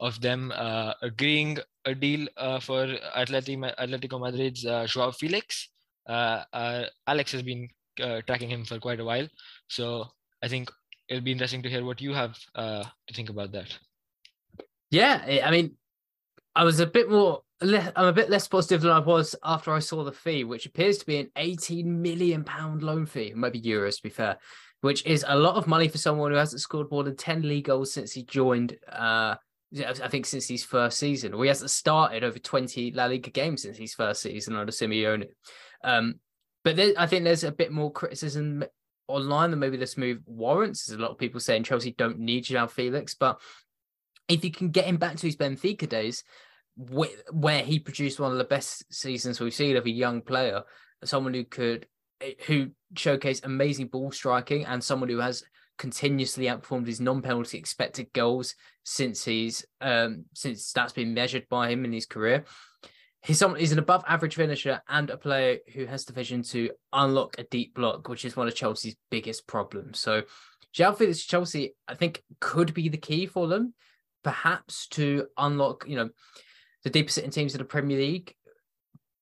of 0.00 0.20
them 0.20 0.52
uh, 0.56 0.94
agreeing 1.02 1.58
a 1.84 1.94
deal 1.94 2.26
uh, 2.36 2.58
for 2.58 2.86
Atleti, 3.16 3.56
Atletico 3.78 4.20
Madrid's 4.20 4.64
uh, 4.64 4.86
Joao 4.86 5.12
Felix. 5.12 5.68
Uh, 6.08 6.42
uh, 6.52 6.84
Alex 7.06 7.32
has 7.32 7.42
been 7.42 7.68
uh, 8.02 8.20
tracking 8.26 8.50
him 8.50 8.64
for 8.64 8.78
quite 8.78 8.98
a 8.98 9.04
while, 9.04 9.28
so 9.68 10.06
I 10.42 10.48
think 10.48 10.70
it'll 11.08 11.22
be 11.22 11.32
interesting 11.32 11.62
to 11.62 11.68
hear 11.68 11.84
what 11.84 12.00
you 12.00 12.14
have 12.14 12.36
to 12.56 13.14
think 13.14 13.28
about 13.28 13.52
that. 13.52 13.78
Yeah, 14.90 15.40
I 15.44 15.50
mean, 15.50 15.76
I 16.56 16.64
was 16.64 16.80
a 16.80 16.86
bit 16.86 17.10
more. 17.10 17.42
I'm 17.62 18.06
a 18.06 18.12
bit 18.12 18.30
less 18.30 18.48
positive 18.48 18.80
than 18.80 18.90
I 18.90 19.00
was 19.00 19.36
after 19.44 19.70
I 19.72 19.80
saw 19.80 20.02
the 20.02 20.12
fee, 20.12 20.44
which 20.44 20.64
appears 20.64 20.96
to 20.98 21.06
be 21.06 21.18
an 21.18 21.30
18 21.36 22.00
million 22.00 22.42
pound 22.42 22.82
loan 22.82 23.04
fee, 23.04 23.34
maybe 23.36 23.60
euros 23.60 23.96
to 23.96 24.02
be 24.02 24.08
fair, 24.08 24.38
which 24.80 25.04
is 25.04 25.26
a 25.28 25.36
lot 25.36 25.56
of 25.56 25.66
money 25.66 25.86
for 25.86 25.98
someone 25.98 26.30
who 26.30 26.38
hasn't 26.38 26.62
scored 26.62 26.90
more 26.90 27.04
than 27.04 27.16
10 27.16 27.42
league 27.42 27.66
goals 27.66 27.92
since 27.92 28.12
he 28.12 28.22
joined. 28.22 28.78
Uh, 28.90 29.34
I 29.78 30.08
think 30.08 30.26
since 30.26 30.48
his 30.48 30.64
first 30.64 30.98
season, 30.98 31.32
or 31.32 31.44
he 31.44 31.48
hasn't 31.48 31.70
started 31.70 32.24
over 32.24 32.38
20 32.38 32.92
La 32.92 33.06
Liga 33.06 33.30
games 33.30 33.62
since 33.62 33.76
his 33.76 33.94
first 33.94 34.22
season 34.22 34.56
under 34.56 34.72
Simeone. 34.72 35.26
Um, 35.84 36.16
but 36.64 36.76
there, 36.76 36.92
I 36.98 37.06
think 37.06 37.24
there's 37.24 37.44
a 37.44 37.52
bit 37.52 37.70
more 37.70 37.92
criticism 37.92 38.64
online 39.06 39.50
than 39.50 39.60
maybe 39.60 39.76
this 39.76 39.96
move 39.96 40.18
warrants. 40.26 40.86
There's 40.86 40.98
a 40.98 41.02
lot 41.02 41.12
of 41.12 41.18
people 41.18 41.40
saying 41.40 41.64
Chelsea 41.64 41.92
don't 41.92 42.18
need 42.18 42.44
Joao 42.44 42.66
Felix, 42.66 43.14
but 43.14 43.40
if 44.28 44.44
you 44.44 44.50
can 44.50 44.70
get 44.70 44.86
him 44.86 44.96
back 44.96 45.16
to 45.16 45.26
his 45.26 45.36
Benfica 45.36 45.88
days, 45.88 46.24
where 46.76 47.62
he 47.62 47.78
produced 47.78 48.20
one 48.20 48.32
of 48.32 48.38
the 48.38 48.44
best 48.44 48.92
seasons 48.92 49.40
we've 49.40 49.54
seen 49.54 49.76
of 49.76 49.86
a 49.86 49.90
young 49.90 50.22
player, 50.22 50.62
someone 51.04 51.34
who 51.34 51.44
could 51.44 51.86
who 52.46 52.70
showcased 52.94 53.44
amazing 53.44 53.88
ball 53.88 54.10
striking 54.10 54.66
and 54.66 54.82
someone 54.84 55.08
who 55.08 55.18
has 55.18 55.42
continuously 55.80 56.44
outperformed 56.44 56.86
his 56.86 57.00
non-penalty 57.00 57.56
expected 57.56 58.12
goals 58.12 58.54
since 58.84 59.24
he's 59.24 59.64
um 59.80 60.26
since 60.34 60.74
that's 60.74 60.92
been 60.92 61.14
measured 61.14 61.48
by 61.48 61.70
him 61.70 61.86
in 61.86 61.92
his 61.92 62.04
career. 62.04 62.44
He's 63.22 63.38
someone 63.38 63.58
he's 63.58 63.72
an 63.72 63.78
above 63.78 64.04
average 64.06 64.36
finisher 64.36 64.82
and 64.90 65.08
a 65.08 65.16
player 65.16 65.56
who 65.72 65.86
has 65.86 66.04
the 66.04 66.12
vision 66.12 66.42
to 66.42 66.68
unlock 66.92 67.38
a 67.38 67.44
deep 67.44 67.74
block, 67.74 68.10
which 68.10 68.26
is 68.26 68.36
one 68.36 68.46
of 68.46 68.54
Chelsea's 68.54 68.96
biggest 69.10 69.46
problems. 69.46 69.98
So 69.98 70.24
Joao 70.74 70.92
Felix 70.92 71.24
Chelsea, 71.24 71.74
I 71.88 71.94
think, 71.94 72.22
could 72.40 72.74
be 72.74 72.90
the 72.90 72.98
key 72.98 73.24
for 73.24 73.48
them, 73.48 73.72
perhaps 74.22 74.86
to 74.88 75.28
unlock, 75.38 75.86
you 75.88 75.96
know, 75.96 76.10
the 76.84 76.90
deepest 76.90 77.14
sitting 77.14 77.30
teams 77.30 77.54
in 77.54 77.58
the 77.58 77.64
Premier 77.64 77.96
League 77.96 78.34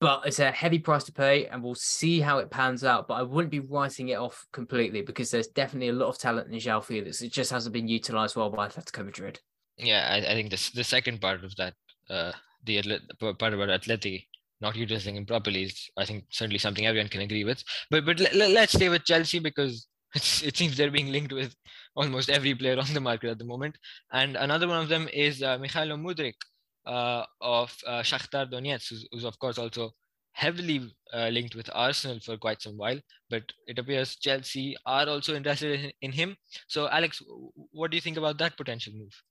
but 0.01 0.23
it's 0.27 0.39
a 0.39 0.51
heavy 0.51 0.79
price 0.79 1.05
to 1.05 1.13
pay 1.13 1.47
and 1.47 1.63
we'll 1.63 1.75
see 1.75 2.21
how 2.21 2.39
it 2.39 2.51
pans 2.51 2.85
out. 2.85 3.09
But 3.09 3.15
I 3.15 3.23
wouldn't 3.23 3.51
be 3.51 3.61
writing 3.61 4.09
it 4.09 4.19
off 4.19 4.47
completely 4.53 5.03
because 5.03 5.31
there's 5.31 5.49
definitely 5.49 5.89
a 5.89 5.93
lot 5.93 6.09
of 6.09 6.19
talent 6.19 6.53
in 6.53 6.59
Joao 6.59 6.81
Felix. 6.81 7.21
It 7.21 7.33
just 7.33 7.51
hasn't 7.51 7.73
been 7.73 7.89
utilized 7.89 8.37
well 8.37 8.51
by 8.51 8.69
Atletico 8.69 9.05
Madrid. 9.05 9.41
Yeah, 9.77 10.09
I, 10.11 10.19
I 10.19 10.35
think 10.35 10.51
this 10.51 10.71
the 10.71 10.85
second 10.85 11.21
part 11.21 11.45
of 11.45 11.55
that, 11.57 11.75
uh, 12.11 12.33
the 12.65 12.83
part 13.21 13.55
about 13.55 13.69
Atleti 13.69 14.25
not 14.61 14.77
utilizing 14.77 15.17
him 15.17 15.27
properly 15.27 15.65
is, 15.65 15.89
I 15.97 16.05
think, 16.05 16.25
certainly 16.31 16.59
something 16.59 16.87
everyone 16.87 17.09
can 17.09 17.21
agree 17.21 17.45
with. 17.45 17.63
But 17.91 18.05
but 18.05 18.21
let, 18.21 18.35
let's 18.35 18.73
stay 18.73 18.89
with 18.89 19.05
Chelsea 19.05 19.39
because 19.39 19.87
it 20.15 20.57
seems 20.57 20.77
they're 20.77 20.91
being 20.91 21.13
linked 21.13 21.33
with 21.33 21.55
almost 21.95 22.31
every 22.31 22.55
player 22.55 22.79
on 22.79 22.93
the 22.93 23.01
market 23.01 23.31
at 23.31 23.39
the 23.39 23.45
moment. 23.45 23.77
And 24.13 24.37
another 24.37 24.69
one 24.69 24.83
of 24.83 24.89
them 24.89 25.09
is 25.13 25.43
uh, 25.43 25.59
Mykhailo 25.59 26.01
Mudryk, 26.01 26.35
uh, 26.35 26.35
of 26.89 27.77
uh, 27.87 28.03
Shakhtar 28.03 28.51
Donetsk, 28.51 28.89
who's, 28.91 29.09
who's, 29.13 29.25
of 29.25 29.39
course 29.39 29.59
also 29.59 29.91
heavily 30.33 30.91
uh, 31.13 31.29
linked 31.29 31.55
with 31.55 31.69
Arsenal 31.75 32.21
for 32.21 32.37
quite 32.37 32.63
some 32.63 32.77
while. 32.77 32.99
But 33.29 33.43
it 33.67 33.79
appears 33.79 34.17
Chelsea 34.17 34.77
are 34.87 35.09
also 35.09 35.35
interested 35.35 35.81
in, 35.81 35.93
in, 36.01 36.13
him. 36.13 36.37
So, 36.69 36.89
Alex, 36.89 37.23
what 37.73 37.91
do 37.91 37.97
you 37.97 38.01
think 38.01 38.17
about 38.17 38.39
that 38.39 38.57
potential 38.57 38.93
move? 38.97 39.23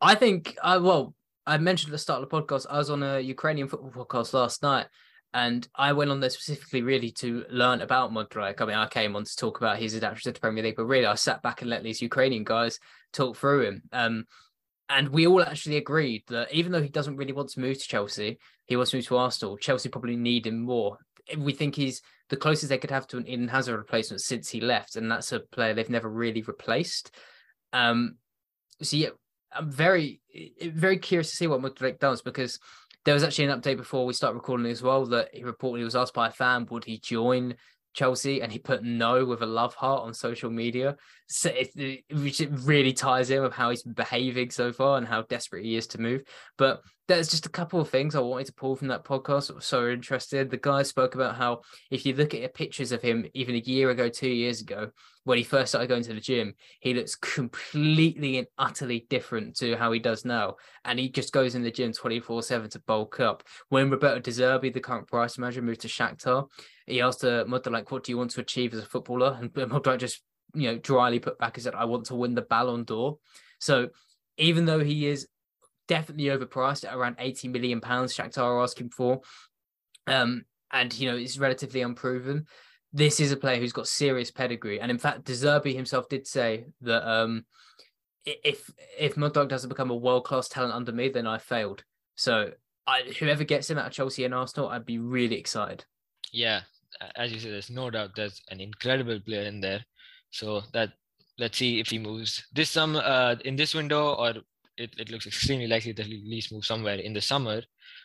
I 0.00 0.14
think, 0.14 0.56
uh, 0.62 0.80
well, 0.82 1.14
I 1.46 1.56
mentioned 1.56 1.90
at 1.90 1.92
the 1.92 1.98
start 1.98 2.22
of 2.22 2.28
the 2.28 2.36
podcast, 2.36 2.66
I 2.68 2.78
was 2.78 2.90
on 2.90 3.02
a 3.02 3.20
Ukrainian 3.20 3.68
football 3.68 3.90
podcast 3.90 4.34
last 4.34 4.62
night. 4.62 4.86
And 5.34 5.68
I 5.74 5.92
went 5.92 6.10
on 6.10 6.20
there 6.20 6.30
specifically 6.30 6.82
really 6.82 7.10
to 7.12 7.44
learn 7.50 7.82
about 7.82 8.12
Mudryk. 8.12 8.60
I 8.60 8.64
mean, 8.64 8.76
I 8.76 8.86
came 8.86 9.14
on 9.14 9.24
to 9.24 9.36
talk 9.36 9.58
about 9.58 9.78
his 9.78 9.94
adaptation 9.94 10.32
to 10.32 10.34
the 10.34 10.40
Premier 10.40 10.64
League, 10.64 10.76
but 10.76 10.86
really 10.86 11.04
I 11.06 11.16
sat 11.16 11.42
back 11.42 11.60
and 11.60 11.70
let 11.70 11.82
these 11.82 12.00
Ukrainian 12.00 12.44
guys 12.44 12.78
talk 13.12 13.36
through 13.36 13.66
him. 13.66 13.82
Um, 13.92 14.24
and 14.88 15.08
we 15.10 15.26
all 15.26 15.42
actually 15.42 15.76
agreed 15.76 16.24
that 16.28 16.52
even 16.52 16.72
though 16.72 16.82
he 16.82 16.88
doesn't 16.88 17.16
really 17.16 17.32
want 17.32 17.50
to 17.50 17.60
move 17.60 17.78
to 17.78 17.88
Chelsea, 17.88 18.38
he 18.66 18.76
wants 18.76 18.90
to 18.90 18.96
move 18.96 19.06
to 19.06 19.16
Arsenal. 19.16 19.56
Chelsea 19.56 19.88
probably 19.88 20.16
need 20.16 20.46
him 20.46 20.60
more. 20.60 20.98
We 21.36 21.52
think 21.52 21.74
he's 21.74 22.00
the 22.30 22.36
closest 22.36 22.70
they 22.70 22.78
could 22.78 22.90
have 22.90 23.06
to 23.08 23.18
an 23.18 23.26
Eden 23.26 23.48
Hazard 23.48 23.76
replacement 23.76 24.22
since 24.22 24.48
he 24.48 24.60
left, 24.60 24.96
and 24.96 25.10
that's 25.10 25.32
a 25.32 25.40
player 25.40 25.74
they've 25.74 25.90
never 25.90 26.08
really 26.08 26.42
replaced. 26.42 27.14
Um, 27.72 28.16
so 28.82 28.96
yeah, 28.96 29.10
I'm 29.52 29.70
very, 29.70 30.20
very 30.62 30.98
curious 30.98 31.30
to 31.30 31.36
see 31.36 31.46
what 31.46 31.60
Mudryk 31.60 31.98
does 31.98 32.22
because 32.22 32.58
there 33.04 33.14
was 33.14 33.24
actually 33.24 33.46
an 33.46 33.60
update 33.60 33.76
before 33.76 34.06
we 34.06 34.12
start 34.12 34.34
recording 34.34 34.66
as 34.66 34.82
well 34.82 35.06
that 35.06 35.30
he 35.32 35.42
reportedly 35.42 35.84
was 35.84 35.96
asked 35.96 36.14
by 36.14 36.28
a 36.28 36.32
fan 36.32 36.66
would 36.70 36.84
he 36.84 36.98
join 36.98 37.54
Chelsea, 37.98 38.40
and 38.42 38.52
he 38.52 38.60
put 38.60 38.84
no 38.84 39.24
with 39.24 39.42
a 39.42 39.46
love 39.46 39.74
heart 39.74 40.04
on 40.04 40.14
social 40.14 40.50
media. 40.50 40.96
So 41.26 41.50
it, 41.52 42.04
which 42.12 42.40
it 42.40 42.50
really 42.52 42.92
ties 42.92 43.30
in 43.30 43.42
with 43.42 43.52
how 43.52 43.70
he's 43.70 43.82
behaving 43.82 44.50
so 44.50 44.72
far 44.72 44.98
and 44.98 45.06
how 45.06 45.22
desperate 45.22 45.64
he 45.64 45.76
is 45.76 45.88
to 45.88 46.00
move. 46.00 46.22
But 46.56 46.80
there's 47.08 47.28
just 47.28 47.46
a 47.46 47.50
couple 47.50 47.80
of 47.80 47.90
things 47.90 48.14
I 48.14 48.20
wanted 48.20 48.46
to 48.46 48.52
pull 48.52 48.76
from 48.76 48.88
that 48.88 49.04
podcast. 49.04 49.50
I 49.50 49.54
was 49.54 49.66
so 49.66 49.88
interested. 49.88 50.48
The 50.48 50.58
guy 50.58 50.84
spoke 50.84 51.16
about 51.16 51.34
how 51.34 51.62
if 51.90 52.06
you 52.06 52.14
look 52.14 52.34
at 52.34 52.54
pictures 52.54 52.92
of 52.92 53.02
him 53.02 53.26
even 53.34 53.56
a 53.56 53.58
year 53.58 53.90
ago, 53.90 54.08
two 54.08 54.28
years 54.28 54.60
ago, 54.60 54.90
when 55.24 55.36
he 55.36 55.44
first 55.44 55.72
started 55.72 55.88
going 55.88 56.04
to 56.04 56.14
the 56.14 56.20
gym, 56.20 56.54
he 56.80 56.94
looks 56.94 57.16
completely 57.16 58.38
and 58.38 58.46
utterly 58.56 59.06
different 59.10 59.56
to 59.56 59.76
how 59.76 59.90
he 59.90 59.98
does 59.98 60.24
now. 60.24 60.54
And 60.84 60.98
he 60.98 61.08
just 61.08 61.32
goes 61.32 61.54
in 61.54 61.62
the 61.62 61.70
gym 61.70 61.92
24 61.92 62.42
7 62.42 62.70
to 62.70 62.80
bulk 62.80 63.20
up. 63.20 63.42
When 63.68 63.90
Roberto 63.90 64.20
De 64.20 64.30
Zerbi, 64.30 64.72
the 64.72 64.80
current 64.80 65.08
price 65.08 65.36
manager, 65.36 65.62
moved 65.62 65.80
to 65.80 65.88
Shakhtar, 65.88 66.46
he 66.90 67.00
asked 67.00 67.24
uh, 67.24 67.44
Mudryk, 67.44 67.72
like, 67.72 67.90
what 67.90 68.04
do 68.04 68.12
you 68.12 68.18
want 68.18 68.30
to 68.32 68.40
achieve 68.40 68.72
as 68.72 68.80
a 68.80 68.86
footballer? 68.86 69.36
And 69.40 69.52
Mudryk 69.52 69.98
just, 69.98 70.22
you 70.54 70.70
know, 70.70 70.78
dryly 70.78 71.18
put 71.18 71.38
back 71.38 71.56
and 71.56 71.64
said, 71.64 71.74
I 71.74 71.84
want 71.84 72.06
to 72.06 72.14
win 72.14 72.34
the 72.34 72.42
Ballon 72.42 72.84
d'Or. 72.84 73.18
So 73.60 73.88
even 74.36 74.64
though 74.64 74.80
he 74.80 75.06
is 75.06 75.28
definitely 75.86 76.26
overpriced 76.26 76.86
at 76.86 76.94
around 76.94 77.16
80 77.18 77.48
million 77.48 77.80
pounds, 77.80 78.16
Shakhtar 78.16 78.42
are 78.42 78.62
asking 78.62 78.90
for, 78.90 79.20
um, 80.06 80.44
and, 80.72 80.96
you 80.98 81.10
know, 81.10 81.16
it's 81.16 81.38
relatively 81.38 81.82
unproven 81.82 82.46
this 82.92 83.20
is 83.20 83.32
a 83.32 83.36
player 83.36 83.60
who's 83.60 83.72
got 83.72 83.86
serious 83.86 84.30
pedigree. 84.30 84.80
And 84.80 84.90
in 84.90 84.98
fact, 84.98 85.24
De 85.24 85.32
Zerbi 85.32 85.74
himself 85.74 86.08
did 86.08 86.26
say 86.26 86.66
that 86.82 87.08
um, 87.08 87.44
if 88.24 88.70
if 88.98 89.14
Mudryk 89.14 89.48
doesn't 89.48 89.68
become 89.68 89.90
a 89.90 89.96
world 89.96 90.24
class 90.24 90.48
talent 90.48 90.74
under 90.74 90.92
me, 90.92 91.08
then 91.08 91.26
I 91.26 91.38
failed. 91.38 91.84
So 92.16 92.52
I, 92.86 93.02
whoever 93.18 93.44
gets 93.44 93.70
him 93.70 93.78
out 93.78 93.86
of 93.86 93.92
Chelsea 93.92 94.24
and 94.24 94.34
Arsenal, 94.34 94.68
I'd 94.68 94.86
be 94.86 94.98
really 94.98 95.36
excited. 95.36 95.84
Yeah, 96.32 96.62
as 97.16 97.32
you 97.32 97.38
said, 97.38 97.52
there's 97.52 97.70
no 97.70 97.90
doubt 97.90 98.10
there's 98.16 98.40
an 98.50 98.60
incredible 98.60 99.20
player 99.20 99.42
in 99.42 99.60
there. 99.60 99.84
So 100.30 100.62
that 100.72 100.92
let's 101.38 101.58
see 101.58 101.80
if 101.80 101.88
he 101.88 101.98
moves 101.98 102.44
this 102.52 102.70
summer 102.70 103.00
uh, 103.00 103.36
in 103.44 103.56
this 103.56 103.74
window, 103.74 104.14
or 104.14 104.34
it, 104.76 104.94
it 104.98 105.10
looks 105.10 105.26
extremely 105.26 105.66
likely 105.66 105.92
that 105.92 106.06
he'll 106.06 106.20
at 106.20 106.28
least 106.28 106.52
move 106.52 106.64
somewhere 106.64 106.96
in 106.96 107.12
the 107.12 107.20
summer. 107.20 107.62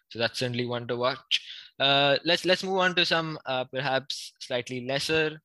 So 0.10 0.20
that's 0.20 0.40
certainly 0.40 0.66
one 0.66 0.88
to 0.88 0.96
watch. 0.96 1.42
Uh, 1.80 2.18
let's 2.24 2.46
let's 2.46 2.64
move 2.64 2.78
on 2.78 2.96
to 2.96 3.06
some 3.06 3.40
uh, 3.46 3.66
perhaps 3.66 4.34
slightly 4.40 4.86
lesser 4.86 5.42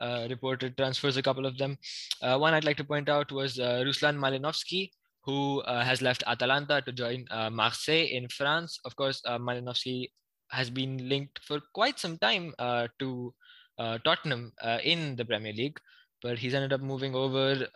uh, 0.00 0.26
reported 0.28 0.76
transfers. 0.76 1.16
A 1.16 1.22
couple 1.22 1.46
of 1.46 1.56
them. 1.58 1.78
Uh, 2.20 2.36
one 2.38 2.54
I'd 2.54 2.64
like 2.64 2.76
to 2.78 2.84
point 2.84 3.08
out 3.08 3.30
was 3.30 3.58
uh, 3.58 3.82
Ruslan 3.86 4.18
Malinovsky, 4.18 4.90
who 5.24 5.60
uh, 5.60 5.84
has 5.84 6.02
left 6.02 6.24
Atalanta 6.26 6.82
to 6.82 6.92
join 6.92 7.26
Marseille 7.52 8.08
in 8.10 8.28
France. 8.28 8.78
Of 8.84 8.96
course, 8.96 9.22
Malinovsky 9.26 10.10
has 10.50 10.70
been 10.70 11.08
linked 11.08 11.40
for 11.44 11.60
quite 11.74 11.98
some 11.98 12.18
time 12.18 12.54
uh, 12.58 12.88
to 12.98 13.34
uh, 13.78 13.98
Tottenham 14.04 14.52
uh, 14.62 14.78
in 14.82 15.16
the 15.16 15.24
Premier 15.24 15.52
League, 15.52 15.78
but 16.22 16.38
he's 16.38 16.54
ended 16.54 16.72
up 16.72 16.80
moving 16.80 17.14
over 17.14 17.66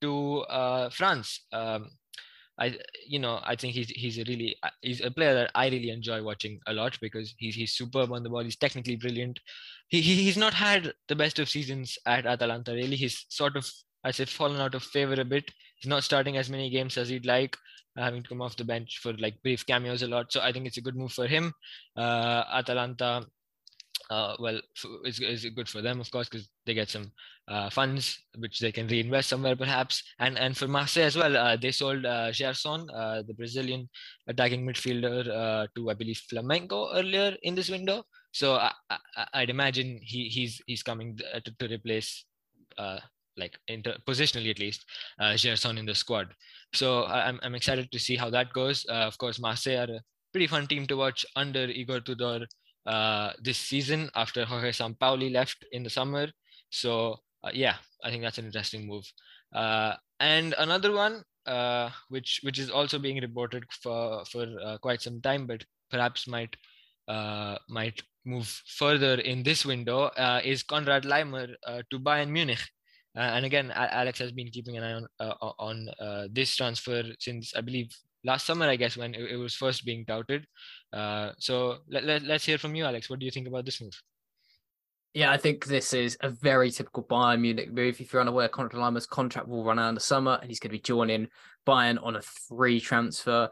to 0.00 0.44
France. 0.90 1.40
Um, 1.52 1.90
I 2.58 2.78
you 3.06 3.18
know 3.18 3.40
I 3.42 3.56
think 3.56 3.74
he's 3.74 3.88
he's 3.90 4.18
a 4.18 4.24
really 4.24 4.56
uh, 4.62 4.70
he's 4.80 5.00
a 5.00 5.10
player 5.10 5.34
that 5.34 5.50
I 5.54 5.66
really 5.66 5.90
enjoy 5.90 6.22
watching 6.22 6.60
a 6.66 6.72
lot 6.72 6.96
because 7.00 7.34
he's 7.38 7.56
he's 7.56 7.72
superb 7.72 8.12
on 8.12 8.22
the 8.22 8.30
ball. 8.30 8.44
He's 8.44 8.56
technically 8.56 8.96
brilliant. 8.96 9.40
He, 9.88 10.00
he 10.00 10.22
he's 10.22 10.36
not 10.36 10.54
had 10.54 10.92
the 11.08 11.16
best 11.16 11.38
of 11.38 11.48
seasons 11.48 11.98
at 12.06 12.26
Atalanta. 12.26 12.72
Really, 12.72 12.96
he's 12.96 13.26
sort 13.28 13.56
of 13.56 13.68
I 14.04 14.12
say 14.12 14.26
fallen 14.26 14.60
out 14.60 14.74
of 14.74 14.84
favor 14.84 15.20
a 15.20 15.24
bit. 15.24 15.50
He's 15.78 15.88
not 15.88 16.04
starting 16.04 16.36
as 16.36 16.48
many 16.48 16.70
games 16.70 16.96
as 16.96 17.08
he'd 17.08 17.26
like, 17.26 17.56
having 17.96 18.22
to 18.22 18.28
come 18.28 18.42
off 18.42 18.56
the 18.56 18.64
bench 18.64 18.98
for 19.02 19.12
like 19.14 19.42
brief 19.42 19.64
cameos 19.66 20.02
a 20.02 20.08
lot. 20.08 20.32
So 20.32 20.40
I 20.40 20.52
think 20.52 20.66
it's 20.66 20.78
a 20.78 20.82
good 20.82 20.96
move 20.96 21.12
for 21.12 21.26
him. 21.26 21.52
Uh, 21.96 22.44
Atalanta 22.52 23.26
uh, 24.10 24.36
well, 24.38 24.60
is 25.04 25.20
it's 25.20 25.48
good 25.50 25.68
for 25.68 25.80
them, 25.80 26.00
of 26.00 26.10
course, 26.10 26.28
because 26.28 26.48
they 26.66 26.74
get 26.74 26.90
some 26.90 27.10
uh, 27.48 27.70
funds 27.70 28.18
which 28.38 28.58
they 28.58 28.72
can 28.72 28.86
reinvest 28.86 29.28
somewhere, 29.28 29.56
perhaps. 29.56 30.02
And 30.18 30.38
and 30.38 30.56
for 30.56 30.68
Marseille 30.68 31.04
as 31.04 31.16
well, 31.16 31.36
uh, 31.36 31.56
they 31.56 31.72
sold 31.72 32.04
uh, 32.04 32.32
Gerson, 32.32 32.88
uh, 32.90 33.22
the 33.26 33.34
Brazilian 33.34 33.88
attacking 34.26 34.66
midfielder, 34.66 35.28
uh, 35.28 35.66
to 35.74 35.90
I 35.90 35.94
believe 35.94 36.20
Flamengo 36.30 36.90
earlier 36.94 37.36
in 37.42 37.54
this 37.54 37.70
window. 37.70 38.04
So 38.32 38.54
I, 38.54 38.72
I, 39.32 39.40
would 39.40 39.50
imagine 39.50 40.00
he 40.02 40.28
he's 40.28 40.60
he's 40.66 40.82
coming 40.82 41.18
uh, 41.32 41.40
to, 41.40 41.54
to 41.58 41.74
replace. 41.74 42.24
Like 43.36 43.58
inter- 43.68 43.98
positionally 44.06 44.50
at 44.50 44.58
least, 44.58 44.84
uh, 45.20 45.36
Gerson 45.36 45.78
in 45.78 45.86
the 45.86 45.94
squad. 45.94 46.28
So 46.72 47.04
I'm, 47.06 47.40
I'm 47.42 47.54
excited 47.54 47.90
to 47.90 47.98
see 47.98 48.16
how 48.16 48.30
that 48.30 48.52
goes. 48.52 48.86
Uh, 48.88 49.06
of 49.06 49.18
course, 49.18 49.40
Marseille 49.40 49.78
are 49.78 49.92
a 49.96 50.00
pretty 50.32 50.46
fun 50.46 50.66
team 50.66 50.86
to 50.86 50.96
watch 50.96 51.24
under 51.36 51.64
Igor 51.64 52.00
Tudor 52.00 52.46
uh, 52.86 53.32
this 53.42 53.58
season 53.58 54.10
after 54.14 54.44
Jorge 54.44 54.70
Sampaoli 54.70 55.32
left 55.32 55.64
in 55.72 55.82
the 55.82 55.90
summer. 55.90 56.28
So 56.70 57.20
uh, 57.44 57.50
yeah, 57.52 57.76
I 58.02 58.10
think 58.10 58.22
that's 58.22 58.38
an 58.38 58.46
interesting 58.46 58.86
move. 58.86 59.04
Uh, 59.54 59.94
and 60.20 60.54
another 60.58 60.92
one, 60.92 61.22
uh, 61.46 61.90
which 62.08 62.40
which 62.42 62.58
is 62.58 62.70
also 62.70 62.98
being 62.98 63.20
reported 63.20 63.64
for 63.82 64.24
for 64.24 64.46
uh, 64.64 64.78
quite 64.78 65.02
some 65.02 65.20
time, 65.20 65.46
but 65.46 65.64
perhaps 65.90 66.26
might 66.26 66.56
might 67.68 68.02
move 68.24 68.48
further 68.66 69.20
in 69.20 69.42
this 69.42 69.66
window, 69.66 70.10
is 70.42 70.62
Konrad 70.62 71.04
Laimer 71.04 71.54
to 71.90 71.98
Bayern 71.98 72.30
Munich. 72.30 72.62
Uh, 73.16 73.20
and 73.20 73.44
again, 73.44 73.70
Alex 73.74 74.18
has 74.18 74.32
been 74.32 74.48
keeping 74.48 74.76
an 74.76 74.82
eye 74.82 74.92
on 74.92 75.06
uh, 75.20 75.52
on 75.58 75.88
uh, 76.00 76.26
this 76.32 76.54
transfer 76.56 77.04
since 77.20 77.54
I 77.54 77.60
believe 77.60 77.90
last 78.24 78.46
summer, 78.46 78.66
I 78.66 78.76
guess, 78.76 78.96
when 78.96 79.14
it, 79.14 79.36
was 79.36 79.54
first 79.54 79.84
being 79.84 80.04
touted. 80.04 80.46
Uh, 80.92 81.30
so 81.38 81.78
let, 81.88 82.04
let, 82.04 82.22
let's 82.22 82.44
hear 82.44 82.58
from 82.58 82.74
you, 82.74 82.84
Alex. 82.84 83.08
What 83.08 83.20
do 83.20 83.24
you 83.24 83.30
think 83.30 83.46
about 83.46 83.64
this 83.64 83.80
move? 83.80 84.00
Yeah, 85.12 85.30
I 85.30 85.36
think 85.36 85.66
this 85.66 85.94
is 85.94 86.16
a 86.22 86.28
very 86.28 86.72
typical 86.72 87.04
Bayern 87.04 87.40
Munich 87.40 87.72
move. 87.72 88.00
If 88.00 88.12
you're 88.12 88.22
unaware, 88.22 88.48
Konrad 88.48 88.72
Laimer's 88.72 89.06
contract 89.06 89.46
will 89.46 89.62
run 89.62 89.78
out 89.78 89.90
in 89.90 89.94
the 89.94 90.00
summer, 90.00 90.38
and 90.40 90.50
he's 90.50 90.58
going 90.58 90.70
to 90.70 90.76
be 90.76 90.82
joining 90.82 91.28
Bayern 91.68 92.04
on 92.04 92.16
a 92.16 92.22
free 92.22 92.80
transfer. 92.80 93.50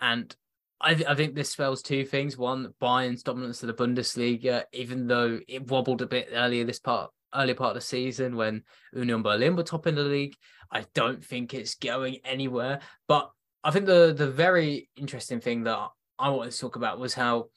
And 0.00 0.32
I, 0.80 0.94
th- 0.94 1.08
I 1.08 1.16
think 1.16 1.34
this 1.34 1.50
spells 1.50 1.82
two 1.82 2.04
things. 2.04 2.38
One, 2.38 2.72
Bayern's 2.80 3.24
dominance 3.24 3.60
of 3.64 3.66
the 3.66 3.74
Bundesliga, 3.74 4.64
even 4.72 5.08
though 5.08 5.40
it 5.48 5.66
wobbled 5.66 6.00
a 6.00 6.06
bit 6.06 6.28
earlier 6.32 6.64
this 6.64 6.78
part, 6.78 7.10
earlier 7.34 7.54
part 7.54 7.70
of 7.70 7.74
the 7.76 7.80
season 7.86 8.36
when 8.36 8.62
Union 8.92 9.22
Berlin 9.22 9.56
were 9.56 9.62
top 9.62 9.86
in 9.86 9.94
the 9.94 10.02
league. 10.02 10.36
I 10.70 10.84
don't 10.94 11.24
think 11.24 11.54
it's 11.54 11.74
going 11.74 12.18
anywhere. 12.24 12.80
But 13.08 13.30
I 13.64 13.70
think 13.70 13.86
the 13.86 14.14
the 14.16 14.30
very 14.30 14.88
interesting 14.96 15.40
thing 15.40 15.64
that 15.64 15.78
I 16.18 16.30
wanted 16.30 16.52
to 16.52 16.58
talk 16.58 16.76
about 16.76 16.98
was 16.98 17.14
how 17.14 17.48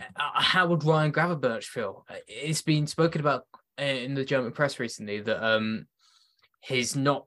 uh, 0.00 0.42
how 0.42 0.66
would 0.66 0.84
Ryan 0.84 1.12
Gravenberch 1.12 1.64
feel? 1.64 2.06
It's 2.26 2.62
been 2.62 2.86
spoken 2.86 3.20
about 3.20 3.44
in 3.78 4.14
the 4.14 4.24
German 4.24 4.52
press 4.52 4.78
recently 4.78 5.20
that 5.20 5.44
um 5.46 5.86
he's 6.60 6.96
not 6.96 7.26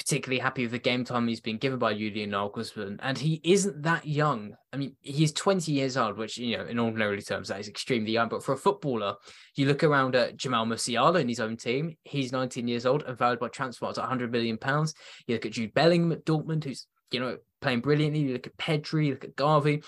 particularly 0.00 0.40
happy 0.40 0.62
with 0.62 0.72
the 0.72 0.78
game 0.78 1.04
time 1.04 1.28
he's 1.28 1.42
been 1.42 1.58
given 1.58 1.78
by 1.78 1.92
Julian 1.92 2.30
Nagelsmann, 2.30 2.98
and 3.02 3.18
he 3.18 3.38
isn't 3.44 3.82
that 3.82 4.06
young. 4.06 4.56
I 4.72 4.78
mean, 4.78 4.96
he's 5.02 5.30
20 5.32 5.70
years 5.72 5.98
old, 5.98 6.16
which 6.16 6.38
you 6.38 6.56
know, 6.56 6.64
in 6.64 6.78
ordinary 6.78 7.20
terms, 7.20 7.48
that 7.48 7.60
is 7.60 7.68
extremely 7.68 8.10
young. 8.10 8.30
But 8.30 8.42
for 8.42 8.54
a 8.54 8.56
footballer, 8.56 9.16
you 9.56 9.66
look 9.66 9.84
around 9.84 10.16
at 10.16 10.38
Jamal 10.38 10.64
Musiala 10.64 11.20
in 11.20 11.28
his 11.28 11.38
own 11.38 11.58
team; 11.58 11.96
he's 12.04 12.32
19 12.32 12.66
years 12.66 12.86
old 12.86 13.02
and 13.02 13.18
valued 13.18 13.40
by 13.40 13.48
transfer 13.48 13.86
at 13.86 13.98
100 13.98 14.32
million 14.32 14.56
pounds. 14.56 14.94
You 15.26 15.34
look 15.34 15.44
at 15.44 15.52
Jude 15.52 15.74
Bellingham 15.74 16.12
at 16.12 16.24
Dortmund, 16.24 16.64
who's 16.64 16.86
you 17.10 17.20
know, 17.20 17.36
playing 17.60 17.80
brilliantly. 17.80 18.20
You 18.20 18.32
look 18.32 18.46
at 18.46 18.56
Pedri, 18.56 19.06
you 19.06 19.12
look 19.12 19.24
at 19.24 19.36
Gavi. 19.36 19.84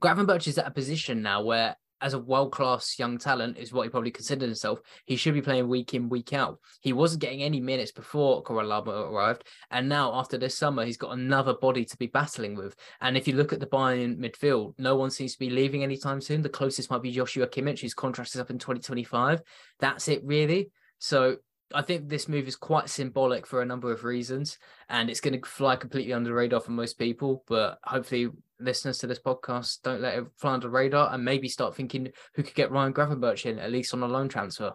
Gravenberch 0.00 0.48
is 0.48 0.58
at 0.58 0.66
a 0.66 0.70
position 0.70 1.22
now 1.22 1.42
where, 1.42 1.76
as 2.00 2.14
a 2.14 2.18
world 2.18 2.52
class 2.52 2.98
young 2.98 3.18
talent, 3.18 3.58
is 3.58 3.72
what 3.72 3.84
he 3.84 3.90
probably 3.90 4.10
considered 4.10 4.46
himself. 4.46 4.80
He 5.06 5.16
should 5.16 5.34
be 5.34 5.42
playing 5.42 5.68
week 5.68 5.94
in, 5.94 6.08
week 6.08 6.32
out. 6.32 6.58
He 6.80 6.92
wasn't 6.92 7.22
getting 7.22 7.42
any 7.42 7.60
minutes 7.60 7.92
before 7.92 8.42
Coralaba 8.42 9.10
arrived. 9.10 9.44
And 9.70 9.88
now, 9.88 10.14
after 10.14 10.38
this 10.38 10.56
summer, 10.56 10.84
he's 10.84 10.96
got 10.96 11.16
another 11.16 11.54
body 11.54 11.84
to 11.84 11.96
be 11.96 12.06
battling 12.06 12.54
with. 12.54 12.76
And 13.00 13.16
if 13.16 13.26
you 13.26 13.34
look 13.34 13.52
at 13.52 13.60
the 13.60 13.66
Bayern 13.66 14.18
midfield, 14.18 14.74
no 14.78 14.96
one 14.96 15.10
seems 15.10 15.32
to 15.32 15.38
be 15.38 15.50
leaving 15.50 15.82
anytime 15.82 16.20
soon. 16.20 16.42
The 16.42 16.48
closest 16.48 16.90
might 16.90 17.02
be 17.02 17.12
Joshua 17.12 17.46
Kimmich, 17.46 17.80
whose 17.80 17.94
contract 17.94 18.34
is 18.34 18.40
up 18.40 18.50
in 18.50 18.58
2025. 18.58 19.42
That's 19.80 20.08
it, 20.08 20.22
really. 20.24 20.70
So 20.98 21.36
I 21.74 21.82
think 21.82 22.08
this 22.08 22.28
move 22.28 22.48
is 22.48 22.56
quite 22.56 22.88
symbolic 22.88 23.46
for 23.46 23.60
a 23.60 23.66
number 23.66 23.92
of 23.92 24.04
reasons, 24.04 24.58
and 24.88 25.10
it's 25.10 25.20
going 25.20 25.38
to 25.38 25.48
fly 25.48 25.76
completely 25.76 26.12
under 26.12 26.30
the 26.30 26.34
radar 26.34 26.60
for 26.60 26.70
most 26.70 26.98
people. 26.98 27.44
But 27.46 27.78
hopefully, 27.84 28.30
listeners 28.60 28.98
to 28.98 29.06
this 29.06 29.18
podcast 29.18 29.82
don't 29.82 30.00
let 30.00 30.18
it 30.18 30.24
fly 30.36 30.54
under 30.54 30.66
the 30.66 30.72
radar 30.72 31.12
and 31.12 31.24
maybe 31.24 31.48
start 31.48 31.76
thinking 31.76 32.08
who 32.34 32.42
could 32.42 32.54
get 32.54 32.70
Ryan 32.70 32.92
Gravenberch 32.92 33.46
in 33.46 33.58
at 33.58 33.70
least 33.70 33.92
on 33.92 34.02
a 34.02 34.08
loan 34.08 34.28
transfer. 34.28 34.72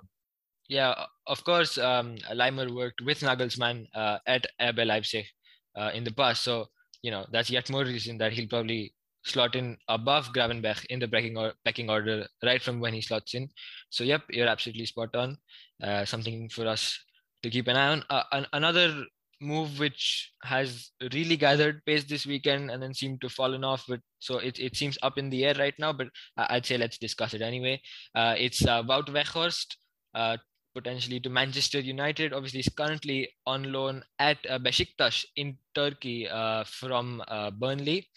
Yeah, 0.70 0.94
of 1.28 1.44
course. 1.44 1.78
Um, 1.78 2.16
Laimer 2.32 2.74
worked 2.74 3.02
with 3.02 3.20
Nagelsmann 3.20 3.88
uh, 3.94 4.20
at 4.26 4.46
RB 4.62 4.86
Leipzig 4.86 5.26
uh, 5.76 5.92
in 5.94 6.04
the 6.04 6.14
past, 6.14 6.44
so 6.44 6.68
you 7.02 7.12
know 7.12 7.26
that's 7.32 7.50
yet 7.50 7.70
more 7.70 7.84
reason 7.84 8.18
that 8.20 8.34
he'll 8.34 8.48
probably 8.48 8.94
slot 9.26 9.56
in 9.56 9.78
above 9.88 10.34
Gravenberch 10.34 10.86
in 10.86 11.00
the 11.00 11.08
pecking, 11.08 11.38
or, 11.38 11.54
pecking 11.66 11.90
order 11.90 12.26
right 12.44 12.62
from 12.62 12.80
when 12.80 12.94
he 12.94 13.02
slots 13.02 13.34
in. 13.34 13.50
So, 13.90 14.04
yep, 14.04 14.24
you're 14.30 14.48
absolutely 14.48 14.86
spot 14.86 15.16
on. 15.16 15.38
Uh, 15.82 16.06
something 16.06 16.50
for 16.50 16.68
us 16.68 16.98
to 17.42 17.50
keep 17.50 17.68
an 17.68 17.76
eye 17.76 17.90
on. 17.90 18.04
Uh, 18.10 18.24
an, 18.32 18.48
another 18.54 19.06
move 19.42 19.78
which 19.80 20.32
has 20.44 20.92
really 21.12 21.36
gathered 21.36 21.84
pace 21.86 22.06
this 22.06 22.26
weekend 22.26 22.72
and 22.72 22.82
then 22.82 22.94
seemed 22.94 23.20
to 23.20 23.28
fallen 23.28 23.62
off 23.62 23.84
but 23.90 24.00
so 24.20 24.38
it, 24.38 24.58
it 24.58 24.74
seems 24.74 24.98
up 25.04 25.18
in 25.18 25.30
the 25.30 25.44
air 25.44 25.54
right 25.60 25.74
now 25.78 25.92
but 25.92 26.08
i'd 26.38 26.66
say 26.66 26.78
let's 26.78 26.98
discuss 26.98 27.34
it 27.34 27.42
anyway 27.42 27.78
uh, 28.16 28.36
it's 28.38 28.66
uh, 28.66 28.82
Wout 28.84 29.08
Weghorst 29.10 29.76
uh, 30.16 30.38
potentially 30.74 31.20
to 31.20 31.30
Manchester 31.30 31.80
United. 31.80 32.34
Obviously, 32.34 32.60
he's 32.60 32.74
currently 32.74 33.30
on 33.46 33.72
loan 33.72 34.04
at 34.20 34.38
uh, 34.50 34.60
Besiktas 34.60 35.26
in 35.36 35.58
Turkey 35.76 36.28
uh, 36.28 36.64
from 36.66 37.22
uh, 37.28 37.52
Burnley. 37.52 38.08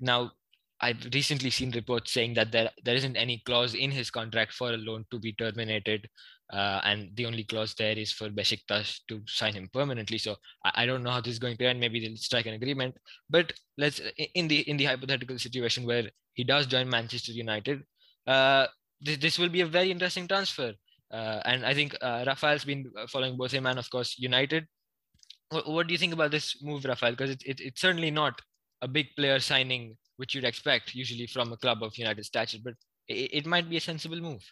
Now, 0.00 0.32
I've 0.80 1.04
recently 1.12 1.50
seen 1.50 1.70
reports 1.72 2.10
saying 2.12 2.34
that 2.34 2.52
there 2.52 2.70
there 2.84 2.94
isn't 2.94 3.16
any 3.16 3.42
clause 3.44 3.74
in 3.74 3.90
his 3.90 4.10
contract 4.10 4.52
for 4.54 4.72
a 4.72 4.78
loan 4.78 5.04
to 5.10 5.18
be 5.18 5.32
terminated, 5.34 6.08
uh, 6.52 6.80
and 6.84 7.14
the 7.16 7.26
only 7.26 7.44
clause 7.44 7.74
there 7.74 7.98
is 7.98 8.12
for 8.12 8.30
Besiktas 8.30 9.00
to 9.08 9.20
sign 9.26 9.52
him 9.52 9.68
permanently. 9.72 10.16
So 10.16 10.36
I, 10.64 10.82
I, 10.82 10.86
don't 10.86 11.02
know 11.02 11.10
how 11.10 11.20
this 11.20 11.34
is 11.34 11.38
going 11.38 11.58
to 11.58 11.66
end. 11.66 11.80
Maybe 11.80 12.00
they'll 12.00 12.16
strike 12.16 12.46
an 12.46 12.54
agreement. 12.54 12.96
But 13.28 13.52
let's 13.76 14.00
in 14.34 14.48
the 14.48 14.60
in 14.60 14.78
the 14.78 14.86
hypothetical 14.86 15.38
situation 15.38 15.84
where 15.84 16.10
he 16.32 16.44
does 16.44 16.66
join 16.66 16.88
Manchester 16.88 17.32
United, 17.32 17.82
uh, 18.26 18.66
this, 19.00 19.18
this 19.18 19.38
will 19.38 19.50
be 19.50 19.60
a 19.60 19.66
very 19.66 19.90
interesting 19.90 20.26
transfer. 20.26 20.72
Uh, 21.12 21.40
and 21.44 21.66
I 21.66 21.74
think 21.74 21.94
uh, 22.00 22.24
Rafael's 22.26 22.64
been 22.64 22.90
following 23.08 23.36
both 23.36 23.52
him 23.52 23.66
and 23.66 23.78
of 23.78 23.90
course 23.90 24.18
United. 24.18 24.66
What, 25.50 25.68
what 25.68 25.86
do 25.88 25.92
you 25.92 25.98
think 25.98 26.14
about 26.14 26.30
this 26.30 26.62
move, 26.62 26.84
Rafael? 26.84 27.10
Because 27.10 27.30
it, 27.30 27.42
it, 27.44 27.60
it's 27.60 27.80
certainly 27.80 28.10
not 28.10 28.40
a 28.82 28.88
big 28.88 29.08
player 29.16 29.40
signing 29.40 29.96
which 30.20 30.34
you'd 30.34 30.44
expect 30.44 30.94
usually 30.94 31.26
from 31.26 31.50
a 31.50 31.56
club 31.56 31.82
of 31.82 31.96
United 31.96 32.24
stature, 32.26 32.58
but 32.62 32.74
it, 33.08 33.30
it 33.32 33.46
might 33.46 33.70
be 33.70 33.78
a 33.78 33.80
sensible 33.80 34.20
move. 34.20 34.44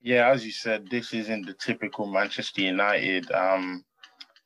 Yeah, 0.00 0.30
as 0.30 0.46
you 0.46 0.52
said, 0.52 0.86
this 0.88 1.12
isn't 1.12 1.46
the 1.46 1.54
typical 1.54 2.06
Manchester 2.06 2.60
United 2.60 3.28
um, 3.32 3.84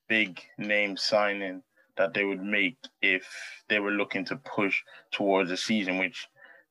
big 0.09 0.41
name 0.57 0.97
signing 0.97 1.63
that 1.99 2.15
they 2.15 2.25
would 2.25 2.43
make 2.43 2.79
if 3.03 3.27
they 3.69 3.79
were 3.79 3.91
looking 3.91 4.25
to 4.25 4.37
push 4.37 4.81
towards 5.11 5.51
a 5.51 5.57
season, 5.57 5.99
which 5.99 6.27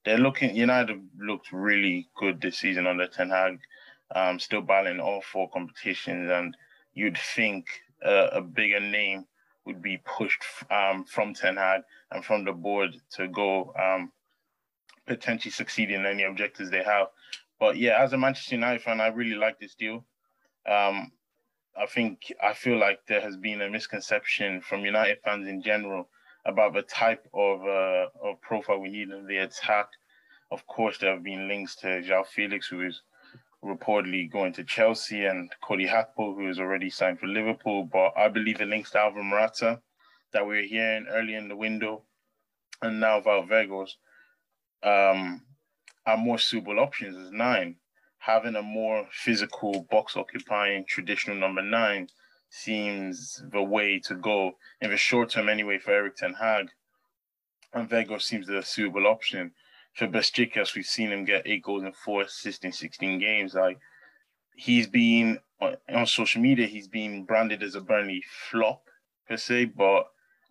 they're 0.05 0.17
looking. 0.17 0.55
United 0.55 0.99
looked 1.19 1.51
really 1.51 2.07
good 2.15 2.41
this 2.41 2.57
season 2.57 2.87
under 2.87 3.07
Ten 3.07 3.29
Hag, 3.29 3.59
um, 4.15 4.39
still 4.39 4.61
battling 4.61 4.99
all 4.99 5.21
four 5.21 5.51
competitions, 5.51 6.31
and 6.31 6.57
you'd 6.95 7.17
think 7.35 7.67
uh, 8.03 8.29
a 8.31 8.41
bigger 8.41 8.79
name 8.79 9.25
would 9.67 9.81
be 9.81 10.01
pushed 10.03 10.43
um, 10.71 11.05
from 11.05 11.33
Ten 11.33 11.57
Hag 11.57 11.81
and 12.11 12.25
from 12.25 12.43
the 12.45 12.53
board 12.53 12.95
to 13.15 13.27
go 13.27 13.73
um, 13.79 14.11
potentially 15.05 15.51
succeed 15.51 15.91
in 15.91 16.05
any 16.05 16.23
objectives 16.23 16.69
they 16.69 16.83
have. 16.83 17.07
But 17.59 17.77
yeah, 17.77 18.01
as 18.01 18.13
a 18.13 18.17
Manchester 18.17 18.55
United 18.55 18.81
fan, 18.81 19.01
I 19.01 19.07
really 19.07 19.35
like 19.35 19.59
this 19.59 19.75
deal. 19.75 20.05
Um, 20.67 21.11
I 21.79 21.85
think 21.85 22.33
I 22.43 22.53
feel 22.53 22.79
like 22.79 22.99
there 23.07 23.21
has 23.21 23.37
been 23.37 23.61
a 23.61 23.69
misconception 23.69 24.61
from 24.61 24.85
United 24.85 25.19
fans 25.23 25.47
in 25.47 25.61
general 25.61 26.09
about 26.45 26.73
the 26.73 26.81
type 26.81 27.27
of 27.33 27.61
uh, 27.61 28.07
of 28.23 28.41
profile 28.41 28.79
we 28.79 28.89
need 28.89 29.09
in 29.09 29.27
the 29.27 29.37
attack. 29.37 29.87
Of 30.49 30.65
course, 30.65 30.97
there 30.97 31.13
have 31.13 31.23
been 31.23 31.47
links 31.47 31.75
to 31.77 31.87
João 32.01 32.25
Felix, 32.25 32.67
who 32.67 32.81
is 32.81 33.01
reportedly 33.63 34.31
going 34.31 34.53
to 34.53 34.63
Chelsea, 34.63 35.25
and 35.25 35.51
Cody 35.61 35.87
Gakpo, 35.87 36.35
who 36.35 36.47
is 36.47 36.59
already 36.59 36.89
signed 36.89 37.19
for 37.19 37.27
Liverpool. 37.27 37.83
But 37.91 38.13
I 38.17 38.27
believe 38.27 38.59
the 38.59 38.65
links 38.65 38.91
to 38.91 38.99
Alvaro 38.99 39.23
Morata 39.23 39.81
that 40.33 40.45
we 40.45 40.59
are 40.59 40.63
hearing 40.63 41.07
early 41.09 41.35
in 41.35 41.47
the 41.47 41.55
window, 41.55 42.03
and 42.81 42.99
now 42.99 43.21
Wout 43.21 43.49
Weghorst, 43.49 43.95
um, 44.83 45.41
are 46.05 46.17
more 46.17 46.37
suitable 46.37 46.79
options 46.79 47.17
as 47.17 47.31
nine. 47.31 47.77
Having 48.19 48.55
a 48.55 48.61
more 48.61 49.07
physical, 49.11 49.87
box 49.89 50.17
occupying 50.17 50.85
traditional 50.85 51.37
number 51.37 51.61
nine 51.61 52.07
seems 52.49 53.41
the 53.51 53.61
way 53.61 53.99
to 53.99 54.15
go 54.15 54.53
in 54.81 54.91
the 54.91 54.97
short 54.97 55.29
term, 55.29 55.49
anyway, 55.49 55.77
for 55.77 55.91
Erik 55.91 56.15
Ten 56.15 56.33
Hag. 56.33 56.69
And 57.73 57.89
Weghorst 57.89 58.23
seems 58.23 58.47
the 58.47 58.61
suitable 58.61 59.07
option 59.07 59.51
for 59.97 60.07
Besiktas, 60.07 60.75
we've 60.75 60.85
seen 60.85 61.11
him 61.11 61.25
get 61.25 61.47
eight 61.47 61.63
goals 61.63 61.81
and 61.81 61.95
four 61.95 62.21
assists 62.21 62.63
in 62.63 62.71
16 62.71 63.17
games. 63.17 63.55
Like 63.55 63.79
he's 64.55 64.85
been 64.85 65.39
on 65.59 66.05
social 66.05 66.39
media, 66.39 66.67
he's 66.67 66.87
been 66.87 67.23
branded 67.23 67.63
as 67.63 67.73
a 67.73 67.81
Burnley 67.81 68.23
flop 68.51 68.83
per 69.27 69.37
se, 69.37 69.65
but 69.65 70.05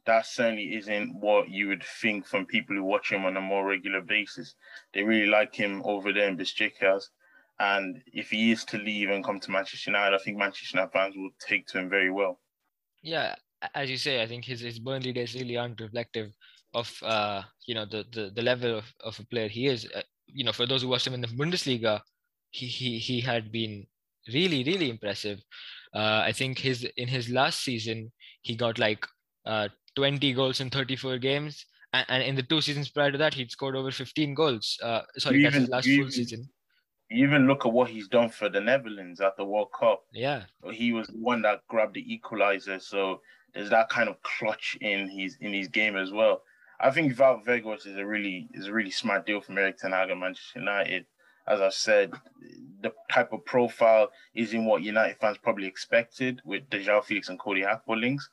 that 0.04 0.26
certainly 0.26 0.74
isn't 0.74 1.14
what 1.14 1.48
you 1.48 1.68
would 1.68 1.84
think 2.00 2.26
from 2.26 2.44
people 2.44 2.74
who 2.74 2.82
watch 2.82 3.12
him 3.12 3.24
on 3.24 3.36
a 3.36 3.40
more 3.40 3.64
regular 3.64 4.00
basis. 4.00 4.56
They 4.92 5.04
really 5.04 5.30
like 5.30 5.54
him 5.54 5.80
over 5.84 6.12
there 6.12 6.28
in 6.28 6.36
Besiktas. 6.36 7.04
And 7.60 8.02
if 8.12 8.30
he 8.30 8.50
is 8.50 8.64
to 8.66 8.78
leave 8.78 9.10
and 9.10 9.24
come 9.24 9.38
to 9.40 9.50
Manchester 9.52 9.90
United, 9.90 10.16
I 10.16 10.18
think 10.18 10.38
Manchester 10.38 10.76
United 10.76 10.92
fans 10.92 11.16
will 11.16 11.30
take 11.38 11.68
to 11.68 11.78
him 11.78 11.88
very 11.88 12.10
well. 12.10 12.40
Yeah, 13.00 13.36
as 13.76 13.88
you 13.90 13.96
say, 13.96 14.20
I 14.20 14.26
think 14.26 14.44
his, 14.44 14.60
his 14.60 14.80
Burnley 14.80 15.12
days 15.12 15.34
really 15.34 15.56
aren't 15.56 15.80
reflective 15.80 16.32
of 16.74 16.92
uh, 17.02 17.42
you 17.66 17.74
know 17.74 17.84
the, 17.84 18.04
the 18.12 18.30
the 18.34 18.42
level 18.42 18.78
of, 18.78 18.84
of 19.04 19.18
a 19.18 19.26
player 19.26 19.48
he 19.48 19.66
is. 19.66 19.86
Uh, 19.94 20.02
you 20.26 20.44
know, 20.44 20.52
for 20.52 20.66
those 20.66 20.82
who 20.82 20.88
watched 20.88 21.06
him 21.06 21.14
in 21.14 21.20
the 21.20 21.28
Bundesliga, 21.28 22.00
he 22.50 22.66
he 22.66 22.98
he 22.98 23.20
had 23.20 23.52
been 23.52 23.86
really 24.32 24.64
really 24.64 24.90
impressive. 24.90 25.40
Uh, 25.94 26.22
I 26.24 26.32
think 26.32 26.58
his 26.58 26.84
in 26.96 27.08
his 27.08 27.30
last 27.30 27.62
season 27.62 28.12
he 28.42 28.54
got 28.54 28.78
like 28.78 29.06
uh, 29.44 29.68
20 29.96 30.32
goals 30.34 30.60
in 30.60 30.70
34 30.70 31.18
games, 31.18 31.64
and, 31.92 32.06
and, 32.08 32.22
in 32.22 32.34
the 32.34 32.42
two 32.42 32.60
seasons 32.60 32.88
prior 32.88 33.10
to 33.10 33.18
that 33.18 33.34
he'd 33.34 33.50
scored 33.50 33.76
over 33.76 33.90
15 33.90 34.34
goals. 34.34 34.76
Uh, 34.82 35.02
sorry, 35.18 35.42
that's 35.42 35.56
his 35.56 35.68
last 35.68 35.88
full 35.88 36.10
season. 36.10 36.48
You 37.08 37.24
even 37.24 37.46
look 37.46 37.64
at 37.64 37.72
what 37.72 37.88
he's 37.88 38.08
done 38.08 38.28
for 38.28 38.48
the 38.48 38.60
Netherlands 38.60 39.20
at 39.20 39.36
the 39.36 39.44
World 39.44 39.68
Cup. 39.78 40.02
Yeah, 40.12 40.44
he 40.72 40.92
was 40.92 41.06
the 41.06 41.18
one 41.18 41.42
that 41.42 41.60
grabbed 41.68 41.94
the 41.94 42.12
equalizer. 42.12 42.80
So 42.80 43.20
there's 43.54 43.70
that 43.70 43.88
kind 43.88 44.08
of 44.08 44.20
clutch 44.22 44.76
in 44.80 45.08
his 45.08 45.36
in 45.40 45.52
his 45.52 45.68
game 45.68 45.96
as 45.96 46.12
well. 46.12 46.42
I 46.78 46.90
think 46.90 47.14
Wout 47.16 47.46
Weghorst 47.46 47.86
is 47.86 47.96
a 47.96 48.04
really 48.04 48.48
is 48.52 48.66
a 48.66 48.72
really 48.72 48.90
smart 48.90 49.26
deal 49.26 49.40
from 49.40 49.56
Erik 49.56 49.78
Ten 49.78 49.92
Hag 49.92 50.10
and 50.10 50.20
Manchester 50.20 50.58
United. 50.58 51.06
As 51.48 51.60
I 51.60 51.70
said, 51.70 52.12
the 52.82 52.92
type 53.10 53.32
of 53.32 53.44
profile 53.44 54.10
is 54.34 54.52
in 54.52 54.64
what 54.64 54.82
United 54.82 55.16
fans 55.18 55.38
probably 55.38 55.66
expected 55.66 56.42
with 56.44 56.68
João 56.68 57.02
Felix 57.04 57.28
and 57.28 57.38
Cody 57.38 57.62
Gakpo 57.62 57.98
links. 57.98 58.28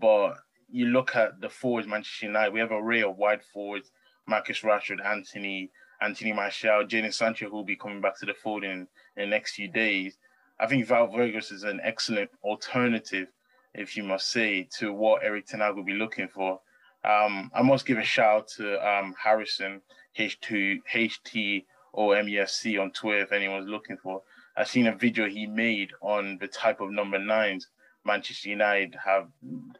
But 0.00 0.34
you 0.68 0.86
look 0.86 1.16
at 1.16 1.40
the 1.40 1.48
forwards, 1.48 1.86
Manchester 1.86 2.26
United, 2.26 2.52
we 2.52 2.60
have 2.60 2.72
a 2.72 2.76
array 2.76 3.02
of 3.02 3.16
wide 3.16 3.42
forwards, 3.42 3.90
Marcus 4.26 4.60
Rashford, 4.60 5.04
Antony, 5.04 5.70
Anthony 6.02 6.32
Martial, 6.32 6.84
Jadon 6.84 7.14
Sancho, 7.14 7.48
who 7.48 7.56
will 7.56 7.64
be 7.64 7.76
coming 7.76 8.00
back 8.00 8.18
to 8.18 8.26
the 8.26 8.34
fold 8.34 8.64
in, 8.64 8.70
in 8.70 8.88
the 9.16 9.26
next 9.26 9.54
few 9.54 9.68
days. 9.68 10.18
I 10.60 10.66
think 10.66 10.86
Wout 10.88 11.12
Weghorst 11.14 11.52
is 11.52 11.62
an 11.62 11.80
excellent 11.82 12.30
alternative, 12.42 13.28
if 13.72 13.96
you 13.96 14.02
must 14.02 14.30
say, 14.30 14.68
to 14.78 14.92
what 14.92 15.22
Erik 15.22 15.46
Ten 15.46 15.60
Hag 15.60 15.76
will 15.76 15.84
be 15.84 15.94
looking 15.94 16.28
for. 16.28 16.60
Um, 17.04 17.50
I 17.54 17.62
must 17.62 17.86
give 17.86 17.98
a 17.98 18.02
shout 18.02 18.36
out 18.36 18.48
to 18.56 18.88
um, 18.88 19.14
Harrison 19.22 19.80
H2 20.18 20.80
HT 20.92 21.64
or 21.92 22.14
MEFC 22.14 22.80
on 22.80 22.90
Twitter 22.90 23.22
if 23.22 23.32
anyone's 23.32 23.68
looking 23.68 23.96
for. 23.96 24.22
I've 24.56 24.68
seen 24.68 24.88
a 24.88 24.94
video 24.94 25.28
he 25.28 25.46
made 25.46 25.92
on 26.00 26.38
the 26.40 26.48
type 26.48 26.80
of 26.80 26.90
number 26.90 27.18
nines 27.18 27.68
Manchester 28.04 28.48
United 28.48 28.96
have 29.04 29.28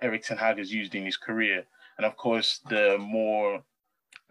Erik 0.02 0.22
Ten 0.22 0.36
Hag 0.36 0.58
has 0.58 0.72
used 0.72 0.94
in 0.94 1.04
his 1.04 1.16
career, 1.16 1.64
and 1.96 2.06
of 2.06 2.16
course 2.16 2.60
the 2.68 2.96
more 2.98 3.62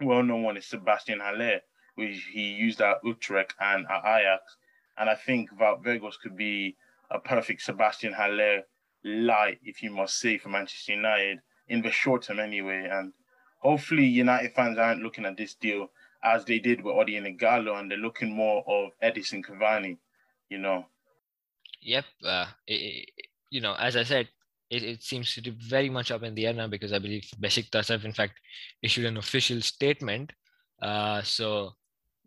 well-known 0.00 0.42
one 0.42 0.56
is 0.56 0.66
Sebastian 0.66 1.20
Haller, 1.20 1.60
which 1.96 2.28
he 2.32 2.52
used 2.52 2.80
at 2.80 2.98
Utrecht 3.04 3.54
and 3.60 3.86
at 3.90 4.04
Ajax. 4.04 4.56
And 4.96 5.10
I 5.10 5.14
think 5.14 5.50
Wout 5.52 5.84
Weghorst 5.84 6.20
could 6.22 6.36
be 6.36 6.76
a 7.10 7.18
perfect 7.18 7.62
Sebastian 7.62 8.12
Haller 8.12 8.62
light, 9.04 9.58
if 9.64 9.82
you 9.82 9.90
must 9.90 10.18
say, 10.18 10.38
for 10.38 10.48
Manchester 10.48 10.92
United 10.92 11.40
in 11.68 11.82
the 11.82 11.90
short 11.90 12.22
term 12.22 12.40
anyway. 12.40 12.88
And 12.90 13.12
hopefully 13.58 14.04
United 14.04 14.52
fans 14.54 14.78
aren't 14.78 15.02
looking 15.02 15.26
at 15.26 15.36
this 15.36 15.54
deal 15.54 15.90
as 16.22 16.44
they 16.44 16.58
did 16.58 16.82
with 16.82 16.94
Odion 16.94 17.38
Ighalo 17.38 17.78
and 17.78 17.90
they're 17.90 17.98
looking 17.98 18.34
more 18.34 18.64
of 18.66 18.90
Edinson 19.02 19.44
Cavani, 19.44 19.98
you 20.48 20.58
know. 20.58 20.86
Yep. 21.82 22.04
Uh, 22.24 22.46
it, 22.66 23.10
you 23.50 23.60
know, 23.60 23.74
as 23.74 23.96
I 23.96 24.02
said, 24.02 24.28
it, 24.70 24.82
it 24.82 25.02
seems 25.02 25.34
to 25.34 25.40
be 25.40 25.50
very 25.50 25.88
much 25.88 26.10
up 26.10 26.22
in 26.22 26.34
the 26.34 26.46
air 26.46 26.52
now 26.52 26.66
because 26.66 26.92
I 26.92 26.98
believe 26.98 27.24
Besiktas 27.40 27.88
have 27.88 28.04
in 28.04 28.12
fact 28.12 28.34
issued 28.82 29.06
an 29.06 29.16
official 29.16 29.60
statement. 29.60 30.32
Uh, 30.82 31.22
so 31.22 31.72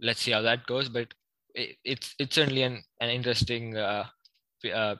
let's 0.01 0.21
see 0.21 0.31
how 0.31 0.41
that 0.41 0.65
goes. 0.65 0.89
But 0.89 1.13
it, 1.53 1.77
it's 1.83 2.15
it's 2.17 2.35
certainly 2.35 2.63
an, 2.63 2.81
an 2.99 3.09
interesting 3.09 3.77
uh, 3.77 4.05
uh, 4.73 4.95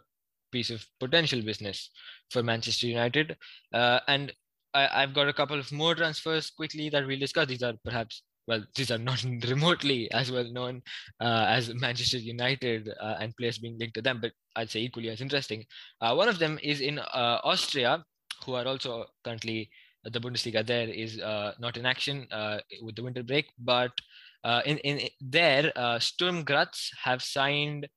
piece 0.52 0.70
of 0.70 0.86
potential 0.99 1.41
business 1.41 1.89
for 2.30 2.43
Manchester 2.43 2.88
United. 2.88 3.38
Uh, 3.74 3.99
and 4.08 4.34
I, 4.74 5.02
have 5.02 5.14
got 5.14 5.28
a 5.28 5.34
couple 5.34 5.60
of 5.60 5.72
more 5.72 5.95
transfers 5.95 6.49
quickly 6.49 6.89
that 6.89 7.06
we'll 7.06 7.20
discuss. 7.20 7.47
These 7.47 7.64
are 7.64 7.74
perhaps, 7.84 8.24
well, 8.47 8.64
these 8.76 8.91
are 8.91 8.97
not 8.97 9.24
remotely 9.47 10.10
as 10.12 10.32
well 10.32 10.49
known 10.52 10.82
uh, 11.20 11.45
as 11.47 11.74
Manchester 11.74 12.18
United 12.18 12.89
uh, 13.02 13.16
and 13.20 13.36
players 13.36 13.58
being 13.58 13.78
linked 13.78 13.95
to 13.95 14.02
them, 14.02 14.20
but 14.22 14.32
I'd 14.56 14.70
say 14.70 14.82
equally 14.82 15.10
as 15.10 15.22
interesting. 15.22 15.66
Uh, 15.99 16.14
one 16.16 16.30
of 16.30 16.39
them 16.39 16.60
is 16.64 16.82
in 16.82 16.99
uh, 16.99 17.39
Austria, 17.43 18.04
who 18.45 18.54
are 18.56 18.66
also 18.66 19.06
currently 19.24 19.70
the 20.04 20.20
Bundesliga 20.20 20.66
there 20.66 20.88
is 20.88 21.20
uh, 21.20 21.54
not 21.60 21.78
in 21.78 21.86
action 21.86 22.28
with 22.82 22.95
the 22.95 23.04
winter 23.04 23.22
break, 23.22 23.45
but 23.60 23.91
in, 24.66 24.80
in 24.80 25.08
there, 25.20 25.72
Sturm 25.99 26.43
Graz 26.43 26.89
have 27.04 27.22
signed 27.22 27.88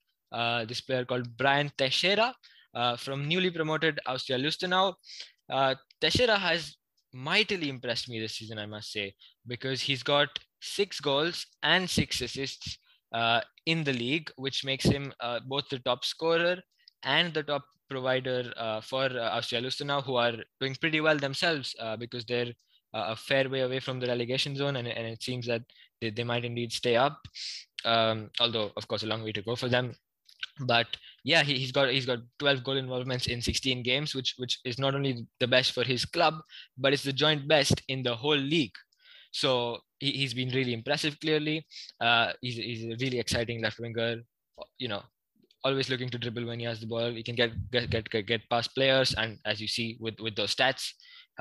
this 0.66 0.80
player 0.80 1.05
called 1.05 1.37
Bryan 1.37 1.70
Teixeira, 1.78 2.35
uh, 2.74 2.97
from 2.97 3.28
newly 3.28 3.51
promoted 3.51 4.01
Austria 4.07 4.39
Lustenau. 4.39 4.95
Uh, 5.51 5.74
Teixeira 6.01 6.37
has 6.37 6.76
mightily 7.12 7.68
impressed 7.68 8.09
me 8.09 8.18
this 8.20 8.37
season, 8.37 8.59
I 8.59 8.66
must 8.66 8.91
say, 8.91 9.14
because 9.47 9.80
he's 9.80 10.03
got 10.03 10.28
six 10.61 11.01
goals 11.01 11.47
and 11.62 11.89
six 11.89 12.20
assists 12.20 12.78
uh, 13.12 13.41
in 13.66 13.85
the 13.85 13.93
league, 13.93 14.30
which 14.37 14.64
makes 14.64 14.85
him 14.85 15.12
uh, 15.20 15.41
both 15.47 15.68
the 15.68 15.78
top 15.78 16.05
scorer 16.05 16.57
and 17.05 17.32
the 17.32 17.43
top 17.43 17.64
provider 17.89 18.53
uh, 18.57 18.80
for 18.80 19.05
uh, 19.05 19.37
Austria 19.37 19.61
Lustenau, 19.61 20.03
who 20.03 20.16
are 20.16 20.35
doing 20.61 20.74
pretty 20.80 21.01
well 21.01 21.16
themselves 21.16 21.74
uh, 21.78 21.97
because 21.97 22.24
they're 22.24 22.53
uh, 22.95 23.07
a 23.09 23.16
fair 23.16 23.49
way 23.49 23.61
away 23.61 23.80
from 23.80 24.01
the 24.01 24.07
relegation 24.07 24.57
zone, 24.57 24.76
and, 24.76 24.89
and 24.89 25.07
it 25.07 25.22
seems 25.22 25.47
that 25.47 25.62
they, 26.01 26.11
they 26.11 26.24
might 26.24 26.45
indeed 26.45 26.72
stay 26.72 26.97
up. 26.97 27.20
Um, 27.85 28.30
although, 28.41 28.72
of 28.76 28.89
course, 28.89 29.03
a 29.03 29.07
long 29.07 29.22
way 29.22 29.32
to 29.32 29.43
go 29.43 29.55
for 29.55 29.68
them. 29.68 29.95
But 30.61 30.86
yeah, 31.24 31.42
he, 31.42 31.59
he's 31.59 31.72
got 31.72 31.90
he's 31.90 32.07
got 32.07 32.20
12 32.38 32.62
goal 32.64 32.76
involvements 32.76 33.26
in 33.26 33.40
16 33.42 33.82
games, 33.82 34.14
which 34.14 34.34
which 34.36 34.61
is 34.64 34.78
not 34.78 34.95
only 34.95 35.26
the 35.40 35.49
best 35.49 35.72
for 35.72 35.84
his 35.84 36.05
club, 36.05 36.34
but 36.78 36.92
it's 36.92 37.03
the 37.03 37.12
joint 37.12 37.49
best 37.49 37.82
in 37.88 38.03
the 38.03 38.14
whole 38.14 38.36
league. 38.36 38.76
So 39.32 39.78
he, 39.99 40.22
has 40.22 40.34
been 40.34 40.51
really 40.51 40.72
impressive. 40.72 41.18
Clearly, 41.18 41.66
uh, 42.01 42.32
he's 42.40 42.57
he's 42.57 42.84
a 42.84 42.97
really 43.01 43.18
exciting 43.18 43.62
left 43.62 43.80
winger. 43.80 44.22
You 44.78 44.88
know, 44.88 45.03
always 45.64 45.88
looking 45.88 46.11
to 46.11 46.18
dribble 46.18 46.47
when 46.47 46.61
he 46.61 46.66
has 46.66 46.80
the 46.80 46.86
ball. 46.86 47.11
He 47.11 47.22
can 47.22 47.34
get 47.34 47.51
get 47.72 47.90
get 47.90 48.26
get, 48.26 48.49
past 48.49 48.74
players, 48.74 49.14
and 49.14 49.38
as 49.45 49.61
you 49.61 49.66
see 49.66 49.97
with 49.99 50.20
with 50.20 50.36
those 50.36 50.55
stats, 50.55 50.92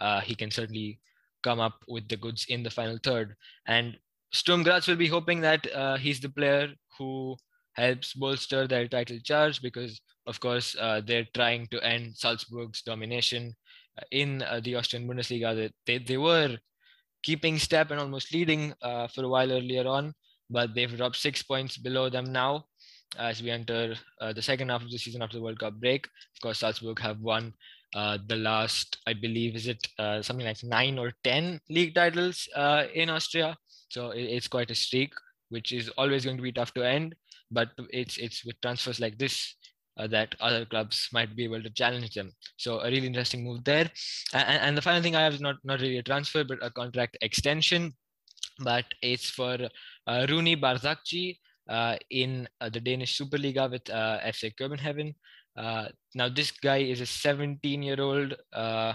uh, 0.02 0.22
he 0.22 0.34
can 0.34 0.50
certainly 0.50 1.00
come 1.44 1.60
up 1.60 1.84
with 1.88 2.08
the 2.08 2.18
goods 2.18 2.46
in 2.50 2.64
the 2.64 2.72
final 2.72 2.98
third. 3.04 3.36
And 3.68 3.98
Sturm 4.32 4.64
Graz 4.64 4.88
will 4.88 4.96
be 4.96 5.08
hoping 5.08 5.42
that 5.42 5.68
uh, 5.76 5.98
he's 5.98 6.20
the 6.20 6.30
player 6.30 6.74
who 6.98 7.36
helps 7.74 8.14
bolster 8.14 8.68
their 8.68 8.88
title 8.88 9.20
charge 9.24 9.62
because, 9.62 10.02
of 10.28 10.40
course, 10.40 10.76
uh, 10.80 11.02
they're 11.06 11.28
trying 11.34 11.68
to 11.68 11.84
end 11.84 12.16
Salzburg's 12.16 12.82
domination 12.82 13.56
uh, 13.98 14.04
in 14.12 14.44
uh, 14.44 14.60
the 14.64 14.76
Austrian 14.76 15.08
Bundesliga. 15.08 15.72
They, 15.86 15.98
they 15.98 16.18
were 16.18 16.58
keeping 17.24 17.58
step 17.58 17.92
and 17.92 18.00
almost 18.00 18.34
leading 18.34 18.74
uh, 18.82 19.08
for 19.08 19.24
a 19.24 19.30
while 19.30 19.52
earlier 19.52 19.88
on, 19.88 20.14
but 20.50 20.76
they've 20.76 20.96
dropped 20.96 21.16
six 21.16 21.42
points 21.42 21.78
below 21.78 22.10
them 22.10 22.32
now 22.32 22.66
as 23.18 23.42
we 23.42 23.50
enter 23.50 23.96
uh, 24.22 24.34
the 24.34 24.42
second 24.42 24.70
half 24.70 24.82
of 24.82 24.92
the 24.92 24.98
season 24.98 25.22
after 25.22 25.38
the 25.38 25.44
World 25.44 25.60
Cup 25.60 25.76
break. 25.76 26.06
Of 26.06 26.42
course, 26.42 26.60
Salzburg 26.60 27.00
have 27.00 27.20
won 27.20 27.54
uh, 27.96 28.18
the 28.28 28.36
last, 28.36 28.98
I 29.08 29.14
believe, 29.14 29.56
is 29.56 29.68
it 29.68 29.88
uh, 30.00 30.22
something 30.22 30.46
like 30.46 30.64
nine 30.64 30.98
or 30.98 31.14
10 31.24 31.60
league 31.70 31.96
titles 31.96 32.48
uh, 32.56 32.86
in 32.94 33.10
Austria. 33.10 33.56
So 33.90 34.12
it, 34.12 34.24
it's 34.24 34.48
quite 34.48 34.72
a 34.72 34.76
streak, 34.76 35.14
which 35.50 35.72
is 35.72 35.90
always 35.90 36.26
going 36.26 36.38
to 36.38 36.44
be 36.44 36.52
tough 36.52 36.74
to 36.74 36.84
end. 36.84 37.16
But 37.54 37.70
it's 37.90 38.18
it's 38.18 38.44
with 38.46 38.60
transfers 38.62 39.00
like 39.00 39.18
this 39.18 39.56
uh, 39.98 40.08
that 40.08 40.36
other 40.40 40.66
clubs 40.66 41.10
might 41.14 41.36
be 41.36 41.44
able 41.44 41.62
to 41.62 41.70
challenge 41.70 42.14
them. 42.14 42.32
So 42.58 42.80
a 42.80 42.90
really 42.90 43.08
interesting 43.08 43.44
move 43.44 43.64
there. 43.64 43.90
And, 44.34 44.60
and 44.62 44.78
the 44.78 44.82
final 44.82 45.02
thing 45.02 45.16
I 45.16 45.22
have 45.22 45.36
is 45.36 45.42
not, 45.42 45.58
not 45.64 45.82
really 45.82 45.98
a 45.98 46.04
transfer, 46.04 46.44
but 46.44 46.58
a 46.62 46.72
contract 46.72 47.18
extension. 47.22 47.94
But 48.60 48.86
it's 49.02 49.30
for 49.30 49.58
uh, 50.08 50.26
Roony 50.28 50.60
Bardghji, 50.60 51.38
uh, 51.70 51.96
in 52.10 52.48
uh, 52.60 52.70
the 52.70 52.80
Danish 52.80 53.18
Superliga 53.18 53.70
with 53.70 53.90
uh, 53.90 54.20
FC 54.20 54.56
Copenhagen. 54.58 55.16
Uh, 55.56 55.88
now, 56.16 56.30
this 56.30 56.52
guy 56.52 56.78
is 56.78 57.02
a 57.02 57.06
17 57.06 57.82
year 57.82 58.02
old, 58.02 58.36
uh, 58.52 58.94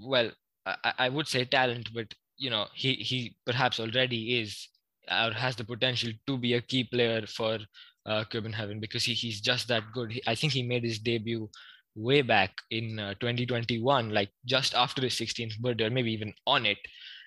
well, 0.00 0.30
I, 0.64 0.92
I, 0.98 1.08
would 1.08 1.26
say 1.26 1.44
talent, 1.44 1.90
but 1.92 2.06
you 2.36 2.48
know, 2.48 2.66
he, 2.74 2.94
he 2.94 3.36
perhaps 3.44 3.80
already 3.80 4.40
is 4.40 4.68
or 5.10 5.32
has 5.32 5.56
the 5.56 5.64
potential 5.64 6.10
to 6.26 6.38
be 6.38 6.54
a 6.54 6.60
key 6.60 6.84
player 6.84 7.26
for 7.26 7.58
uh, 8.06 8.24
Copenhagen 8.24 8.80
because 8.80 9.04
he, 9.04 9.14
he's 9.14 9.40
just 9.40 9.68
that 9.68 9.84
good. 9.92 10.12
He, 10.12 10.22
I 10.26 10.34
think 10.34 10.52
he 10.52 10.62
made 10.62 10.84
his 10.84 10.98
debut 10.98 11.48
way 11.94 12.22
back 12.22 12.52
in 12.70 12.98
uh, 12.98 13.14
2021, 13.20 14.10
like 14.10 14.30
just 14.44 14.74
after 14.74 15.02
his 15.02 15.14
16th 15.14 15.58
birthday, 15.58 15.84
or 15.84 15.90
maybe 15.90 16.12
even 16.12 16.32
on 16.46 16.66
it. 16.66 16.78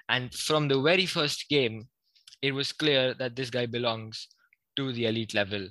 And 0.09 0.33
from 0.33 0.67
the 0.67 0.81
very 0.81 1.05
first 1.05 1.49
game, 1.49 1.87
it 2.41 2.53
was 2.53 2.71
clear 2.71 3.13
that 3.15 3.35
this 3.35 3.49
guy 3.49 3.65
belongs 3.65 4.27
to 4.75 4.91
the 4.91 5.05
elite 5.05 5.33
level. 5.33 5.67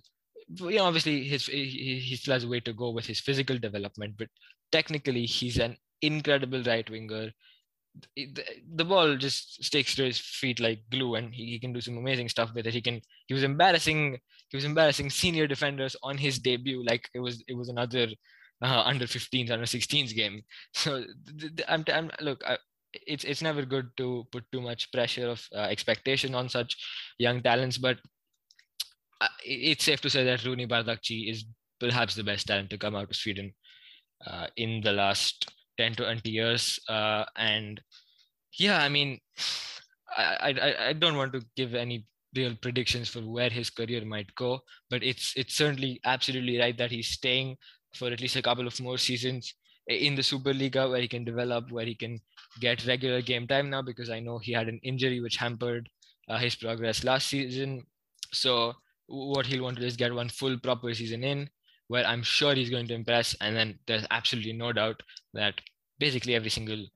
You 0.48 0.76
know, 0.76 0.84
obviously, 0.84 1.24
his 1.24 1.46
he, 1.46 2.00
he 2.00 2.16
still 2.16 2.34
has 2.34 2.44
a 2.44 2.48
way 2.48 2.60
to 2.60 2.72
go 2.72 2.90
with 2.90 3.06
his 3.06 3.20
physical 3.20 3.58
development, 3.58 4.14
but 4.18 4.28
technically, 4.72 5.24
he's 5.24 5.58
an 5.58 5.76
incredible 6.02 6.62
right 6.62 6.88
winger. 6.88 7.30
The, 8.16 8.84
ball 8.84 9.16
just 9.16 9.64
sticks 9.64 9.94
to 9.96 10.04
his 10.04 10.18
feet 10.18 10.58
like 10.58 10.80
glue, 10.90 11.14
and 11.14 11.32
he, 11.32 11.46
he 11.46 11.58
can 11.60 11.72
do 11.72 11.80
some 11.80 11.96
amazing 11.96 12.28
stuff 12.28 12.52
with 12.54 12.66
it. 12.66 12.74
He 12.74 12.82
can. 12.82 13.00
He 13.26 13.34
was 13.34 13.44
embarrassing. 13.44 14.18
He 14.48 14.56
was 14.56 14.64
embarrassing 14.64 15.10
senior 15.10 15.46
defenders 15.46 15.96
on 16.02 16.18
his 16.18 16.38
debut, 16.38 16.84
like 16.84 17.08
it 17.14 17.20
was. 17.20 17.42
It 17.46 17.56
was 17.56 17.68
another 17.68 18.08
uh, 18.62 18.82
under 18.84 19.06
15s, 19.06 19.50
under 19.50 19.66
16s 19.66 20.14
game. 20.14 20.42
So 20.72 21.04
I'm, 21.68 21.84
I'm 21.92 22.10
look, 22.20 22.42
I, 22.46 22.58
it's 23.06 23.24
it's 23.24 23.42
never 23.42 23.64
good 23.64 23.90
to 23.96 24.26
put 24.30 24.44
too 24.52 24.60
much 24.60 24.90
pressure 24.92 25.28
of 25.28 25.46
uh, 25.54 25.68
expectation 25.70 26.34
on 26.34 26.48
such 26.48 26.76
young 27.18 27.42
talents, 27.42 27.78
but 27.78 27.98
uh, 29.20 29.28
it's 29.44 29.84
safe 29.84 30.00
to 30.02 30.10
say 30.10 30.24
that 30.24 30.40
Roony 30.40 30.68
Bardghji 30.68 31.30
is 31.30 31.44
perhaps 31.80 32.14
the 32.14 32.24
best 32.24 32.46
talent 32.46 32.70
to 32.70 32.78
come 32.78 32.94
out 32.94 33.10
of 33.10 33.16
Sweden 33.16 33.52
uh, 34.26 34.46
in 34.56 34.80
the 34.82 34.92
last 34.92 35.50
10 35.78 35.94
to 35.96 36.04
20 36.04 36.30
years. 36.30 36.78
Uh, 36.88 37.24
and 37.36 37.80
yeah, 38.58 38.82
I 38.82 38.88
mean, 38.88 39.20
I, 40.16 40.54
I, 40.60 40.88
I 40.88 40.92
don't 40.92 41.16
want 41.16 41.32
to 41.32 41.42
give 41.56 41.74
any 41.74 42.06
real 42.36 42.54
predictions 42.60 43.08
for 43.08 43.20
where 43.20 43.50
his 43.50 43.70
career 43.70 44.04
might 44.04 44.34
go, 44.34 44.60
but 44.90 45.02
it's 45.02 45.32
it's 45.36 45.54
certainly 45.54 46.00
absolutely 46.04 46.58
right 46.58 46.76
that 46.78 46.90
he's 46.90 47.08
staying 47.08 47.56
for 47.94 48.08
at 48.08 48.20
least 48.20 48.36
a 48.36 48.42
couple 48.42 48.66
of 48.66 48.80
more 48.80 48.98
seasons 48.98 49.54
in 49.86 50.14
the 50.14 50.22
Superliga 50.22 50.88
where 50.90 51.00
he 51.00 51.08
can 51.08 51.24
develop, 51.24 51.70
where 51.70 51.84
he 51.84 51.94
can 51.94 52.18
get 52.60 52.86
regular 52.86 53.22
game 53.22 53.46
time 53.46 53.70
now 53.70 53.82
because 53.82 54.10
I 54.10 54.20
know 54.20 54.38
he 54.38 54.52
had 54.52 54.68
an 54.68 54.80
injury 54.82 55.20
which 55.20 55.36
hampered 55.36 55.88
uh, 56.28 56.38
his 56.38 56.54
progress 56.54 57.04
last 57.04 57.28
season. 57.28 57.82
So 58.32 58.72
what 59.06 59.46
he'll 59.46 59.62
want 59.62 59.76
to 59.76 59.82
do 59.82 59.86
is 59.86 59.96
get 59.96 60.14
one 60.14 60.28
full 60.28 60.58
proper 60.58 60.92
season 60.94 61.22
in 61.22 61.48
where 61.88 62.06
I'm 62.06 62.22
sure 62.22 62.54
he's 62.54 62.70
going 62.70 62.88
to 62.88 62.94
impress. 62.94 63.34
And 63.40 63.56
then 63.56 63.78
there's 63.86 64.06
absolutely 64.10 64.52
no 64.52 64.72
doubt 64.72 65.02
that 65.34 65.60
basically 65.98 66.34
every 66.34 66.50
single 66.50 66.86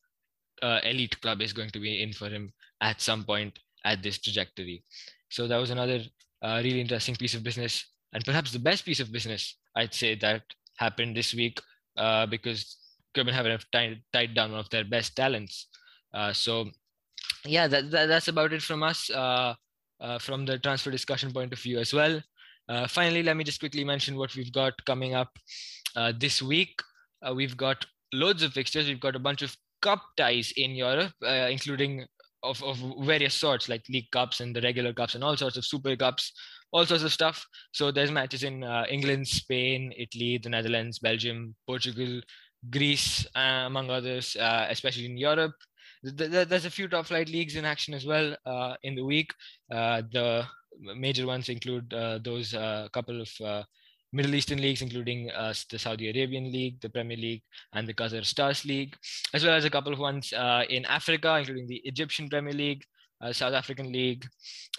uh, 0.63 0.81
elite 0.85 1.21
club 1.21 1.41
is 1.41 1.53
going 1.53 1.71
to 1.71 1.81
be 1.81 2.03
in 2.03 2.13
for 2.13 2.29
him 2.29 2.53
at 2.81 3.01
some 3.01 3.25
point 3.25 3.59
at 3.85 4.03
this 4.03 4.19
trajectory. 4.19 4.83
So 5.29 5.47
that 5.47 5.57
was 5.57 5.71
another 5.71 6.01
uh, 6.43 6.61
really 6.65 6.81
interesting 6.81 7.17
piece 7.17 7.35
of 7.35 7.43
business 7.43 7.85
and 8.13 8.25
perhaps 8.25 8.53
the 8.53 8.59
best 8.59 8.85
piece 8.85 9.01
of 9.01 9.13
business 9.13 9.57
I'd 9.77 9.95
say 9.95 10.15
that 10.17 10.43
happened 10.77 11.17
this 11.17 11.35
week 11.35 11.61
uh, 11.97 12.27
because 12.27 12.77
Copenhagen 13.15 13.53
have 13.53 13.71
tied, 13.71 14.03
tied 14.13 14.35
down 14.35 14.53
one 14.53 14.61
of 14.61 14.71
their 14.71 14.85
best 14.85 15.15
talents. 15.15 15.69
Uh, 16.15 16.33
so, 16.33 16.71
yeah, 17.45 17.67
that, 17.67 17.91
that, 17.91 18.07
that's 18.07 18.29
about 18.29 18.53
it 18.53 18.63
from 18.63 18.83
us 18.83 19.11
uh, 19.11 19.55
uh, 20.01 20.19
from 20.19 20.47
the 20.47 20.59
transfer 20.59 20.91
discussion 20.91 21.33
point 21.33 21.53
of 21.53 21.59
view 21.59 21.79
as 21.79 21.93
well. 21.93 22.21
Uh, 22.69 22.87
finally, 22.87 23.23
let 23.23 23.37
me 23.37 23.45
just 23.45 23.61
quickly 23.61 23.85
mention 23.85 24.17
what 24.17 24.35
we've 24.35 24.53
got 24.53 24.75
coming 24.85 25.15
up 25.15 25.31
uh, 25.97 26.13
this 26.19 26.43
week. 26.43 26.81
we've 27.35 27.57
got 27.57 27.87
loads 28.13 28.43
of 28.43 28.53
fixtures. 28.53 28.87
We've 28.87 29.01
got 29.01 29.17
a 29.17 29.19
bunch 29.19 29.43
of 29.43 29.57
cup 29.81 30.03
ties 30.17 30.53
in 30.57 30.73
Europe, 30.73 31.13
including 31.23 32.07
of, 32.43 32.63
of 32.63 32.79
various 33.01 33.35
sorts 33.35 33.69
like 33.69 33.83
league 33.89 34.11
cups 34.13 34.41
and 34.41 34.55
the 34.55 34.61
regular 34.61 34.93
cups 34.93 35.15
and 35.15 35.25
all 35.25 35.37
sorts 35.37 35.57
of 35.57 35.65
super 35.65 35.97
cups 35.97 36.33
all 36.73 36.87
sorts 36.87 37.03
of 37.03 37.13
stuff 37.13 37.45
so 37.73 37.91
there's 37.91 38.11
matches 38.11 38.43
in 38.43 38.63
uh, 38.63 38.85
england 38.89 39.27
spain 39.27 39.93
italy 39.97 40.39
the 40.39 40.49
netherlands 40.49 40.99
belgium 40.99 41.55
portugal 41.67 42.21
greece 42.71 43.27
uh, 43.37 43.65
among 43.67 43.91
others 43.91 44.37
uh, 44.37 44.67
especially 44.71 45.07
in 45.07 45.17
europe 45.17 45.55
there's 46.03 46.65
a 46.65 46.71
few 46.71 46.87
top 46.87 47.07
flight 47.07 47.29
leagues 47.29 47.57
in 47.57 47.65
action 47.65 47.93
as 47.93 48.07
well 48.07 48.37
uh, 48.47 48.75
in 48.85 48.95
the 48.95 49.05
week 49.05 49.33
uh, 49.73 50.03
the 50.13 50.45
major 50.81 51.27
ones 51.27 51.49
include 51.49 51.93
uh, 51.93 52.19
those 52.23 52.53
couple 52.93 53.21
of 53.21 53.65
Middle 54.13 54.35
Eastern 54.35 54.61
leagues, 54.61 54.81
including 54.81 55.31
uh, 55.33 55.53
the 55.71 55.79
Saudi 55.79 56.09
Arabian 56.09 56.51
League, 56.51 56.81
the 56.81 56.89
Premier 56.89 57.17
League, 57.17 57.43
and 57.75 57.87
the 57.87 57.93
Qatar 57.93 58.25
Stars 58.25 58.65
League, 58.65 58.97
as 59.35 59.45
well 59.45 59.55
as 59.55 59.67
a 59.67 59.71
couple 59.71 59.93
of 59.93 59.99
ones 59.99 60.33
uh, 60.33 60.65
in 60.71 60.85
Africa, 60.87 61.37
including 61.37 61.67
the 61.67 61.83
Egyptian 61.85 62.29
Premier 62.29 62.55
League, 62.55 62.85
uh, 63.21 63.33
South 63.33 63.53
African 63.53 63.93
League, 63.93 64.27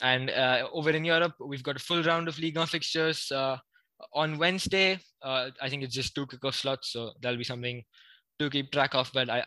and 0.02 0.32
uh, 0.32 0.68
over 0.74 0.90
in 0.90 1.06
Europe, 1.06 1.34
we've 1.40 1.62
got 1.62 1.76
a 1.76 1.80
full 1.80 2.02
round 2.02 2.28
of 2.28 2.40
League 2.40 2.58
of 2.58 2.70
fixtures 2.70 3.32
uh, 3.32 3.58
on 4.14 4.40
Wednesday. 4.40 4.98
Uh, 5.22 5.52
I 5.62 5.70
think 5.70 5.84
it's 5.84 5.94
just 5.94 6.16
two 6.16 6.26
kickoff 6.26 6.56
slots, 6.56 6.94
so 6.94 7.12
that'll 7.22 7.38
be 7.38 7.44
something 7.44 7.84
to 8.40 8.50
keep 8.50 8.72
track 8.72 8.96
of. 8.96 9.12
But 9.14 9.30
I, 9.30 9.44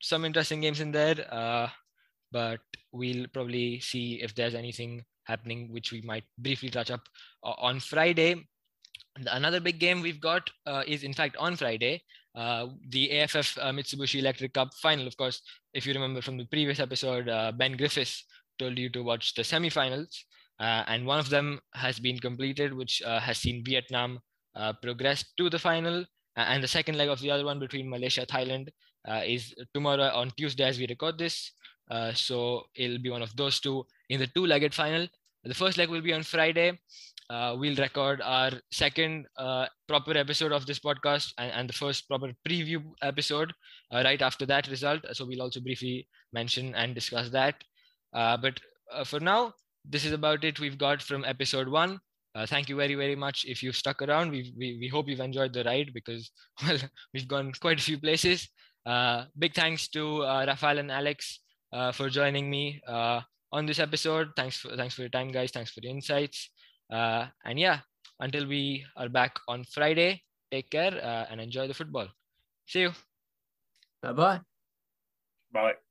some 0.00 0.24
interesting 0.24 0.62
games 0.62 0.80
in 0.80 0.92
there, 0.92 1.70
but 2.32 2.60
we'll 2.92 3.26
probably 3.34 3.80
see 3.80 4.22
if 4.22 4.34
there's 4.34 4.54
anything 4.54 5.04
happening 5.24 5.72
which 5.72 5.92
we 5.92 6.00
might 6.02 6.24
briefly 6.38 6.70
touch 6.70 6.90
up 6.90 7.02
on 7.42 7.80
Friday 7.80 8.44
Another 9.26 9.60
big 9.60 9.78
game 9.78 10.02
we've 10.02 10.20
got 10.20 10.50
uh, 10.66 10.82
is, 10.86 11.04
in 11.04 11.12
fact, 11.12 11.36
on 11.36 11.56
Friday, 11.56 12.02
uh, 12.34 12.66
the 12.88 13.12
AFF 13.12 13.56
uh, 13.58 13.70
Mitsubishi 13.70 14.18
Electric 14.18 14.52
Cup 14.52 14.74
final. 14.74 15.06
Of 15.06 15.16
course, 15.16 15.40
if 15.72 15.86
you 15.86 15.94
remember 15.94 16.20
from 16.20 16.36
the 16.36 16.46
previous 16.46 16.80
episode, 16.80 17.28
uh, 17.28 17.52
Ben 17.52 17.76
Griffiths 17.76 18.24
told 18.58 18.76
you 18.76 18.90
to 18.90 19.02
watch 19.02 19.34
the 19.34 19.42
semifinals, 19.42 20.16
uh, 20.58 20.82
and 20.88 21.06
one 21.06 21.20
of 21.20 21.30
them 21.30 21.60
has 21.74 22.00
been 22.00 22.18
completed, 22.18 22.74
which 22.74 23.02
uh, 23.02 23.20
has 23.20 23.38
seen 23.38 23.64
Vietnam 23.64 24.18
progress 24.82 25.24
to 25.36 25.50
the 25.50 25.58
final. 25.58 26.04
and 26.36 26.62
the 26.62 26.68
second 26.68 26.96
leg 26.96 27.08
of 27.08 27.20
the 27.20 27.30
other 27.30 27.44
one 27.44 27.58
between 27.58 27.90
Malaysia 27.90 28.26
Thailand 28.26 28.68
is 29.26 29.54
tomorrow 29.72 30.10
on 30.14 30.30
Tuesday 30.36 30.64
as 30.64 30.78
we 30.78 30.86
record 30.86 31.18
this. 31.18 31.52
so 32.14 32.62
it'll 32.74 33.02
be 33.02 33.10
one 33.10 33.22
of 33.22 33.34
those 33.36 33.58
two 33.60 33.86
in 34.08 34.20
the 34.20 34.26
two-legged 34.28 34.74
final. 34.74 35.06
The 35.44 35.54
first 35.54 35.76
leg 35.76 35.90
will 35.90 36.00
be 36.00 36.12
on 36.12 36.22
Friday. 36.22 36.78
Uh, 37.30 37.56
we'll 37.58 37.76
record 37.76 38.20
our 38.22 38.50
second 38.70 39.26
uh, 39.38 39.66
proper 39.88 40.16
episode 40.16 40.52
of 40.52 40.66
this 40.66 40.78
podcast 40.78 41.32
and, 41.38 41.52
and 41.52 41.68
the 41.68 41.72
first 41.72 42.06
proper 42.08 42.32
preview 42.46 42.82
episode 43.02 43.52
uh, 43.92 44.02
right 44.04 44.20
after 44.20 44.44
that 44.46 44.68
result. 44.68 45.00
So 45.12 45.24
we'll 45.24 45.42
also 45.42 45.60
briefly 45.60 46.06
mention 46.32 46.74
and 46.74 46.94
discuss 46.94 47.30
that. 47.30 47.56
Uh, 48.12 48.36
but 48.36 48.60
uh, 48.92 49.04
for 49.04 49.20
now, 49.20 49.52
this 49.84 50.04
is 50.04 50.12
about 50.12 50.44
it 50.44 50.60
we've 50.60 50.78
got 50.78 51.00
from 51.00 51.24
episode 51.24 51.68
one. 51.68 51.98
Uh, 52.34 52.46
thank 52.46 52.68
you 52.68 52.76
very, 52.76 52.94
very 52.94 53.16
much 53.16 53.44
if 53.46 53.62
you've 53.62 53.76
stuck 53.76 54.02
around. 54.02 54.30
We, 54.30 54.52
we, 54.58 54.78
we 54.80 54.88
hope 54.88 55.08
you've 55.08 55.20
enjoyed 55.20 55.52
the 55.52 55.64
ride 55.64 55.92
because, 55.94 56.30
well, 56.66 56.78
we've 57.12 57.28
gone 57.28 57.52
quite 57.60 57.78
a 57.78 57.82
few 57.82 57.98
places. 57.98 58.48
big 59.38 59.54
thanks 59.54 59.88
to 59.88 60.22
Rafael 60.22 60.78
and 60.78 60.90
Alex 60.90 61.40
for 61.92 62.08
joining 62.08 62.50
me 62.50 62.82
on 63.52 63.66
this 63.66 63.78
episode. 63.78 64.30
Thanks 64.36 64.58
for, 64.58 64.76
thanks 64.76 64.94
for 64.94 65.02
your 65.02 65.10
time, 65.10 65.30
guys. 65.30 65.50
Thanks 65.50 65.72
for 65.72 65.80
the 65.80 65.90
insights. 65.90 66.50
Uh, 66.92 67.26
and 67.44 67.58
yeah, 67.58 67.80
until 68.20 68.46
we 68.46 68.84
are 68.96 69.08
back 69.08 69.36
on 69.48 69.64
Friday, 69.64 70.22
take 70.50 70.70
care 70.70 70.94
uh, 71.02 71.26
and 71.30 71.40
enjoy 71.40 71.66
the 71.66 71.74
football. 71.74 72.08
See 72.66 72.80
you. 72.80 72.92
Bye 74.02 74.12
bye. 74.12 74.40
Bye. 75.52 75.83